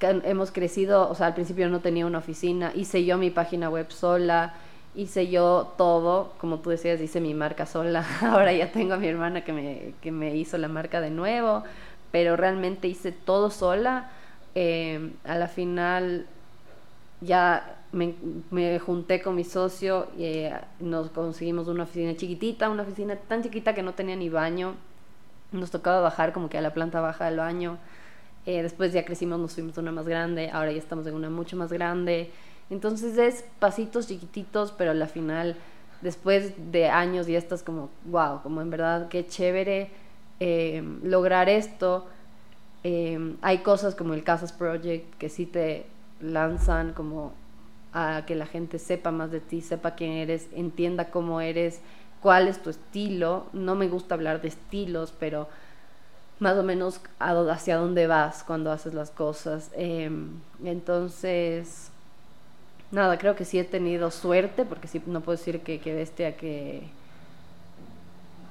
hemos 0.00 0.50
crecido, 0.50 1.08
o 1.08 1.14
sea, 1.14 1.28
al 1.28 1.34
principio 1.34 1.68
no 1.68 1.80
tenía 1.80 2.06
una 2.06 2.18
oficina, 2.18 2.72
hice 2.74 3.04
yo 3.04 3.18
mi 3.18 3.30
página 3.30 3.70
web 3.70 3.90
sola 3.90 4.54
hice 4.94 5.28
yo 5.28 5.72
todo, 5.78 6.32
como 6.38 6.58
tú 6.58 6.70
decías, 6.70 7.00
hice 7.00 7.20
mi 7.20 7.34
marca 7.34 7.66
sola. 7.66 8.04
Ahora 8.22 8.52
ya 8.52 8.70
tengo 8.72 8.94
a 8.94 8.96
mi 8.96 9.08
hermana 9.08 9.42
que 9.44 9.52
me, 9.52 9.94
que 10.00 10.12
me 10.12 10.36
hizo 10.36 10.58
la 10.58 10.68
marca 10.68 11.00
de 11.00 11.10
nuevo, 11.10 11.64
pero 12.10 12.36
realmente 12.36 12.88
hice 12.88 13.12
todo 13.12 13.50
sola. 13.50 14.10
Eh, 14.54 15.12
a 15.24 15.36
la 15.36 15.48
final 15.48 16.26
ya 17.22 17.76
me, 17.92 18.14
me, 18.50 18.78
junté 18.78 19.22
con 19.22 19.34
mi 19.34 19.44
socio 19.44 20.08
y 20.16 20.24
eh, 20.24 20.54
nos 20.80 21.10
conseguimos 21.10 21.68
una 21.68 21.84
oficina 21.84 22.16
chiquitita, 22.16 22.70
una 22.70 22.82
oficina 22.82 23.16
tan 23.16 23.42
chiquita 23.42 23.74
que 23.74 23.82
no 23.82 23.92
tenía 23.92 24.16
ni 24.16 24.28
baño. 24.28 24.74
Nos 25.52 25.70
tocaba 25.70 26.00
bajar 26.00 26.32
como 26.32 26.48
que 26.48 26.58
a 26.58 26.62
la 26.62 26.72
planta 26.72 27.00
baja 27.00 27.26
del 27.26 27.36
baño. 27.36 27.78
Eh, 28.46 28.62
después 28.62 28.92
ya 28.92 29.04
crecimos, 29.04 29.38
nos 29.38 29.54
fuimos 29.54 29.76
a 29.78 29.82
una 29.82 29.92
más 29.92 30.08
grande, 30.08 30.50
ahora 30.50 30.72
ya 30.72 30.78
estamos 30.78 31.06
en 31.06 31.14
una 31.14 31.30
mucho 31.30 31.56
más 31.56 31.72
grande. 31.72 32.30
Entonces 32.70 33.18
es 33.18 33.44
pasitos 33.58 34.08
chiquititos, 34.08 34.72
pero 34.72 34.92
al 34.92 35.06
final, 35.08 35.56
después 36.00 36.54
de 36.72 36.88
años 36.88 37.26
ya 37.26 37.38
estás 37.38 37.62
como, 37.62 37.90
wow, 38.06 38.42
como 38.42 38.62
en 38.62 38.70
verdad, 38.70 39.08
qué 39.08 39.26
chévere 39.26 39.90
eh, 40.40 40.82
lograr 41.02 41.48
esto. 41.48 42.06
Eh, 42.84 43.36
hay 43.42 43.58
cosas 43.58 43.94
como 43.94 44.14
el 44.14 44.24
Casas 44.24 44.52
Project 44.52 45.14
que 45.18 45.28
sí 45.28 45.46
te 45.46 45.86
lanzan 46.20 46.94
como 46.94 47.34
a 47.92 48.24
que 48.26 48.34
la 48.34 48.46
gente 48.46 48.78
sepa 48.78 49.10
más 49.10 49.30
de 49.30 49.40
ti, 49.40 49.60
sepa 49.60 49.94
quién 49.94 50.12
eres, 50.12 50.48
entienda 50.54 51.10
cómo 51.10 51.40
eres, 51.40 51.80
cuál 52.20 52.48
es 52.48 52.62
tu 52.62 52.70
estilo. 52.70 53.46
No 53.52 53.74
me 53.74 53.88
gusta 53.88 54.14
hablar 54.14 54.40
de 54.40 54.48
estilos, 54.48 55.12
pero 55.18 55.48
más 56.38 56.56
o 56.56 56.62
menos 56.62 57.00
hacia 57.18 57.76
dónde 57.76 58.06
vas 58.06 58.44
cuando 58.44 58.72
haces 58.72 58.94
las 58.94 59.10
cosas. 59.10 59.70
Eh, 59.76 60.10
entonces, 60.64 61.90
nada, 62.90 63.18
creo 63.18 63.36
que 63.36 63.44
sí 63.44 63.58
he 63.58 63.64
tenido 63.64 64.10
suerte, 64.10 64.64
porque 64.64 64.88
sí 64.88 65.02
no 65.06 65.20
puedo 65.20 65.36
decir 65.36 65.60
que, 65.60 65.80
que 65.80 65.94
bestia 65.94 66.36
que, 66.36 66.82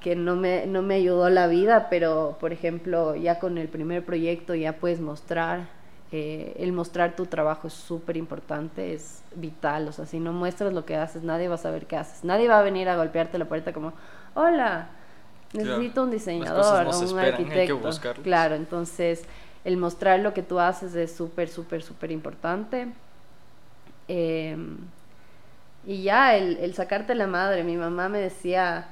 que 0.01 0.15
no 0.15 0.35
me, 0.35 0.65
no 0.67 0.81
me 0.81 0.95
ayudó 0.95 1.29
la 1.29 1.47
vida, 1.47 1.87
pero 1.89 2.37
por 2.39 2.53
ejemplo, 2.53 3.15
ya 3.15 3.39
con 3.39 3.57
el 3.57 3.67
primer 3.67 4.03
proyecto 4.03 4.55
ya 4.55 4.73
puedes 4.73 4.99
mostrar, 4.99 5.67
eh, 6.13 6.55
el 6.59 6.73
mostrar 6.73 7.15
tu 7.15 7.25
trabajo 7.25 7.67
es 7.67 7.73
súper 7.73 8.17
importante, 8.17 8.93
es 8.93 9.23
vital, 9.35 9.87
o 9.87 9.91
sea, 9.93 10.05
si 10.05 10.19
no 10.19 10.33
muestras 10.33 10.73
lo 10.73 10.85
que 10.85 10.97
haces, 10.97 11.23
nadie 11.23 11.47
va 11.47 11.55
a 11.55 11.57
saber 11.57 11.85
qué 11.85 11.95
haces, 11.95 12.25
nadie 12.25 12.49
va 12.49 12.59
a 12.59 12.63
venir 12.63 12.89
a 12.89 12.97
golpearte 12.97 13.37
la 13.37 13.45
puerta 13.45 13.71
como, 13.71 13.93
hola, 14.33 14.89
necesito 15.53 16.03
un 16.03 16.11
diseñador 16.11 16.87
o 16.87 16.99
un 16.99 17.19
arquitecto. 17.19 17.89
Claro, 18.23 18.55
entonces 18.55 19.23
el 19.63 19.77
mostrar 19.77 20.19
lo 20.19 20.33
que 20.33 20.43
tú 20.43 20.59
haces 20.59 20.95
es 20.95 21.13
súper, 21.15 21.47
súper, 21.47 21.81
súper 21.81 22.11
importante. 22.11 22.87
Em, 24.09 24.79
y 25.85 26.03
ya, 26.03 26.35
el, 26.35 26.57
el 26.57 26.73
sacarte 26.73 27.15
la 27.15 27.27
madre, 27.27 27.63
mi 27.63 27.77
mamá 27.77 28.09
me 28.09 28.19
decía, 28.19 28.89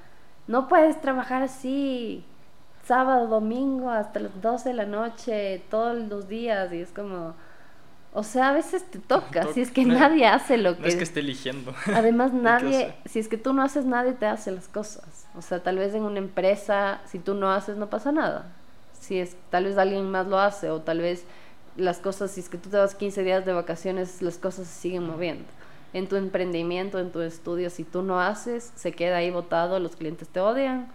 no 0.47 0.69
puedes 0.69 1.01
trabajar 1.01 1.43
así 1.43 2.23
sábado, 2.89 3.27
domingo, 3.27 3.91
hasta 3.91 4.19
las 4.19 4.41
12 4.41 4.69
de 4.69 4.75
la 4.75 4.87
noche, 4.87 5.61
todos 5.69 5.95
los 6.09 6.27
días, 6.27 6.73
y 6.73 6.77
es 6.81 6.89
como, 6.89 7.35
o 8.15 8.23
sea, 8.23 8.49
a 8.49 8.53
veces 8.53 8.83
te 8.89 8.97
toca, 8.97 9.45
si 9.53 9.61
es 9.61 9.69
que 9.69 9.85
nadie 9.85 10.25
hace 10.25 10.57
lo 10.57 10.75
que... 10.75 10.81
No 10.81 10.87
es 10.87 10.95
que 10.95 11.03
esté 11.03 11.19
eligiendo. 11.19 11.75
Además, 11.93 12.33
nadie, 12.33 12.95
si 13.05 13.19
es 13.19 13.27
que 13.27 13.37
tú 13.37 13.53
no 13.53 13.61
haces, 13.61 13.85
nadie 13.85 14.13
te 14.13 14.25
hace 14.25 14.51
las 14.51 14.67
cosas. 14.67 15.27
O 15.37 15.43
sea, 15.43 15.61
tal 15.61 15.77
vez 15.77 15.93
en 15.93 16.01
una 16.01 16.17
empresa, 16.17 17.01
si 17.05 17.19
tú 17.19 17.35
no 17.35 17.51
haces, 17.51 17.77
no 17.77 17.91
pasa 17.91 18.11
nada. 18.11 18.47
Si 18.99 19.19
es, 19.19 19.37
tal 19.51 19.65
vez 19.65 19.77
alguien 19.77 20.09
más 20.09 20.25
lo 20.25 20.39
hace, 20.39 20.71
o 20.71 20.81
tal 20.81 20.97
vez 20.97 21.25
las 21.77 21.99
cosas, 21.99 22.31
si 22.31 22.39
es 22.39 22.49
que 22.49 22.57
tú 22.57 22.69
te 22.69 22.77
vas 22.77 22.95
15 22.95 23.23
días 23.23 23.45
de 23.45 23.53
vacaciones, 23.53 24.23
las 24.23 24.39
cosas 24.39 24.65
se 24.65 24.81
siguen 24.81 25.03
moviendo. 25.05 25.45
En 25.93 26.07
tu 26.07 26.15
emprendimiento, 26.15 26.97
en 26.97 27.11
tu 27.11 27.21
estudio, 27.21 27.69
si 27.69 27.83
tú 27.83 28.01
no 28.01 28.19
haces, 28.19 28.73
se 28.75 28.93
queda 28.93 29.17
ahí 29.17 29.29
botado, 29.29 29.79
los 29.79 29.95
clientes 29.95 30.27
te 30.27 30.39
odian 30.39 30.87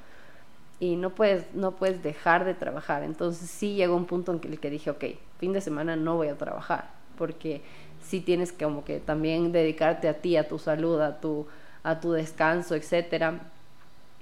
y 0.80 0.96
no 0.96 1.10
puedes, 1.10 1.52
no 1.54 1.72
puedes 1.72 2.02
dejar 2.02 2.44
de 2.44 2.54
trabajar. 2.54 3.02
Entonces 3.02 3.48
sí 3.50 3.74
llegó 3.74 3.96
un 3.96 4.06
punto 4.06 4.32
en 4.32 4.40
el 4.44 4.58
que 4.58 4.70
dije, 4.70 4.90
ok, 4.90 5.04
fin 5.38 5.52
de 5.52 5.60
semana 5.60 5.96
no 5.96 6.16
voy 6.16 6.28
a 6.28 6.36
trabajar, 6.36 6.90
porque 7.16 7.62
sí 8.02 8.20
tienes 8.20 8.52
que 8.52 8.64
como 8.64 8.84
que 8.84 9.00
también 9.00 9.52
dedicarte 9.52 10.08
a 10.08 10.14
ti, 10.14 10.36
a 10.36 10.48
tu 10.48 10.58
salud, 10.58 11.00
a 11.00 11.20
tu, 11.20 11.46
a 11.82 12.00
tu 12.00 12.12
descanso, 12.12 12.74
etcétera. 12.74 13.40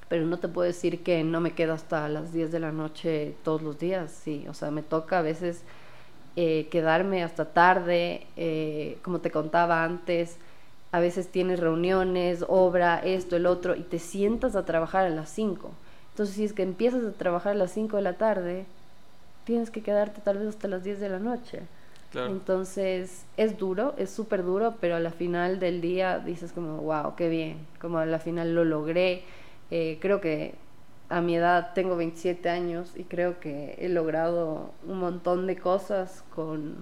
Pero 0.09 0.27
no 0.27 0.39
te 0.39 0.49
puedo 0.49 0.67
decir 0.67 1.03
que 1.03 1.25
no 1.25 1.41
me 1.41 1.53
quedo 1.53 1.73
hasta 1.73 2.09
las 2.09 2.33
10 2.33 2.53
de 2.53 2.61
la 2.61 2.71
noche 2.71 3.35
todos 3.43 3.63
los 3.63 3.79
días, 3.79 4.11
sí, 4.11 4.45
o 4.49 4.55
sea, 4.55 4.71
me 4.71 4.83
toca 4.83 5.21
a 5.21 5.23
veces 5.23 5.63
eh, 6.37 6.69
quedarme 6.71 7.23
hasta 7.25 7.47
tarde, 7.47 8.27
eh, 8.37 8.99
como 9.03 9.21
te 9.21 9.31
contaba 9.31 9.85
antes, 9.85 10.37
a 10.93 11.01
veces 11.01 11.29
tienes 11.29 11.61
reuniones, 11.61 12.45
obra, 12.49 12.99
esto, 12.99 13.37
el 13.37 13.47
otro, 13.47 13.75
y 13.75 13.83
te 13.83 13.99
sientas 13.99 14.55
a 14.55 14.67
trabajar 14.67 15.07
a 15.07 15.11
las 15.11 15.31
5. 15.31 15.71
Entonces, 16.13 16.37
si 16.37 16.45
es 16.45 16.53
que 16.53 16.63
empiezas 16.63 17.05
a 17.05 17.13
trabajar 17.13 17.53
a 17.53 17.57
las 17.57 17.73
5 17.73 17.97
de 17.97 18.03
la 18.03 18.15
tarde, 18.15 18.67
tienes 19.45 19.71
que 19.71 19.83
quedarte 19.83 20.21
tal 20.21 20.39
vez 20.39 20.49
hasta 20.49 20.69
las 20.69 20.85
10 20.85 21.01
de 21.01 21.09
la 21.09 21.19
noche. 21.19 21.63
Entonces, 22.15 23.25
es 23.39 23.57
duro, 23.57 23.95
es 23.97 24.11
súper 24.11 24.45
duro, 24.45 24.75
pero 24.81 24.97
a 24.97 25.01
la 25.01 25.11
final 25.11 25.59
del 25.59 25.81
día 25.81 26.19
dices 26.19 26.53
como, 26.53 26.77
wow, 26.79 27.15
qué 27.17 27.31
bien, 27.31 27.67
como 27.81 27.99
a 27.99 28.05
la 28.05 28.19
final 28.19 28.55
lo 28.55 28.65
logré. 28.65 29.23
Eh, 29.71 29.97
creo 29.99 30.21
que 30.21 30.55
a 31.09 31.23
mi 31.23 31.37
edad 31.37 31.73
tengo 31.75 31.97
27 31.97 32.51
años 32.51 32.93
y 32.97 33.05
creo 33.05 33.41
que 33.41 33.77
he 33.79 33.89
logrado 33.89 34.73
un 34.87 34.99
montón 34.99 35.47
de 35.47 35.57
cosas 35.57 36.23
con, 36.35 36.77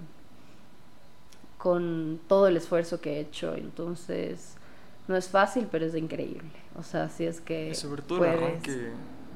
con 1.57 2.19
todo 2.27 2.47
el 2.47 2.57
esfuerzo 2.57 2.99
que 2.99 3.13
he 3.13 3.19
hecho. 3.21 3.55
Entonces, 3.55 4.55
no 5.07 5.15
es 5.15 5.29
fácil, 5.29 5.67
pero 5.71 5.85
es 5.85 5.95
increíble. 5.95 6.51
O 6.77 6.83
sea, 6.83 7.07
si 7.07 7.25
es 7.25 7.39
que... 7.39 7.73
sobre 7.73 8.01
todo 8.01 8.25
el 8.25 8.61
que 8.61 8.91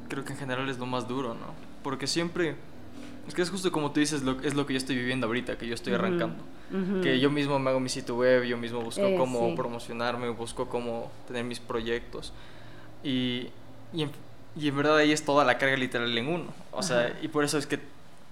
creo 0.07 0.23
que 0.23 0.33
en 0.33 0.39
general 0.39 0.69
es 0.69 0.77
lo 0.77 0.85
más 0.85 1.07
duro, 1.07 1.33
¿no? 1.33 1.53
Porque 1.83 2.07
siempre... 2.07 2.55
Es 3.27 3.33
que 3.33 3.41
es 3.41 3.49
justo 3.49 3.71
como 3.71 3.91
tú 3.91 3.99
dices, 3.99 4.21
lo, 4.21 4.39
es 4.41 4.53
lo 4.53 4.67
que 4.67 4.73
yo 4.73 4.77
estoy 4.77 4.95
viviendo 4.95 5.25
ahorita, 5.25 5.57
que 5.57 5.67
yo 5.67 5.73
estoy 5.73 5.93
arrancando. 5.93 6.43
Que 7.01 7.19
yo 7.19 7.31
mismo 7.31 7.57
me 7.57 7.71
hago 7.71 7.79
mi 7.79 7.89
sitio 7.89 8.15
web, 8.15 8.43
yo 8.43 8.57
mismo 8.57 8.81
busco 8.81 9.01
eh, 9.01 9.15
cómo 9.17 9.55
promocionarme, 9.55 10.29
busco 10.29 10.67
cómo 10.67 11.11
tener 11.27 11.43
mis 11.43 11.59
proyectos. 11.59 12.33
Y, 13.03 13.47
y 13.93 14.03
en, 14.03 14.11
y 14.55 14.67
en 14.67 14.77
verdad 14.77 14.97
ahí 14.97 15.11
es 15.11 15.25
toda 15.25 15.43
la 15.43 15.57
carga 15.57 15.75
literal 15.75 16.15
en 16.15 16.27
uno. 16.27 16.53
O 16.71 16.83
sea, 16.83 17.17
y 17.21 17.27
por 17.27 17.43
eso 17.43 17.57
es 17.57 17.65
que 17.65 17.79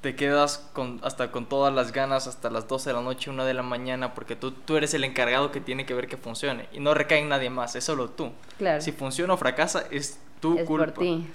te 0.01 0.15
quedas 0.15 0.69
con, 0.73 0.99
hasta 1.03 1.31
con 1.31 1.45
todas 1.45 1.73
las 1.73 1.91
ganas 1.91 2.27
hasta 2.27 2.49
las 2.49 2.67
12 2.67 2.89
de 2.89 2.93
la 2.95 3.01
noche, 3.01 3.29
1 3.29 3.45
de 3.45 3.53
la 3.53 3.63
mañana, 3.63 4.13
porque 4.13 4.35
tú, 4.35 4.51
tú 4.51 4.75
eres 4.75 4.93
el 4.93 5.05
encargado 5.05 5.51
que 5.51 5.61
tiene 5.61 5.85
que 5.85 5.93
ver 5.93 6.07
que 6.07 6.17
funcione. 6.17 6.67
Y 6.73 6.79
no 6.81 6.93
recae 6.93 7.19
en 7.19 7.29
nadie 7.29 7.49
más, 7.49 7.75
es 7.75 7.85
solo 7.85 8.09
tú. 8.09 8.31
Claro. 8.57 8.81
Si 8.81 8.91
funciona 8.91 9.33
o 9.33 9.37
fracasa, 9.37 9.85
es 9.91 10.19
tu 10.41 10.57
es 10.57 10.65
culpa. 10.65 10.93
Por 10.93 11.03
ti. 11.05 11.27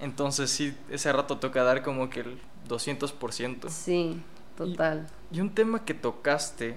Entonces 0.00 0.50
sí, 0.50 0.76
ese 0.90 1.12
rato 1.12 1.38
toca 1.38 1.62
dar 1.62 1.82
como 1.82 2.10
que 2.10 2.24
200%. 2.68 3.68
Sí, 3.68 4.20
total. 4.56 5.06
Y, 5.30 5.40
un 5.40 5.50
tema 5.50 5.84
que 5.84 5.94
tocaste, 5.94 6.76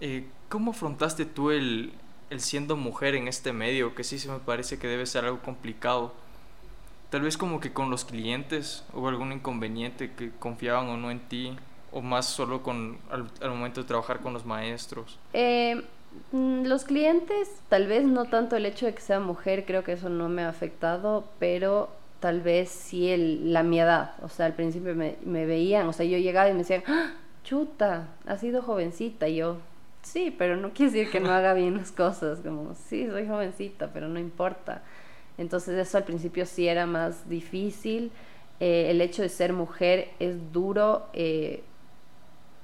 eh, 0.00 0.26
¿cómo 0.48 0.72
afrontaste 0.72 1.24
tú 1.24 1.50
el, 1.50 1.92
el 2.30 2.40
siendo 2.40 2.76
mujer 2.76 3.14
en 3.14 3.28
este 3.28 3.52
medio? 3.52 3.94
Que 3.94 4.04
sí 4.04 4.18
se 4.18 4.28
me 4.28 4.38
parece 4.38 4.78
que 4.78 4.86
debe 4.86 5.06
ser 5.06 5.24
algo 5.24 5.40
complicado. 5.40 6.12
Tal 7.10 7.22
vez 7.22 7.36
como 7.36 7.60
que 7.60 7.72
con 7.72 7.90
los 7.90 8.04
clientes 8.04 8.84
hubo 8.92 9.08
algún 9.08 9.32
inconveniente 9.32 10.12
que 10.12 10.30
confiaban 10.38 10.88
o 10.88 10.96
no 10.96 11.10
en 11.10 11.20
ti, 11.20 11.56
o 11.92 12.02
más 12.02 12.26
solo 12.26 12.62
con 12.62 12.98
al, 13.08 13.50
momento 13.50 13.82
de 13.82 13.86
trabajar 13.86 14.18
con 14.18 14.32
los 14.32 14.44
maestros. 14.44 15.16
Eh, 15.32 15.84
mm, 16.32 16.64
los 16.64 16.84
clientes, 16.84 17.48
tal 17.68 17.86
vez 17.86 18.04
no 18.04 18.24
tanto 18.24 18.56
el 18.56 18.66
hecho 18.66 18.86
de 18.86 18.94
que 18.94 19.00
sea 19.00 19.20
mujer, 19.20 19.64
creo 19.64 19.84
que 19.84 19.92
eso 19.92 20.08
no 20.08 20.28
me 20.28 20.42
ha 20.42 20.48
afectado, 20.48 21.28
pero 21.38 21.88
tal 22.24 22.40
vez 22.40 22.70
sí 22.70 23.10
el, 23.10 23.52
la 23.52 23.62
mi 23.62 23.78
edad. 23.78 24.14
O 24.22 24.30
sea, 24.30 24.46
al 24.46 24.54
principio 24.54 24.94
me, 24.94 25.18
me 25.26 25.44
veían, 25.44 25.86
o 25.86 25.92
sea, 25.92 26.06
yo 26.06 26.16
llegaba 26.16 26.48
y 26.48 26.52
me 26.52 26.60
decían, 26.60 26.82
¡Ah, 26.86 27.12
chuta, 27.42 28.08
has 28.24 28.40
sido 28.40 28.62
jovencita. 28.62 29.28
Y 29.28 29.36
yo, 29.36 29.58
sí, 30.00 30.34
pero 30.38 30.56
no 30.56 30.70
quiere 30.72 30.90
decir 30.90 31.12
que 31.12 31.20
no 31.20 31.30
haga 31.30 31.52
bien 31.52 31.76
las 31.76 31.92
cosas. 31.92 32.38
Como, 32.40 32.74
sí, 32.74 33.06
soy 33.08 33.28
jovencita, 33.28 33.90
pero 33.92 34.08
no 34.08 34.18
importa. 34.18 34.80
Entonces 35.36 35.76
eso 35.76 35.98
al 35.98 36.04
principio 36.04 36.46
sí 36.46 36.66
era 36.66 36.86
más 36.86 37.28
difícil. 37.28 38.10
Eh, 38.58 38.86
el 38.88 39.02
hecho 39.02 39.20
de 39.20 39.28
ser 39.28 39.52
mujer 39.52 40.08
es 40.18 40.50
duro 40.50 41.08
eh, 41.12 41.62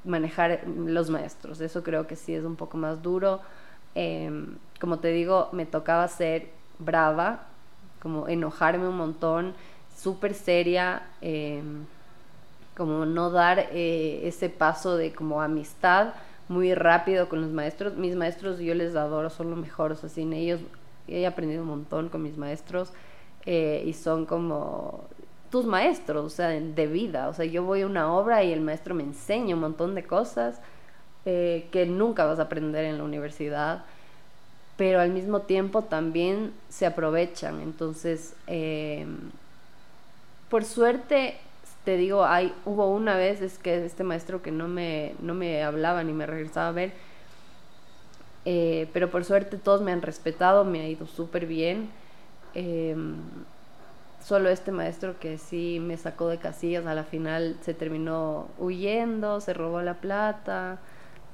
manejar 0.05 0.67
los 0.67 1.11
maestros. 1.11 1.61
Eso 1.61 1.83
creo 1.83 2.07
que 2.07 2.17
sí 2.17 2.35
es 2.35 2.45
un 2.45 2.57
poco 2.57 2.79
más 2.79 3.03
duro. 3.03 3.43
Em, 3.95 4.57
como 4.81 5.01
te 5.01 5.09
digo, 5.09 5.51
me 5.53 5.67
tocaba 5.67 6.09
ser 6.09 6.49
brava 6.79 7.50
como 8.01 8.29
enojarme 8.29 8.89
un 8.89 8.97
montón, 8.97 9.55
súper 9.97 10.35
seria, 10.35 11.03
em, 11.21 11.85
como 12.77 13.05
no 13.05 13.31
dar 13.31 13.69
eh, 13.73 14.21
ese 14.25 14.49
paso 14.49 14.97
de 14.97 15.13
como 15.13 15.43
amistad 15.43 16.15
muy 16.49 16.75
rápido 16.75 17.29
con 17.29 17.43
los 17.43 17.51
maestros. 17.51 17.97
Mis 17.97 18.17
maestros 18.17 18.59
yo 18.59 18.75
les 18.75 18.97
adoro, 18.97 19.31
son 19.31 19.51
lo 19.51 19.57
mejor, 19.57 19.93
o 19.93 19.97
sea, 19.97 20.09
sin 20.09 20.33
ellos 20.33 20.61
he 21.07 21.27
aprendido 21.27 21.63
un 21.63 21.69
montón 21.69 22.09
con 22.09 22.23
mis 22.23 22.37
maestros 22.37 22.93
eh, 23.47 23.83
y 23.87 23.93
son 23.93 24.27
como 24.27 25.05
tus 25.51 25.67
maestros, 25.67 26.25
o 26.25 26.31
sea, 26.31 26.49
de 26.49 26.87
vida. 26.87 27.29
O 27.29 27.35
sea, 27.35 27.45
yo 27.45 27.65
voy 27.65 27.83
a 27.83 27.87
una 27.87 28.13
obra 28.13 28.43
y 28.45 28.53
el 28.53 28.61
maestro 28.61 28.95
me 28.95 29.03
enseña 29.03 29.55
un 29.55 29.61
montón 29.61 29.95
de 29.95 30.05
cosas 30.05 30.61
eh, 31.27 31.69
que 31.71 31.87
nunca 31.87 32.25
vas 32.25 32.39
a 32.39 32.43
aprender 32.43 32.85
en 32.85 32.99
la 32.99 33.05
universidad 33.05 33.85
pero 34.81 34.99
al 35.03 35.11
mismo 35.11 35.43
tiempo 35.43 35.83
también 35.83 36.55
se 36.71 36.87
aprovechan. 36.87 37.61
Entonces, 37.61 38.35
eh, 38.47 39.05
por 40.49 40.65
suerte, 40.65 41.37
te 41.85 41.99
digo, 41.99 42.25
hay, 42.25 42.55
hubo 42.65 42.89
una 42.89 43.15
vez, 43.15 43.43
es 43.43 43.59
que 43.59 43.85
este 43.85 44.05
maestro 44.05 44.41
que 44.41 44.51
no 44.51 44.69
me, 44.69 45.13
no 45.21 45.35
me 45.35 45.63
hablaba 45.63 46.03
ni 46.03 46.15
me 46.15 46.25
regresaba 46.25 46.69
a 46.69 46.73
ver, 46.73 46.93
eh, 48.47 48.89
pero 48.95 49.11
por 49.11 49.27
suerte 49.27 49.59
todos 49.59 49.83
me 49.83 49.93
han 49.93 50.01
respetado, 50.01 50.65
me 50.65 50.81
ha 50.81 50.89
ido 50.89 51.07
súper 51.07 51.45
bien. 51.45 51.91
Eh, 52.55 52.97
solo 54.25 54.49
este 54.49 54.73
maestro 54.73 55.21
que 55.21 55.37
sí 55.37 55.79
me 55.79 55.99
sacó 55.99 56.29
de 56.29 56.39
casillas, 56.39 56.87
a 56.87 56.95
la 56.95 57.05
final 57.05 57.59
se 57.61 57.75
terminó 57.75 58.49
huyendo, 58.59 59.43
se 59.43 59.53
robó 59.53 59.83
la 59.83 60.01
plata, 60.01 60.79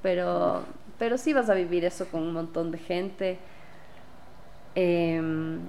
pero 0.02 0.64
pero 0.98 1.18
sí 1.18 1.32
vas 1.32 1.50
a 1.50 1.54
vivir 1.54 1.84
eso 1.84 2.06
con 2.08 2.22
un 2.22 2.32
montón 2.32 2.70
de 2.70 2.78
gente. 2.78 3.38
Em, 4.74 5.60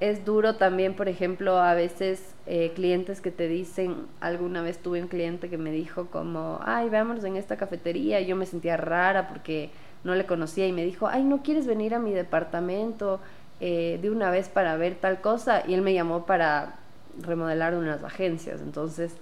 es 0.00 0.24
duro 0.24 0.56
también, 0.56 0.94
por 0.94 1.08
ejemplo, 1.08 1.58
a 1.58 1.74
veces 1.74 2.34
eh, 2.46 2.72
clientes 2.74 3.20
que 3.20 3.30
te 3.30 3.48
dicen, 3.48 4.06
alguna 4.20 4.60
vez 4.60 4.78
tuve 4.78 5.00
un 5.00 5.08
cliente 5.08 5.48
que 5.48 5.56
me 5.56 5.70
dijo 5.70 6.06
como, 6.06 6.60
ay, 6.64 6.88
veámonos 6.90 7.24
en 7.24 7.36
esta 7.36 7.56
cafetería, 7.56 8.20
yo 8.20 8.36
me 8.36 8.46
sentía 8.46 8.76
rara 8.76 9.28
porque 9.28 9.70
no 10.02 10.14
le 10.14 10.26
conocía 10.26 10.66
y 10.66 10.72
me 10.72 10.84
dijo, 10.84 11.06
ay, 11.06 11.24
¿no 11.24 11.42
quieres 11.42 11.66
venir 11.66 11.94
a 11.94 11.98
mi 11.98 12.12
departamento 12.12 13.20
eh, 13.60 13.98
de 14.02 14.10
una 14.10 14.30
vez 14.30 14.48
para 14.48 14.76
ver 14.76 14.96
tal 14.96 15.20
cosa? 15.20 15.62
Y 15.66 15.74
él 15.74 15.80
me 15.82 15.94
llamó 15.94 16.26
para 16.26 16.76
remodelar 17.22 17.74
unas 17.74 18.02
agencias, 18.02 18.60
entonces 18.60 19.16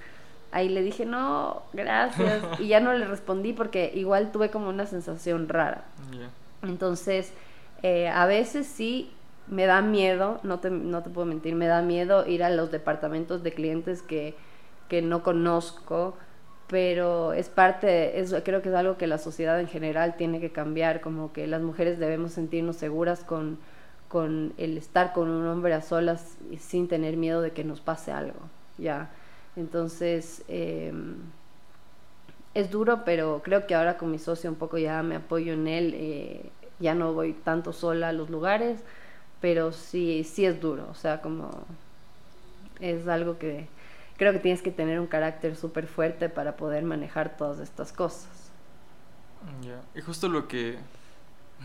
ahí 0.52 0.68
le 0.68 0.82
dije, 0.82 1.04
no, 1.04 1.62
gracias. 1.72 2.42
y 2.60 2.68
ya 2.68 2.80
no 2.80 2.92
le 2.92 3.06
respondí 3.06 3.52
porque 3.52 3.90
igual 3.94 4.30
tuve 4.30 4.50
como 4.50 4.68
una 4.68 4.86
sensación 4.86 5.48
rara. 5.48 5.84
Entonces, 6.62 7.32
eh, 7.82 8.08
a 8.08 8.26
veces 8.26 8.66
sí 8.66 9.10
me 9.48 9.66
da 9.66 9.82
miedo, 9.82 10.38
no 10.44 10.60
te, 10.60 10.70
no 10.70 11.02
te 11.02 11.10
puedo 11.10 11.26
mentir, 11.26 11.54
me 11.54 11.66
da 11.66 11.82
miedo 11.82 12.26
ir 12.26 12.44
a 12.44 12.50
los 12.50 12.70
departamentos 12.70 13.42
de 13.42 13.52
clientes 13.52 14.02
que, 14.02 14.36
que 14.88 15.02
no 15.02 15.22
conozco, 15.22 16.16
pero 16.68 17.32
es 17.32 17.48
parte, 17.48 18.20
es, 18.20 18.34
creo 18.44 18.62
que 18.62 18.68
es 18.68 18.74
algo 18.74 18.96
que 18.96 19.06
la 19.06 19.18
sociedad 19.18 19.58
en 19.58 19.66
general 19.66 20.16
tiene 20.16 20.40
que 20.40 20.52
cambiar, 20.52 21.00
como 21.00 21.32
que 21.32 21.46
las 21.46 21.60
mujeres 21.60 21.98
debemos 21.98 22.32
sentirnos 22.32 22.76
seguras 22.76 23.24
con, 23.24 23.58
con 24.08 24.54
el 24.58 24.78
estar 24.78 25.12
con 25.12 25.28
un 25.28 25.46
hombre 25.48 25.74
a 25.74 25.82
solas 25.82 26.38
sin 26.58 26.86
tener 26.86 27.16
miedo 27.16 27.42
de 27.42 27.50
que 27.50 27.64
nos 27.64 27.80
pase 27.80 28.12
algo, 28.12 28.38
ya. 28.78 29.10
Entonces, 29.56 30.42
em, 30.48 31.16
es 32.54 32.70
duro, 32.70 33.04
pero 33.04 33.42
creo 33.44 33.66
que 33.66 33.74
ahora 33.74 33.98
con 33.98 34.10
mi 34.10 34.18
socio 34.18 34.50
un 34.50 34.56
poco 34.56 34.78
ya 34.78 35.02
me 35.02 35.16
apoyo 35.16 35.52
en 35.54 35.68
él, 35.68 35.94
eh, 35.94 36.50
ya 36.80 36.94
no 36.94 37.12
voy 37.12 37.32
tanto 37.32 37.72
sola 37.72 38.08
a 38.08 38.12
los 38.12 38.30
lugares, 38.30 38.80
pero 39.40 39.72
sí, 39.72 40.24
sí 40.24 40.44
es 40.44 40.60
duro, 40.60 40.86
o 40.90 40.94
sea, 40.94 41.20
como 41.22 41.50
es 42.80 43.06
algo 43.08 43.38
que 43.38 43.68
creo 44.16 44.32
que 44.32 44.38
tienes 44.38 44.62
que 44.62 44.70
tener 44.70 45.00
un 45.00 45.06
carácter 45.06 45.56
súper 45.56 45.86
fuerte 45.86 46.28
para 46.28 46.56
poder 46.56 46.84
manejar 46.84 47.36
todas 47.36 47.58
estas 47.60 47.92
cosas. 47.92 48.28
Y 49.94 50.00
justo 50.00 50.28
lo 50.28 50.46
que 50.46 50.78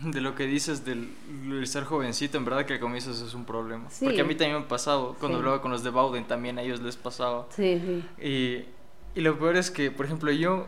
de 0.02 0.20
lo 0.20 0.34
que 0.34 0.46
dices 0.46 0.84
del, 0.84 1.08
ser 1.66 1.84
jovencito, 1.84 2.38
en 2.38 2.44
verdad 2.44 2.64
que 2.64 2.74
al 2.74 2.80
comienzo 2.80 3.10
eso 3.10 3.26
es 3.26 3.34
un 3.34 3.44
problema. 3.44 3.88
Porque 4.00 4.20
a 4.20 4.24
mí 4.24 4.34
también 4.34 4.58
me 4.58 4.64
ha 4.64 4.68
pasado, 4.68 5.16
cuando 5.18 5.38
hablaba 5.38 5.60
con 5.60 5.70
los 5.70 5.82
de 5.82 5.90
Bauden 5.90 6.24
también 6.24 6.58
a 6.58 6.62
ellos 6.62 6.80
les 6.80 6.96
pasaba. 6.96 7.46
Sí, 7.50 7.80
sí. 7.84 8.24
Y, 8.24 9.18
y, 9.18 9.22
lo 9.22 9.38
peor 9.38 9.56
es 9.56 9.70
que, 9.70 9.90
por 9.90 10.06
ejemplo, 10.06 10.30
yo 10.30 10.66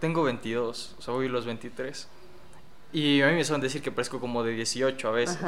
tengo 0.00 0.22
22, 0.22 0.96
o 0.98 1.02
sea, 1.02 1.14
voy 1.14 1.26
a 1.26 1.30
los 1.30 1.46
23. 1.46 2.08
Y 2.92 3.20
a 3.22 3.28
mí 3.28 3.34
me 3.34 3.44
suelen 3.44 3.60
decir 3.60 3.82
que 3.82 3.90
parezco 3.90 4.20
como 4.20 4.42
de 4.42 4.52
18 4.52 5.08
a 5.08 5.10
veces. 5.10 5.38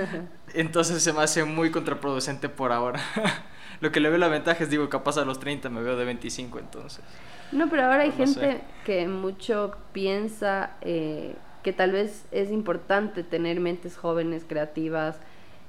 Entonces 0.54 1.02
se 1.02 1.12
me 1.12 1.22
hace 1.22 1.44
muy 1.44 1.70
contraproducente 1.70 2.48
por 2.48 2.72
ahora. 2.72 3.00
lo 3.80 3.92
que 3.92 4.00
le 4.00 4.08
veo 4.08 4.18
la 4.18 4.28
ventaja 4.28 4.64
es, 4.64 4.70
digo, 4.70 4.88
capaz 4.88 5.16
a 5.18 5.24
los 5.24 5.38
30 5.38 5.68
me 5.70 5.82
veo 5.82 5.96
de 5.96 6.04
25 6.04 6.58
entonces. 6.58 7.04
No, 7.52 7.68
pero 7.68 7.84
ahora 7.84 8.02
hay 8.02 8.12
gente 8.12 8.62
que 8.84 9.06
mucho 9.08 9.76
piensa... 9.92 10.76
Eh, 10.80 11.36
que 11.62 11.72
tal 11.72 11.92
vez 11.92 12.24
es 12.32 12.50
importante 12.50 13.22
tener 13.22 13.60
mentes 13.60 13.96
jóvenes, 13.96 14.44
creativas. 14.46 15.16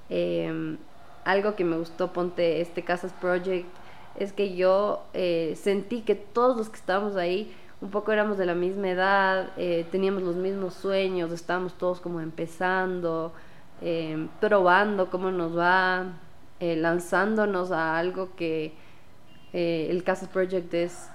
Em, 0.10 0.78
algo 1.24 1.56
que 1.56 1.64
me 1.64 1.78
gustó, 1.78 2.12
ponte 2.12 2.62
este 2.62 2.84
Casas 2.84 3.14
Project, 3.14 3.68
es 4.16 4.34
que 4.34 4.56
yo 4.56 5.04
eh, 5.14 5.58
sentí 5.60 6.02
que 6.02 6.16
todos 6.16 6.58
los 6.58 6.70
que 6.70 6.78
estábamos 6.78 7.16
ahí 7.16 7.54
un 7.82 7.90
poco 7.90 8.12
éramos 8.12 8.38
de 8.38 8.46
la 8.46 8.56
misma 8.56 8.90
edad, 8.90 9.50
eh, 9.58 9.86
teníamos 9.92 10.24
los 10.24 10.36
mismos 10.36 10.74
sueños, 10.74 11.32
estábamos 11.32 11.74
todos 11.78 12.00
como 12.00 12.22
empezando, 12.22 13.34
em, 13.82 14.30
probando 14.40 15.10
cómo 15.10 15.32
nos 15.32 15.58
va, 15.58 16.06
eh, 16.60 16.76
lanzándonos 16.76 17.72
a 17.72 17.98
algo 17.98 18.36
que 18.36 18.74
el 19.54 20.04
Casas 20.04 20.30
Project 20.30 20.74
es 20.74 21.10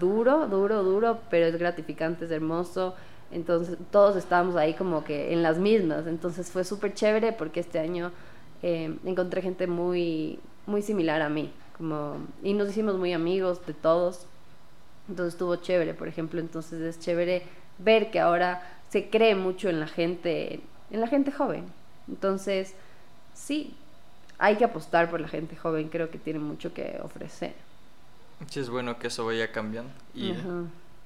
duro, 0.00 0.48
duro, 0.48 0.82
duro, 0.82 1.20
pero 1.30 1.46
es 1.46 1.56
gratificante, 1.56 2.24
es 2.24 2.32
hermoso. 2.32 2.94
Entonces 3.30 3.76
todos 3.90 4.16
estábamos 4.16 4.56
ahí 4.56 4.74
como 4.74 5.04
que 5.04 5.32
en 5.32 5.42
las 5.42 5.58
mismas. 5.58 6.06
Entonces 6.06 6.50
fue 6.50 6.64
súper 6.64 6.94
chévere 6.94 7.32
porque 7.32 7.60
este 7.60 7.78
año 7.78 8.12
eh, 8.62 8.96
encontré 9.04 9.42
gente 9.42 9.66
muy, 9.66 10.38
muy 10.66 10.82
similar 10.82 11.22
a 11.22 11.28
mí. 11.28 11.52
Como, 11.76 12.18
y 12.42 12.54
nos 12.54 12.70
hicimos 12.70 12.96
muy 12.96 13.12
amigos 13.12 13.64
de 13.66 13.74
todos. 13.74 14.26
Entonces 15.08 15.34
estuvo 15.34 15.56
chévere, 15.56 15.94
por 15.94 16.08
ejemplo. 16.08 16.40
Entonces 16.40 16.80
es 16.80 17.00
chévere 17.00 17.42
ver 17.78 18.10
que 18.10 18.20
ahora 18.20 18.62
se 18.88 19.10
cree 19.10 19.34
mucho 19.34 19.68
en 19.68 19.80
la 19.80 19.86
gente, 19.86 20.60
en 20.90 21.00
la 21.00 21.08
gente 21.08 21.32
joven. 21.32 21.64
Entonces, 22.08 22.74
sí, 23.34 23.74
hay 24.38 24.56
que 24.56 24.64
apostar 24.64 25.10
por 25.10 25.20
la 25.20 25.28
gente 25.28 25.56
joven. 25.56 25.88
Creo 25.88 26.10
que 26.10 26.18
tiene 26.18 26.38
mucho 26.38 26.72
que 26.72 26.98
ofrecer. 27.02 27.54
Sí, 28.48 28.60
es 28.60 28.68
bueno 28.68 28.98
que 28.98 29.08
eso 29.08 29.24
vaya 29.26 29.50
cambiando. 29.50 29.90
Y 30.14 30.34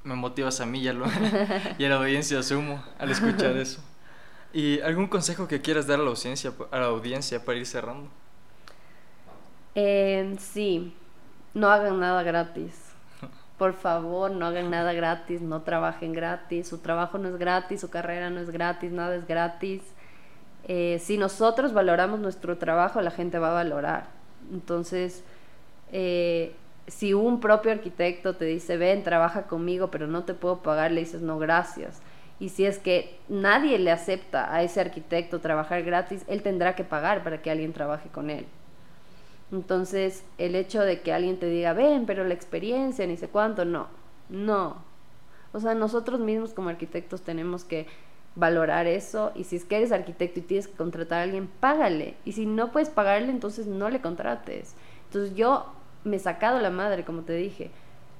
me 0.02 0.14
motivas 0.14 0.60
a 0.60 0.66
mí 0.66 0.80
y 0.82 0.88
a, 0.88 0.92
la 0.92 1.96
audiencia 1.96 2.42
sumo 2.42 2.82
al 2.98 3.10
escuchar 3.10 3.56
eso. 3.56 3.82
¿Y 4.52 4.80
algún 4.80 5.06
consejo 5.06 5.46
que 5.46 5.60
quieras 5.60 5.86
dar 5.86 6.00
a 6.00 6.02
la 6.02 6.10
audiencia, 6.10 6.52
a 6.70 6.78
la 6.78 6.86
audiencia 6.86 7.44
para 7.44 7.58
ir 7.58 7.66
cerrando? 7.66 8.08
Eh, 9.74 10.36
sí, 10.38 10.92
no 11.54 11.68
hagan 11.68 12.00
nada 12.00 12.22
gratis. 12.22 12.74
Por 13.58 13.74
favor, 13.74 14.30
no 14.30 14.46
hagan 14.46 14.70
nada 14.70 14.92
gratis, 14.92 15.40
no 15.40 15.62
trabajen 15.62 16.12
gratis. 16.12 16.68
Su 16.68 16.78
trabajo 16.78 17.18
no 17.18 17.28
es 17.28 17.36
gratis, 17.36 17.80
su 17.80 17.90
carrera 17.90 18.30
no 18.30 18.40
es 18.40 18.50
gratis, 18.50 18.90
nada 18.90 19.14
es 19.14 19.26
gratis. 19.26 19.82
Eh, 20.66 21.00
si 21.00 21.16
nosotros 21.16 21.72
valoramos 21.72 22.20
nuestro 22.20 22.58
trabajo, 22.58 23.00
la 23.00 23.10
gente 23.10 23.38
va 23.38 23.50
a 23.50 23.54
valorar. 23.54 24.08
Entonces, 24.52 25.22
eh, 25.92 26.54
si 26.90 27.14
un 27.14 27.40
propio 27.40 27.70
arquitecto 27.72 28.34
te 28.34 28.44
dice, 28.44 28.76
ven, 28.76 29.02
trabaja 29.04 29.44
conmigo, 29.44 29.90
pero 29.90 30.06
no 30.06 30.24
te 30.24 30.34
puedo 30.34 30.58
pagar, 30.58 30.90
le 30.90 31.00
dices, 31.00 31.22
no, 31.22 31.38
gracias. 31.38 32.02
Y 32.40 32.48
si 32.48 32.66
es 32.66 32.78
que 32.78 33.18
nadie 33.28 33.78
le 33.78 33.90
acepta 33.90 34.52
a 34.52 34.62
ese 34.62 34.80
arquitecto 34.80 35.40
trabajar 35.40 35.82
gratis, 35.82 36.24
él 36.26 36.42
tendrá 36.42 36.74
que 36.74 36.84
pagar 36.84 37.22
para 37.22 37.42
que 37.42 37.50
alguien 37.50 37.72
trabaje 37.72 38.08
con 38.08 38.28
él. 38.28 38.46
Entonces, 39.52 40.24
el 40.38 40.54
hecho 40.54 40.80
de 40.80 41.00
que 41.00 41.12
alguien 41.12 41.38
te 41.38 41.46
diga, 41.46 41.74
ven, 41.74 42.06
pero 42.06 42.24
la 42.24 42.34
experiencia, 42.34 43.06
ni 43.06 43.16
sé 43.16 43.28
cuánto, 43.28 43.64
no, 43.64 43.88
no. 44.28 44.76
O 45.52 45.60
sea, 45.60 45.74
nosotros 45.74 46.20
mismos 46.20 46.54
como 46.54 46.70
arquitectos 46.70 47.22
tenemos 47.22 47.64
que 47.64 47.86
valorar 48.36 48.86
eso 48.86 49.32
y 49.34 49.44
si 49.44 49.56
es 49.56 49.64
que 49.64 49.76
eres 49.76 49.92
arquitecto 49.92 50.38
y 50.38 50.42
tienes 50.42 50.68
que 50.68 50.76
contratar 50.76 51.20
a 51.20 51.22
alguien, 51.22 51.48
págale. 51.60 52.14
Y 52.24 52.32
si 52.32 52.46
no 52.46 52.72
puedes 52.72 52.90
pagarle, 52.90 53.30
entonces 53.30 53.66
no 53.66 53.90
le 53.90 54.00
contrates. 54.00 54.74
Entonces 55.06 55.36
yo 55.36 55.66
me 56.04 56.16
he 56.16 56.18
sacado 56.18 56.60
la 56.60 56.70
madre, 56.70 57.04
como 57.04 57.22
te 57.22 57.34
dije, 57.34 57.70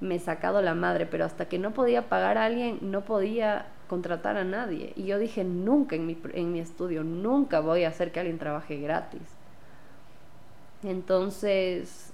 me 0.00 0.16
he 0.16 0.18
sacado 0.18 0.62
la 0.62 0.74
madre, 0.74 1.06
pero 1.06 1.24
hasta 1.24 1.46
que 1.46 1.58
no 1.58 1.72
podía 1.72 2.08
pagar 2.08 2.38
a 2.38 2.46
alguien, 2.46 2.78
no 2.80 3.02
podía 3.02 3.66
contratar 3.88 4.36
a 4.36 4.44
nadie. 4.44 4.92
Y 4.96 5.04
yo 5.04 5.18
dije, 5.18 5.44
nunca 5.44 5.96
en 5.96 6.06
mi, 6.06 6.16
en 6.32 6.52
mi 6.52 6.60
estudio, 6.60 7.04
nunca 7.04 7.60
voy 7.60 7.84
a 7.84 7.88
hacer 7.88 8.12
que 8.12 8.20
alguien 8.20 8.38
trabaje 8.38 8.78
gratis. 8.78 9.22
Entonces, 10.82 12.12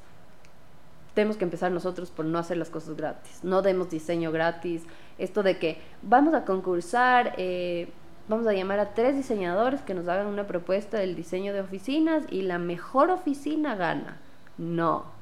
tenemos 1.15 1.37
que 1.37 1.45
empezar 1.45 1.71
nosotros 1.73 2.11
por 2.11 2.25
no 2.25 2.39
hacer 2.39 2.57
las 2.57 2.71
cosas 2.71 2.97
gratis. 2.97 3.41
No 3.43 3.63
demos 3.63 3.89
diseño 3.91 4.33
gratis. 4.33 4.85
Esto 5.19 5.43
de 5.43 5.59
que 5.59 5.79
vamos 6.03 6.35
a 6.35 6.45
concursar, 6.45 7.35
eh, 7.39 7.89
vamos 8.29 8.47
a 8.47 8.53
llamar 8.53 8.81
a 8.81 8.93
tres 8.95 9.17
diseñadores 9.17 9.81
que 9.83 9.95
nos 9.95 10.09
hagan 10.09 10.27
una 10.27 10.47
propuesta 10.47 10.99
del 10.99 11.15
diseño 11.15 11.53
de 11.53 11.61
oficinas 11.61 12.25
y 12.31 12.43
la 12.43 12.59
mejor 12.59 13.11
oficina 13.11 13.77
gana. 13.77 14.19
No, 14.59 15.16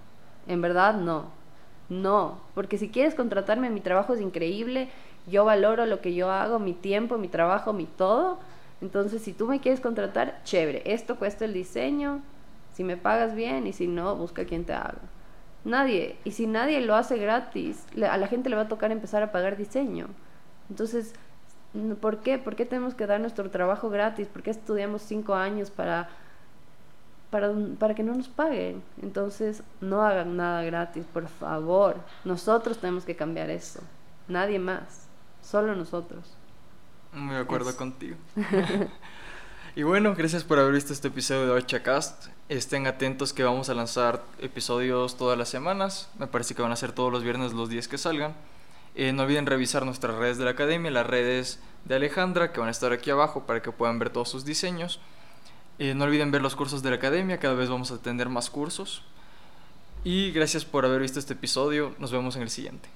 en 0.46 0.60
verdad 0.60 0.94
no. 0.94 1.26
No, 1.88 2.40
porque 2.54 2.78
si 2.78 2.88
quieres 2.88 3.14
contratarme, 3.14 3.70
mi 3.70 3.80
trabajo 3.80 4.14
es 4.14 4.20
increíble, 4.20 4.88
yo 5.26 5.44
valoro 5.44 5.86
lo 5.86 6.00
que 6.00 6.14
yo 6.14 6.30
hago, 6.30 6.58
mi 6.58 6.72
tiempo, 6.72 7.18
mi 7.18 7.28
trabajo, 7.28 7.72
mi 7.72 7.86
todo. 7.86 8.38
Entonces, 8.80 9.22
si 9.22 9.32
tú 9.32 9.46
me 9.46 9.60
quieres 9.60 9.80
contratar, 9.80 10.40
chévere, 10.44 10.82
esto 10.86 11.16
cuesta 11.16 11.44
el 11.44 11.52
diseño, 11.52 12.20
si 12.74 12.84
me 12.84 12.96
pagas 12.96 13.34
bien 13.34 13.66
y 13.66 13.72
si 13.72 13.86
no, 13.86 14.16
busca 14.16 14.44
quien 14.44 14.64
te 14.64 14.72
haga. 14.72 14.98
Nadie. 15.64 16.16
Y 16.24 16.32
si 16.32 16.46
nadie 16.46 16.80
lo 16.80 16.94
hace 16.94 17.16
gratis, 17.16 17.86
a 17.96 18.18
la 18.18 18.26
gente 18.26 18.50
le 18.50 18.56
va 18.56 18.62
a 18.62 18.68
tocar 18.68 18.92
empezar 18.92 19.22
a 19.22 19.32
pagar 19.32 19.56
diseño. 19.56 20.08
Entonces, 20.68 21.14
¿por 22.00 22.18
qué? 22.18 22.38
¿Por 22.38 22.56
qué 22.56 22.66
tenemos 22.66 22.94
que 22.94 23.06
dar 23.06 23.20
nuestro 23.20 23.50
trabajo 23.50 23.90
gratis? 23.90 24.28
¿Por 24.28 24.42
qué 24.42 24.50
estudiamos 24.50 25.02
cinco 25.02 25.34
años 25.34 25.70
para, 25.70 26.08
para, 27.34 27.52
para 27.80 27.96
que 27.96 28.04
no 28.04 28.14
nos 28.14 28.28
paguen? 28.28 28.80
Entonces, 29.02 29.64
no 29.80 30.02
hagan 30.02 30.36
nada 30.36 30.62
gratis, 30.62 31.04
por 31.12 31.26
favor. 31.26 31.96
Nosotros 32.24 32.78
tenemos 32.78 33.04
que 33.04 33.16
cambiar 33.16 33.50
eso. 33.50 33.80
Nadie 34.28 34.60
más. 34.60 35.08
Solo 35.42 35.74
nosotros. 35.74 36.36
Muy 37.12 37.34
de 37.34 37.40
acuerdo 37.40 37.76
contigo. 37.76 38.14
y 39.74 39.82
bueno, 39.82 40.14
gracias 40.14 40.44
por 40.44 40.60
haber 40.60 40.74
visto 40.74 40.92
este 40.92 41.08
episodio 41.08 41.46
de 41.46 41.50
Ochacast. 41.54 42.28
Estén 42.48 42.86
atentos 42.86 43.32
que 43.32 43.42
vamos 43.42 43.68
a 43.68 43.74
lanzar 43.74 44.22
episodios 44.38 45.16
todas 45.16 45.36
las 45.36 45.48
semanas. 45.48 46.12
Me 46.20 46.28
parece 46.28 46.54
que 46.54 46.62
van 46.62 46.70
a 46.70 46.76
ser 46.76 46.92
todos 46.92 47.10
los 47.10 47.24
viernes 47.24 47.52
los 47.52 47.68
días 47.68 47.88
que 47.88 47.98
salgan. 47.98 48.36
Eh, 48.94 49.12
no 49.12 49.24
olviden 49.24 49.46
revisar 49.46 49.84
nuestras 49.84 50.14
redes 50.14 50.38
de 50.38 50.44
la 50.44 50.52
academia, 50.52 50.92
las 50.92 51.08
redes 51.08 51.58
de 51.84 51.96
Alejandra, 51.96 52.52
que 52.52 52.60
van 52.60 52.68
a 52.68 52.70
estar 52.70 52.92
aquí 52.92 53.10
abajo 53.10 53.44
para 53.44 53.60
que 53.60 53.72
puedan 53.72 53.98
ver 53.98 54.10
todos 54.10 54.28
sus 54.28 54.44
diseños. 54.44 55.00
Eh, 55.78 55.94
no 55.94 56.04
olviden 56.04 56.30
ver 56.30 56.42
los 56.42 56.54
cursos 56.54 56.82
de 56.82 56.90
la 56.90 56.96
academia, 56.96 57.38
cada 57.38 57.54
vez 57.54 57.68
vamos 57.68 57.90
a 57.90 57.98
tener 57.98 58.28
más 58.28 58.50
cursos. 58.50 59.02
Y 60.04 60.32
gracias 60.32 60.64
por 60.64 60.84
haber 60.84 61.00
visto 61.00 61.18
este 61.18 61.32
episodio. 61.32 61.94
Nos 61.98 62.12
vemos 62.12 62.36
en 62.36 62.42
el 62.42 62.50
siguiente. 62.50 62.88